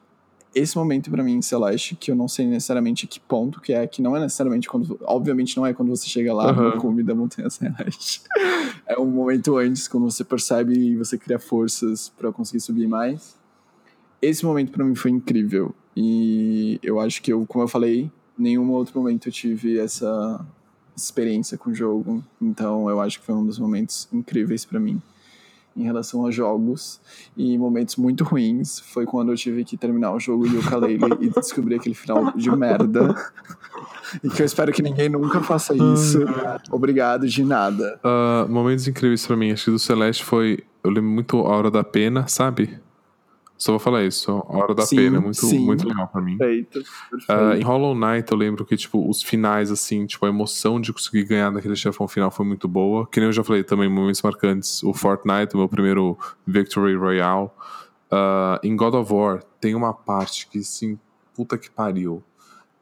[0.55, 4.01] esse momento para mim, Celeste, que eu não sei necessariamente que ponto que é, que
[4.01, 4.99] não é necessariamente quando.
[5.03, 6.71] Obviamente não é quando você chega lá uhum.
[6.71, 8.23] no cume da Montanha Celeste.
[8.87, 13.37] é um momento antes, quando você percebe e você cria forças para conseguir subir mais.
[14.23, 15.75] Esse momento para mim foi incrível.
[15.97, 20.45] E eu acho que eu, como eu falei, nenhum outro momento eu tive essa
[20.97, 22.23] experiência com o jogo.
[22.41, 25.01] Então eu acho que foi um dos momentos incríveis para mim
[25.77, 27.01] em relação a jogos
[27.37, 31.29] e momentos muito ruins foi quando eu tive que terminar o jogo de Ukulele e
[31.31, 33.15] descobrir aquele final de merda.
[34.23, 36.21] e que eu espero que ninguém nunca faça isso.
[36.71, 37.99] Obrigado de nada.
[38.05, 39.51] Uh, momentos incríveis para mim.
[39.51, 40.61] Acho que do Celeste foi.
[40.83, 42.79] Eu lembro muito a Hora da Pena, sabe?
[43.57, 45.61] Só vou falar isso, Hora da sim, Pena, muito, sim.
[45.61, 46.37] muito legal pra mim.
[46.37, 47.43] Perfeito, perfeito.
[47.43, 50.93] Uh, em Hollow Knight eu lembro que, tipo, os finais, assim, tipo, a emoção de
[50.93, 53.07] conseguir ganhar daquele chefão final foi muito boa.
[53.07, 54.83] Que nem eu já falei também, momentos marcantes.
[54.83, 57.49] O Fortnite, o meu primeiro Victory Royale.
[58.11, 60.99] Uh, em God of War, tem uma parte que, assim,
[61.35, 62.23] puta que pariu.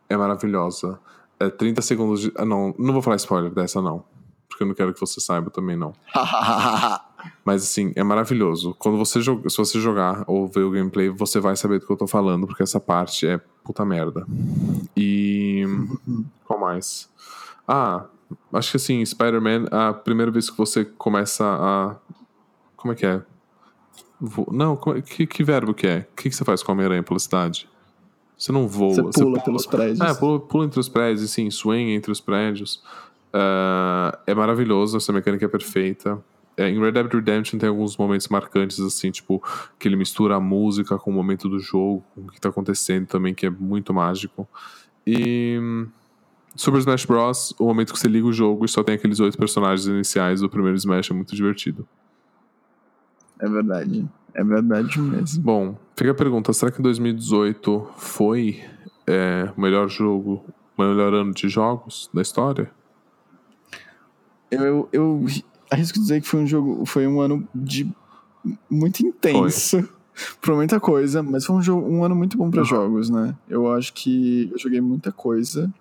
[0.09, 0.99] É maravilhosa.
[1.39, 2.33] É 30 segundos de...
[2.37, 4.05] Ah, não, não vou falar spoiler dessa, não.
[4.63, 5.93] Porque eu não quero que você saiba também, não.
[7.45, 8.75] Mas assim, é maravilhoso.
[8.79, 11.93] Quando você joga, se você jogar ou ver o gameplay, você vai saber do que
[11.93, 14.27] eu tô falando, porque essa parte é puta merda.
[14.97, 15.65] E.
[16.47, 17.11] Qual mais?
[17.67, 18.07] Ah,
[18.53, 21.97] acho que assim, Spider-Man, a primeira vez que você começa a.
[22.77, 23.23] Como é que é?
[24.53, 26.09] Não, que, que verbo que é?
[26.13, 27.69] O que, que você faz com a Homem-Aranha pela cidade?
[28.39, 28.95] Você não voa.
[28.95, 30.01] Você pula, você pula pelos prédios.
[30.01, 32.83] É, pula, pula entre os prédios, sim, swing entre os prédios.
[33.35, 36.23] Uh, é maravilhoso, essa mecânica é perfeita.
[36.57, 39.43] É, em Red Dead Redemption tem alguns momentos marcantes, assim, tipo,
[39.79, 43.07] que ele mistura a música com o momento do jogo, com o que tá acontecendo
[43.07, 44.47] também, que é muito mágico.
[45.07, 45.59] E.
[46.55, 49.39] Super Smash Bros., o momento que você liga o jogo e só tem aqueles oito
[49.39, 51.89] personagens iniciais do primeiro Smash é muito divertido.
[53.41, 54.07] É verdade.
[54.35, 55.43] É verdade mesmo.
[55.43, 58.63] Bom, fica a pergunta: será que 2018 foi
[59.07, 60.45] é, o melhor jogo,
[60.77, 62.71] o melhor ano de jogos da história?
[64.55, 65.25] Eu, eu
[65.71, 67.91] arrisco dizer que foi um jogo, foi um ano de
[68.69, 69.89] muito intenso foi.
[70.41, 72.67] por muita coisa, mas foi um, jogo, um ano muito bom para uhum.
[72.67, 73.35] jogos, né?
[73.49, 75.73] Eu acho que eu joguei muita coisa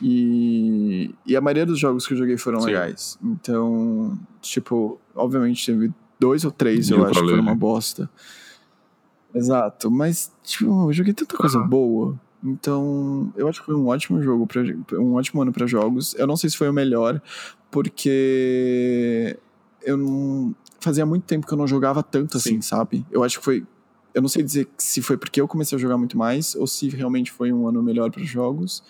[0.00, 2.66] e, e a maioria dos jogos que eu joguei foram Sim.
[2.66, 3.18] legais.
[3.22, 8.08] Então, tipo, obviamente teve dois ou três, eu, eu acho que foram uma bosta.
[9.34, 11.68] Exato, mas tipo, eu joguei tanta coisa uhum.
[11.68, 12.20] boa.
[12.44, 14.62] Então, eu acho que foi um ótimo jogo, pra,
[15.00, 16.14] um ótimo ano para jogos.
[16.16, 17.22] Eu não sei se foi o melhor,
[17.70, 19.36] porque
[19.82, 20.54] eu não.
[20.78, 22.60] Fazia muito tempo que eu não jogava tanto assim, Sim.
[22.60, 23.06] sabe?
[23.10, 23.66] Eu acho que foi.
[24.12, 26.88] Eu não sei dizer se foi porque eu comecei a jogar muito mais ou se
[26.90, 28.82] realmente foi um ano melhor para jogos.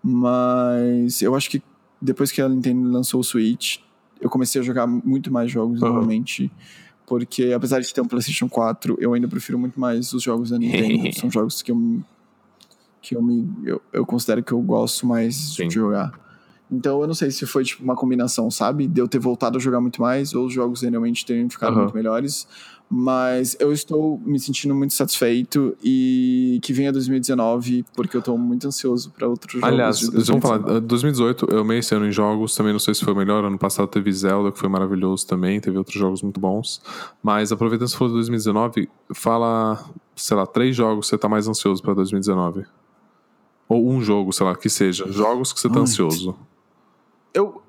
[0.00, 1.60] Mas eu acho que
[2.00, 3.78] depois que a Nintendo lançou o Switch,
[4.20, 5.88] eu comecei a jogar muito mais jogos uhum.
[5.88, 6.52] novamente.
[7.06, 10.58] Porque apesar de ter um PlayStation 4, eu ainda prefiro muito mais os jogos da
[10.58, 11.12] Nintendo.
[11.18, 12.02] São jogos que eu,
[13.04, 15.68] que eu, me, eu, eu considero que eu gosto mais Sim.
[15.68, 16.10] de jogar.
[16.72, 18.86] Então eu não sei se foi tipo uma combinação, sabe?
[18.86, 21.82] De eu ter voltado a jogar muito mais ou os jogos realmente terem ficado uhum.
[21.82, 22.48] muito melhores.
[22.88, 28.66] Mas eu estou me sentindo muito satisfeito e que venha 2019, porque eu estou muito
[28.66, 29.68] ansioso para outros jogos.
[29.68, 33.14] Aliás, vamos falar, 2018 eu amei esse ano em jogos, também não sei se foi
[33.14, 33.44] melhor.
[33.44, 36.80] Ano passado teve Zelda, que foi maravilhoso também, teve outros jogos muito bons.
[37.22, 39.82] Mas aproveitando se for 2019, fala,
[40.14, 42.64] sei lá, três jogos que você está mais ansioso para 2019.
[43.68, 45.10] Ou um jogo, sei lá, que seja.
[45.10, 46.36] Jogos que você está ansioso.
[47.32, 47.62] Eu,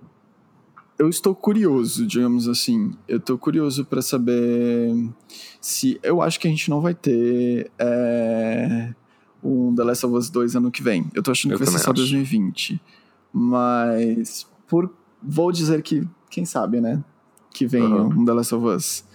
[0.97, 2.93] eu estou curioso, digamos assim.
[3.07, 4.93] Eu estou curioso para saber
[5.59, 5.99] se.
[6.03, 8.93] Eu acho que a gente não vai ter é,
[9.43, 11.09] um The Last of Us 2 ano que vem.
[11.13, 12.01] Eu tô achando eu que vai ser só acho.
[12.01, 12.81] 2020.
[13.31, 14.47] Mas.
[14.67, 14.91] Por,
[15.21, 17.03] vou dizer que, quem sabe, né?
[17.53, 18.21] Que venha uhum.
[18.21, 19.05] um The Last of Us.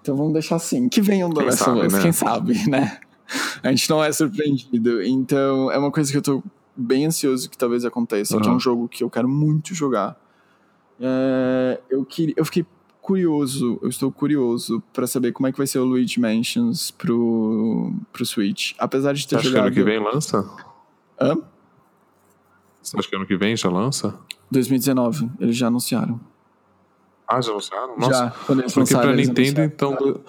[0.00, 0.88] Então vamos deixar assim.
[0.88, 2.02] Que venha um The quem Last sabe, of Us, né?
[2.02, 3.00] quem sabe, né?
[3.62, 5.02] A gente não é surpreendido.
[5.02, 6.42] Então é uma coisa que eu tô
[6.76, 8.36] bem ansioso que talvez aconteça.
[8.36, 8.42] Uhum.
[8.42, 10.16] Que é um jogo que eu quero muito jogar
[11.00, 12.66] é, eu, eu fiquei
[13.00, 17.92] curioso, eu estou curioso para saber como é que vai ser o Luigi Mansions pro,
[18.12, 18.74] pro Switch.
[18.78, 19.64] Apesar de ter Você jogado...
[19.64, 20.48] acha que ano que vem lança?
[21.18, 21.36] Hã?
[22.82, 24.14] Você acha que ano que vem já lança?
[24.50, 26.20] 2019, eles já anunciaram.
[27.26, 27.96] Ah, já anunciaram?
[27.96, 28.12] Nossa.
[28.12, 30.20] Já, quando eles Porque lançaram, pra Nintendo, então...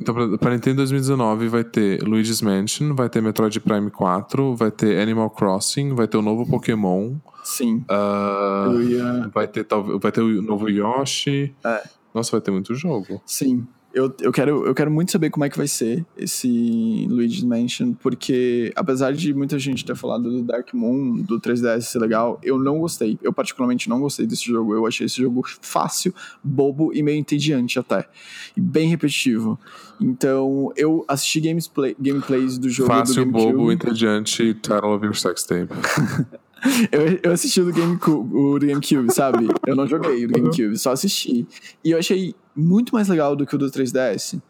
[0.00, 4.70] Então, pra, pra Nintendo 2019 vai ter Luigi's Mansion, vai ter Metroid Prime 4, vai
[4.70, 7.16] ter Animal Crossing, vai ter o novo Pokémon.
[7.44, 7.84] Sim.
[7.90, 9.30] Uh, ia...
[9.32, 9.66] vai, ter,
[10.00, 11.54] vai ter o novo Yoshi.
[11.64, 11.82] É.
[12.14, 13.20] Nossa, vai ter muito jogo.
[13.26, 13.66] Sim.
[13.92, 17.92] Eu, eu, quero, eu quero muito saber como é que vai ser esse Luigi's Mansion,
[17.94, 22.56] porque apesar de muita gente ter falado do Dark Moon, do 3DS ser legal, eu
[22.56, 23.18] não gostei.
[23.20, 24.74] Eu particularmente não gostei desse jogo.
[24.74, 28.08] Eu achei esse jogo fácil, bobo e meio entediante até.
[28.56, 29.58] E bem repetitivo.
[30.00, 35.42] Então, eu assisti gameplay, gameplays do jogo Fácil, do bobo, entediante, title of your sex
[35.42, 35.68] tape.
[36.92, 39.48] eu, eu assisti o do, GameCube, o do GameCube, sabe?
[39.66, 41.46] Eu não joguei o do GameCube, só assisti.
[41.84, 44.40] E eu achei muito mais legal do que o do 3DS.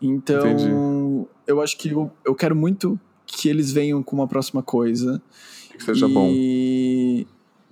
[0.00, 1.28] Então, Entendi.
[1.46, 5.20] eu acho que eu, eu quero muito que eles venham com uma próxima coisa.
[5.76, 6.12] Que seja e...
[6.12, 6.28] bom.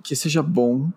[0.03, 0.89] Que seja bom.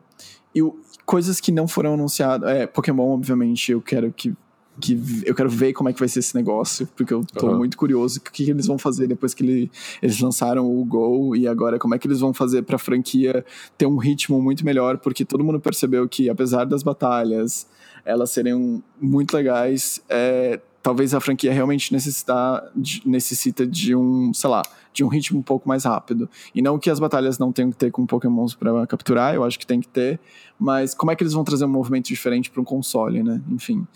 [0.54, 0.60] E
[1.04, 2.48] coisas que não foram anunciadas.
[2.50, 4.34] É, Pokémon, obviamente, eu quero que
[4.80, 7.58] que eu quero ver como é que vai ser esse negócio, porque eu tô uhum.
[7.58, 11.36] muito curioso o que, que, eles vão fazer depois que ele, eles lançaram o Go
[11.36, 13.44] e agora como é que eles vão fazer pra franquia
[13.76, 17.66] ter um ritmo muito melhor, porque todo mundo percebeu que apesar das batalhas
[18.04, 24.50] elas serem muito legais, é, talvez a franquia realmente necessitar de, necessita de um, sei
[24.50, 24.62] lá,
[24.92, 26.28] de um ritmo um pouco mais rápido.
[26.54, 29.58] E não que as batalhas não tenham que ter com pokémons para capturar, eu acho
[29.58, 30.18] que tem que ter,
[30.58, 33.40] mas como é que eles vão trazer um movimento diferente para um console, né?
[33.48, 33.86] Enfim.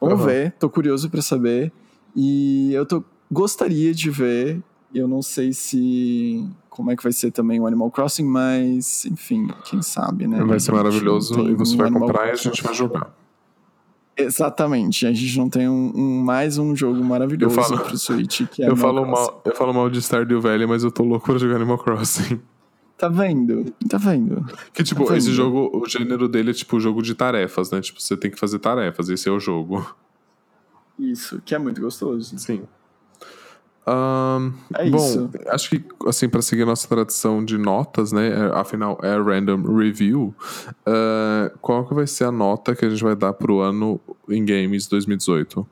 [0.00, 0.26] Vamos uhum.
[0.26, 1.72] ver, tô curioso para saber.
[2.14, 3.02] E eu tô,
[3.32, 4.62] gostaria de ver,
[4.94, 9.48] eu não sei se como é que vai ser também o Animal Crossing, mas enfim,
[9.64, 10.44] quem sabe, né?
[10.44, 12.48] Vai ser maravilhoso e você vai comprar Crossing.
[12.48, 13.25] e a gente vai jogar.
[14.16, 18.46] Exatamente, a gente não tem um, um mais um jogo maravilhoso eu falo, pro Switch
[18.50, 21.26] que é eu falo mal Eu falo mal de Stardew Valley, mas eu tô louco
[21.26, 22.40] pra jogar Animal Crossing.
[22.96, 23.74] Tá vendo?
[23.88, 24.46] Tá vendo?
[24.72, 27.80] Que tipo, tá esse jogo, o gênero dele é tipo jogo de tarefas, né?
[27.82, 29.86] Tipo, você tem que fazer tarefas, esse é o jogo.
[30.98, 32.38] Isso, que é muito gostoso.
[32.38, 32.62] Sim.
[33.88, 35.30] Um, É bom, isso.
[35.48, 38.28] acho que, assim, para seguir a nossa tradição de notas, né?
[38.28, 40.34] é- Afinal, é random review.
[40.86, 44.44] uh, qual que vai ser a nota que a gente vai dar pro ano em
[44.44, 45.64] games 2018?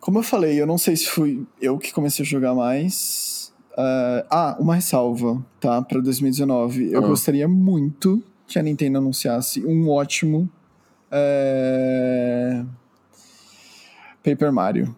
[0.00, 3.52] Como eu falei, eu não sei se fui eu que comecei a jogar mais.
[3.78, 5.80] Ah, ah, uma ressalva, tá?
[5.80, 6.90] Pra 2019.
[6.92, 7.06] Eu Ah.
[7.08, 10.50] gostaria muito que a Nintendo anunciasse um ótimo.
[11.14, 12.64] é,
[14.24, 14.96] Paper Mario.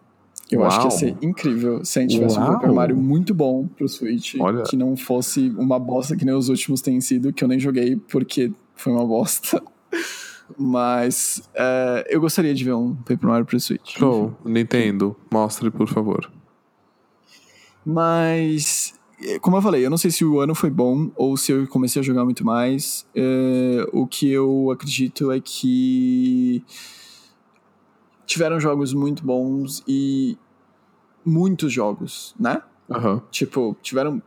[0.51, 0.97] Eu acho que ia Uau.
[0.97, 2.53] ser incrível se a gente tivesse um Uau.
[2.53, 4.35] Paper Mario muito bom pro Switch.
[4.39, 4.63] Olha.
[4.63, 7.95] Que não fosse uma bosta que nem os últimos têm sido, que eu nem joguei
[7.95, 9.61] porque foi uma bosta.
[10.57, 13.97] Mas é, eu gostaria de ver um Paper Mario pro Switch.
[13.97, 16.31] Show, Nintendo, mostre, por favor.
[17.83, 18.93] Mas,
[19.41, 21.99] como eu falei, eu não sei se o ano foi bom ou se eu comecei
[21.99, 23.05] a jogar muito mais.
[23.15, 26.63] É, o que eu acredito é que
[28.25, 30.37] tiveram jogos muito bons e
[31.25, 32.61] muitos jogos, né?
[32.89, 33.21] Aham.
[33.31, 34.21] Tipo, tiveram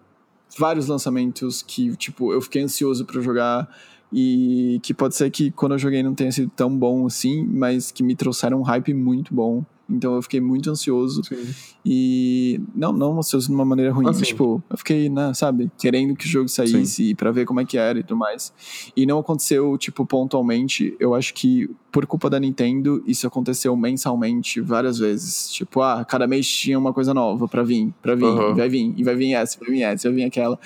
[0.59, 3.69] vários lançamentos que, tipo, eu fiquei ansioso pra jogar
[4.13, 7.91] e que pode ser que quando eu joguei não tenha sido tão bom assim, mas
[7.91, 9.65] que me trouxeram um hype muito bom.
[9.91, 11.47] Então eu fiquei muito ansioso Sim.
[11.85, 14.25] e não, não ansioso de uma maneira ruim, Ah, mas, sim.
[14.25, 17.79] tipo, eu fiquei, né, sabe, querendo que o jogo saísse pra ver como é que
[17.79, 18.53] era e tudo mais.
[18.95, 20.95] E não aconteceu, tipo, pontualmente.
[21.01, 25.51] Eu acho que por culpa da Nintendo, isso aconteceu mensalmente várias vezes.
[25.51, 28.55] Tipo, ah, cada mês tinha uma coisa nova pra vir, pra vir, Aham.
[28.55, 30.59] vai vir, e vai vir essa, vai vir essa, vai vir aquela.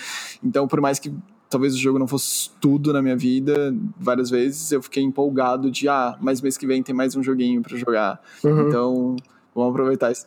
[0.42, 1.12] Então, por mais que
[1.52, 5.86] talvez o jogo não fosse tudo na minha vida, várias vezes eu fiquei empolgado de,
[5.86, 8.20] ah, mas mês que vem tem mais um joguinho pra jogar.
[8.42, 8.68] Uhum.
[8.68, 9.16] Então,
[9.54, 10.26] vamos aproveitar isso.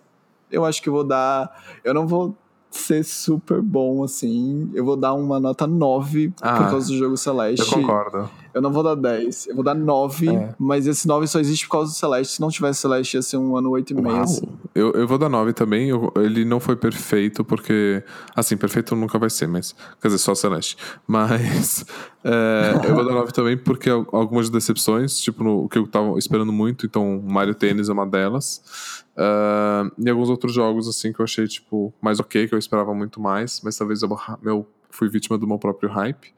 [0.52, 1.64] Eu acho que vou dar.
[1.84, 2.38] Eu não vou
[2.70, 4.70] ser super bom assim.
[4.74, 7.74] Eu vou dar uma nota 9 Ah, por causa do jogo Celeste.
[7.74, 8.30] Eu concordo.
[8.56, 9.48] Eu não vou dar 10.
[9.48, 10.56] Eu vou dar 9, É.
[10.58, 12.36] mas esse 9 só existe por causa do Celeste.
[12.36, 14.08] Se não tivesse Celeste, ia ser um ano 8,5.
[14.08, 14.22] Uau.
[14.22, 14.48] assim.
[14.74, 15.90] Eu, eu vou dar 9 também.
[15.90, 18.02] eu- ele não foi perfeito, porque.
[18.36, 19.76] Assim, perfeito nunca vai ser, mas.
[20.02, 20.78] Quer dizer, só Celeste.
[21.06, 21.86] Mas.
[22.24, 25.86] é, eu vou dar 9 também, porque al- algumas decepções, tipo, no, o que eu
[25.86, 29.04] tava esperando muito, então Mario Tennis é uma delas.
[29.18, 32.94] Ah, e alguns outros jogos, assim, que eu achei, tipo, mais ok, que eu esperava
[32.94, 34.10] muito mais, mas talvez eu
[34.42, 36.34] meu, fui vítima do meu próprio hype.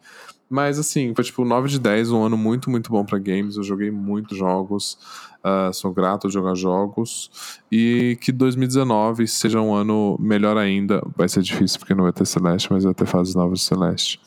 [0.49, 3.57] Mas assim, foi tipo 9 de 10, um ano muito, muito bom pra games.
[3.57, 4.98] Eu joguei muitos jogos,
[5.44, 7.30] ah, sou grato de jogar jogos.
[7.72, 11.02] E que 2019 seja um ano melhor ainda.
[11.15, 14.19] Vai ser difícil porque não vai ter Celeste, mas vai ter fases novas de Celeste.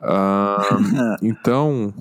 [0.00, 0.62] Ah,
[1.22, 1.92] então,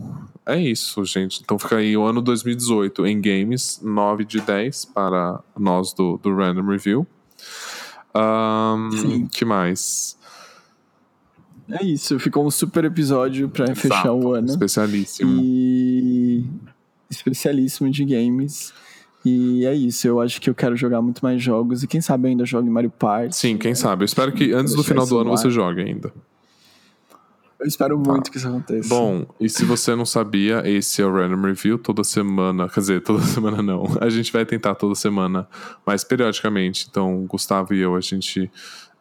[0.46, 1.42] é isso, gente.
[1.42, 6.36] Então fica aí o ano 2018 em games, 9 de 10 para nós do, do
[6.36, 7.08] Random Review.
[8.14, 9.28] Ah, Sim.
[9.28, 10.18] que mais?
[11.70, 12.20] É isso.
[12.20, 14.48] Ficou um super episódio pra fechar o ano.
[14.48, 15.42] Especialíssimo.
[15.42, 16.46] E.
[17.10, 18.74] Especialíssimo de games.
[19.24, 20.08] E é isso.
[20.08, 21.82] Eu acho que eu quero jogar muito mais jogos.
[21.84, 23.36] E quem sabe eu ainda jogue Mario Party.
[23.36, 24.04] Sim, quem sabe.
[24.04, 26.14] Eu espero que antes do final do ano no você jogue ainda.
[27.60, 28.88] Eu espero muito que isso aconteça.
[28.88, 32.70] Bom, e se você não sabia, esse é o Random Review toda semana.
[32.70, 33.86] Quer dizer, toda semana não.
[34.00, 35.48] A gente vai tentar toda semana,
[35.84, 36.86] mas periodicamente.
[36.88, 38.52] Então, Gustavo e eu, a gente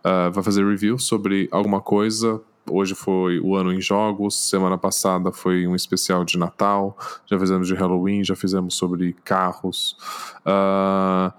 [0.02, 2.40] ah, vai fazer review sobre alguma coisa.
[2.68, 6.96] Hoje foi o ano em jogos, semana passada foi um especial de Natal,
[7.26, 9.96] já fizemos de Halloween, já fizemos sobre carros.
[10.44, 11.32] Ah,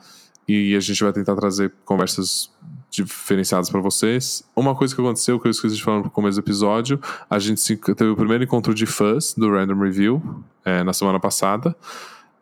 [0.48, 2.52] e a gente vai tentar trazer conversas
[2.92, 4.44] diferenciadas para vocês.
[4.56, 7.76] Uma coisa que aconteceu, que eu esqueci de falar no começo do episódio, a gente
[7.76, 11.76] teve o primeiro encontro de fãs do Random Review eh, na semana passada,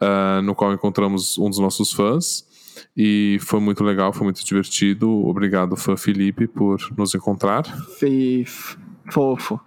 [0.01, 2.45] ah, no qual encontramos um dos nossos fãs.
[2.95, 5.09] E foi muito legal, foi muito divertido.
[5.27, 7.63] Obrigado, fã Felipe, por nos encontrar.
[7.97, 8.45] Fe-
[9.11, 9.59] Fofo.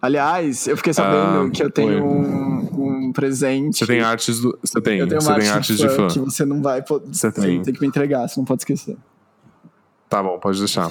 [0.00, 3.78] Aliás, eu fiquei sabendo Ah, que eu tenho um, um presente.
[3.78, 4.56] Você tem artes do.
[4.62, 6.06] Você tem, eu tenho você tem arte artes de fã.
[6.08, 6.82] que você não vai.
[6.82, 7.62] Você tem.
[7.62, 8.96] tem que me entregar, você não pode esquecer.
[10.08, 10.90] Tá bom, pode deixar.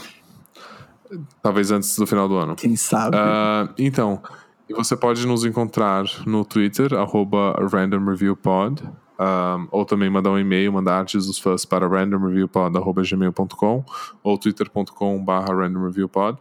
[1.42, 2.56] Talvez antes do final do ano.
[2.56, 3.16] Quem sabe?
[3.18, 4.22] Ah, então,
[4.70, 8.84] você pode nos encontrar no Twitter, arroba randomreviewpod,
[9.18, 13.86] ah, ou também mandar um e-mail, mandar artes dos fãs para randomreviewpod.gmail.com
[14.24, 16.38] ou twitter.com barra randomreviewpod.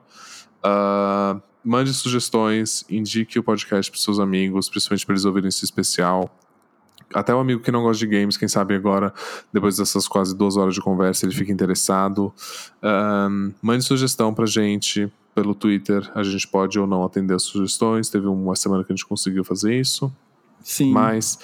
[0.62, 6.30] Ah, mande sugestões, indique o podcast para seus amigos, principalmente para eles ouvirem esse especial.
[7.14, 9.14] Até o amigo que não gosta de games, quem sabe agora,
[9.52, 12.32] depois dessas quase duas horas de conversa, ele fica interessado.
[12.82, 16.10] Ahn, mande sugestão pra gente pelo Twitter.
[16.14, 18.08] A gente pode ou não atender as sugestões.
[18.08, 20.12] Teve uma semana que a gente conseguiu fazer isso.
[20.62, 20.90] Sim.
[20.90, 21.38] Mas.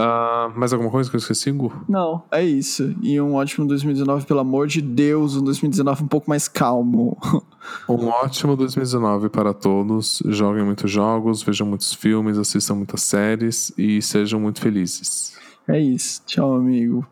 [0.00, 1.72] Ah, mais alguma coisa que eu esqueci, Gu?
[1.88, 2.94] Não, é isso.
[3.02, 7.18] E um ótimo 2019, pelo amor de Deus, um 2019 um pouco mais calmo.
[7.86, 10.22] Um ótimo 2019 para todos.
[10.24, 15.36] Joguem muitos jogos, vejam muitos filmes, assistam muitas séries e sejam muito felizes.
[15.68, 16.22] É isso.
[16.24, 17.06] Tchau, amigo.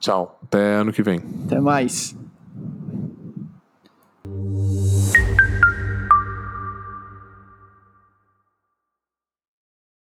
[0.00, 0.36] Tchau.
[0.42, 1.22] Até ano que vem.
[1.44, 2.16] Até mais.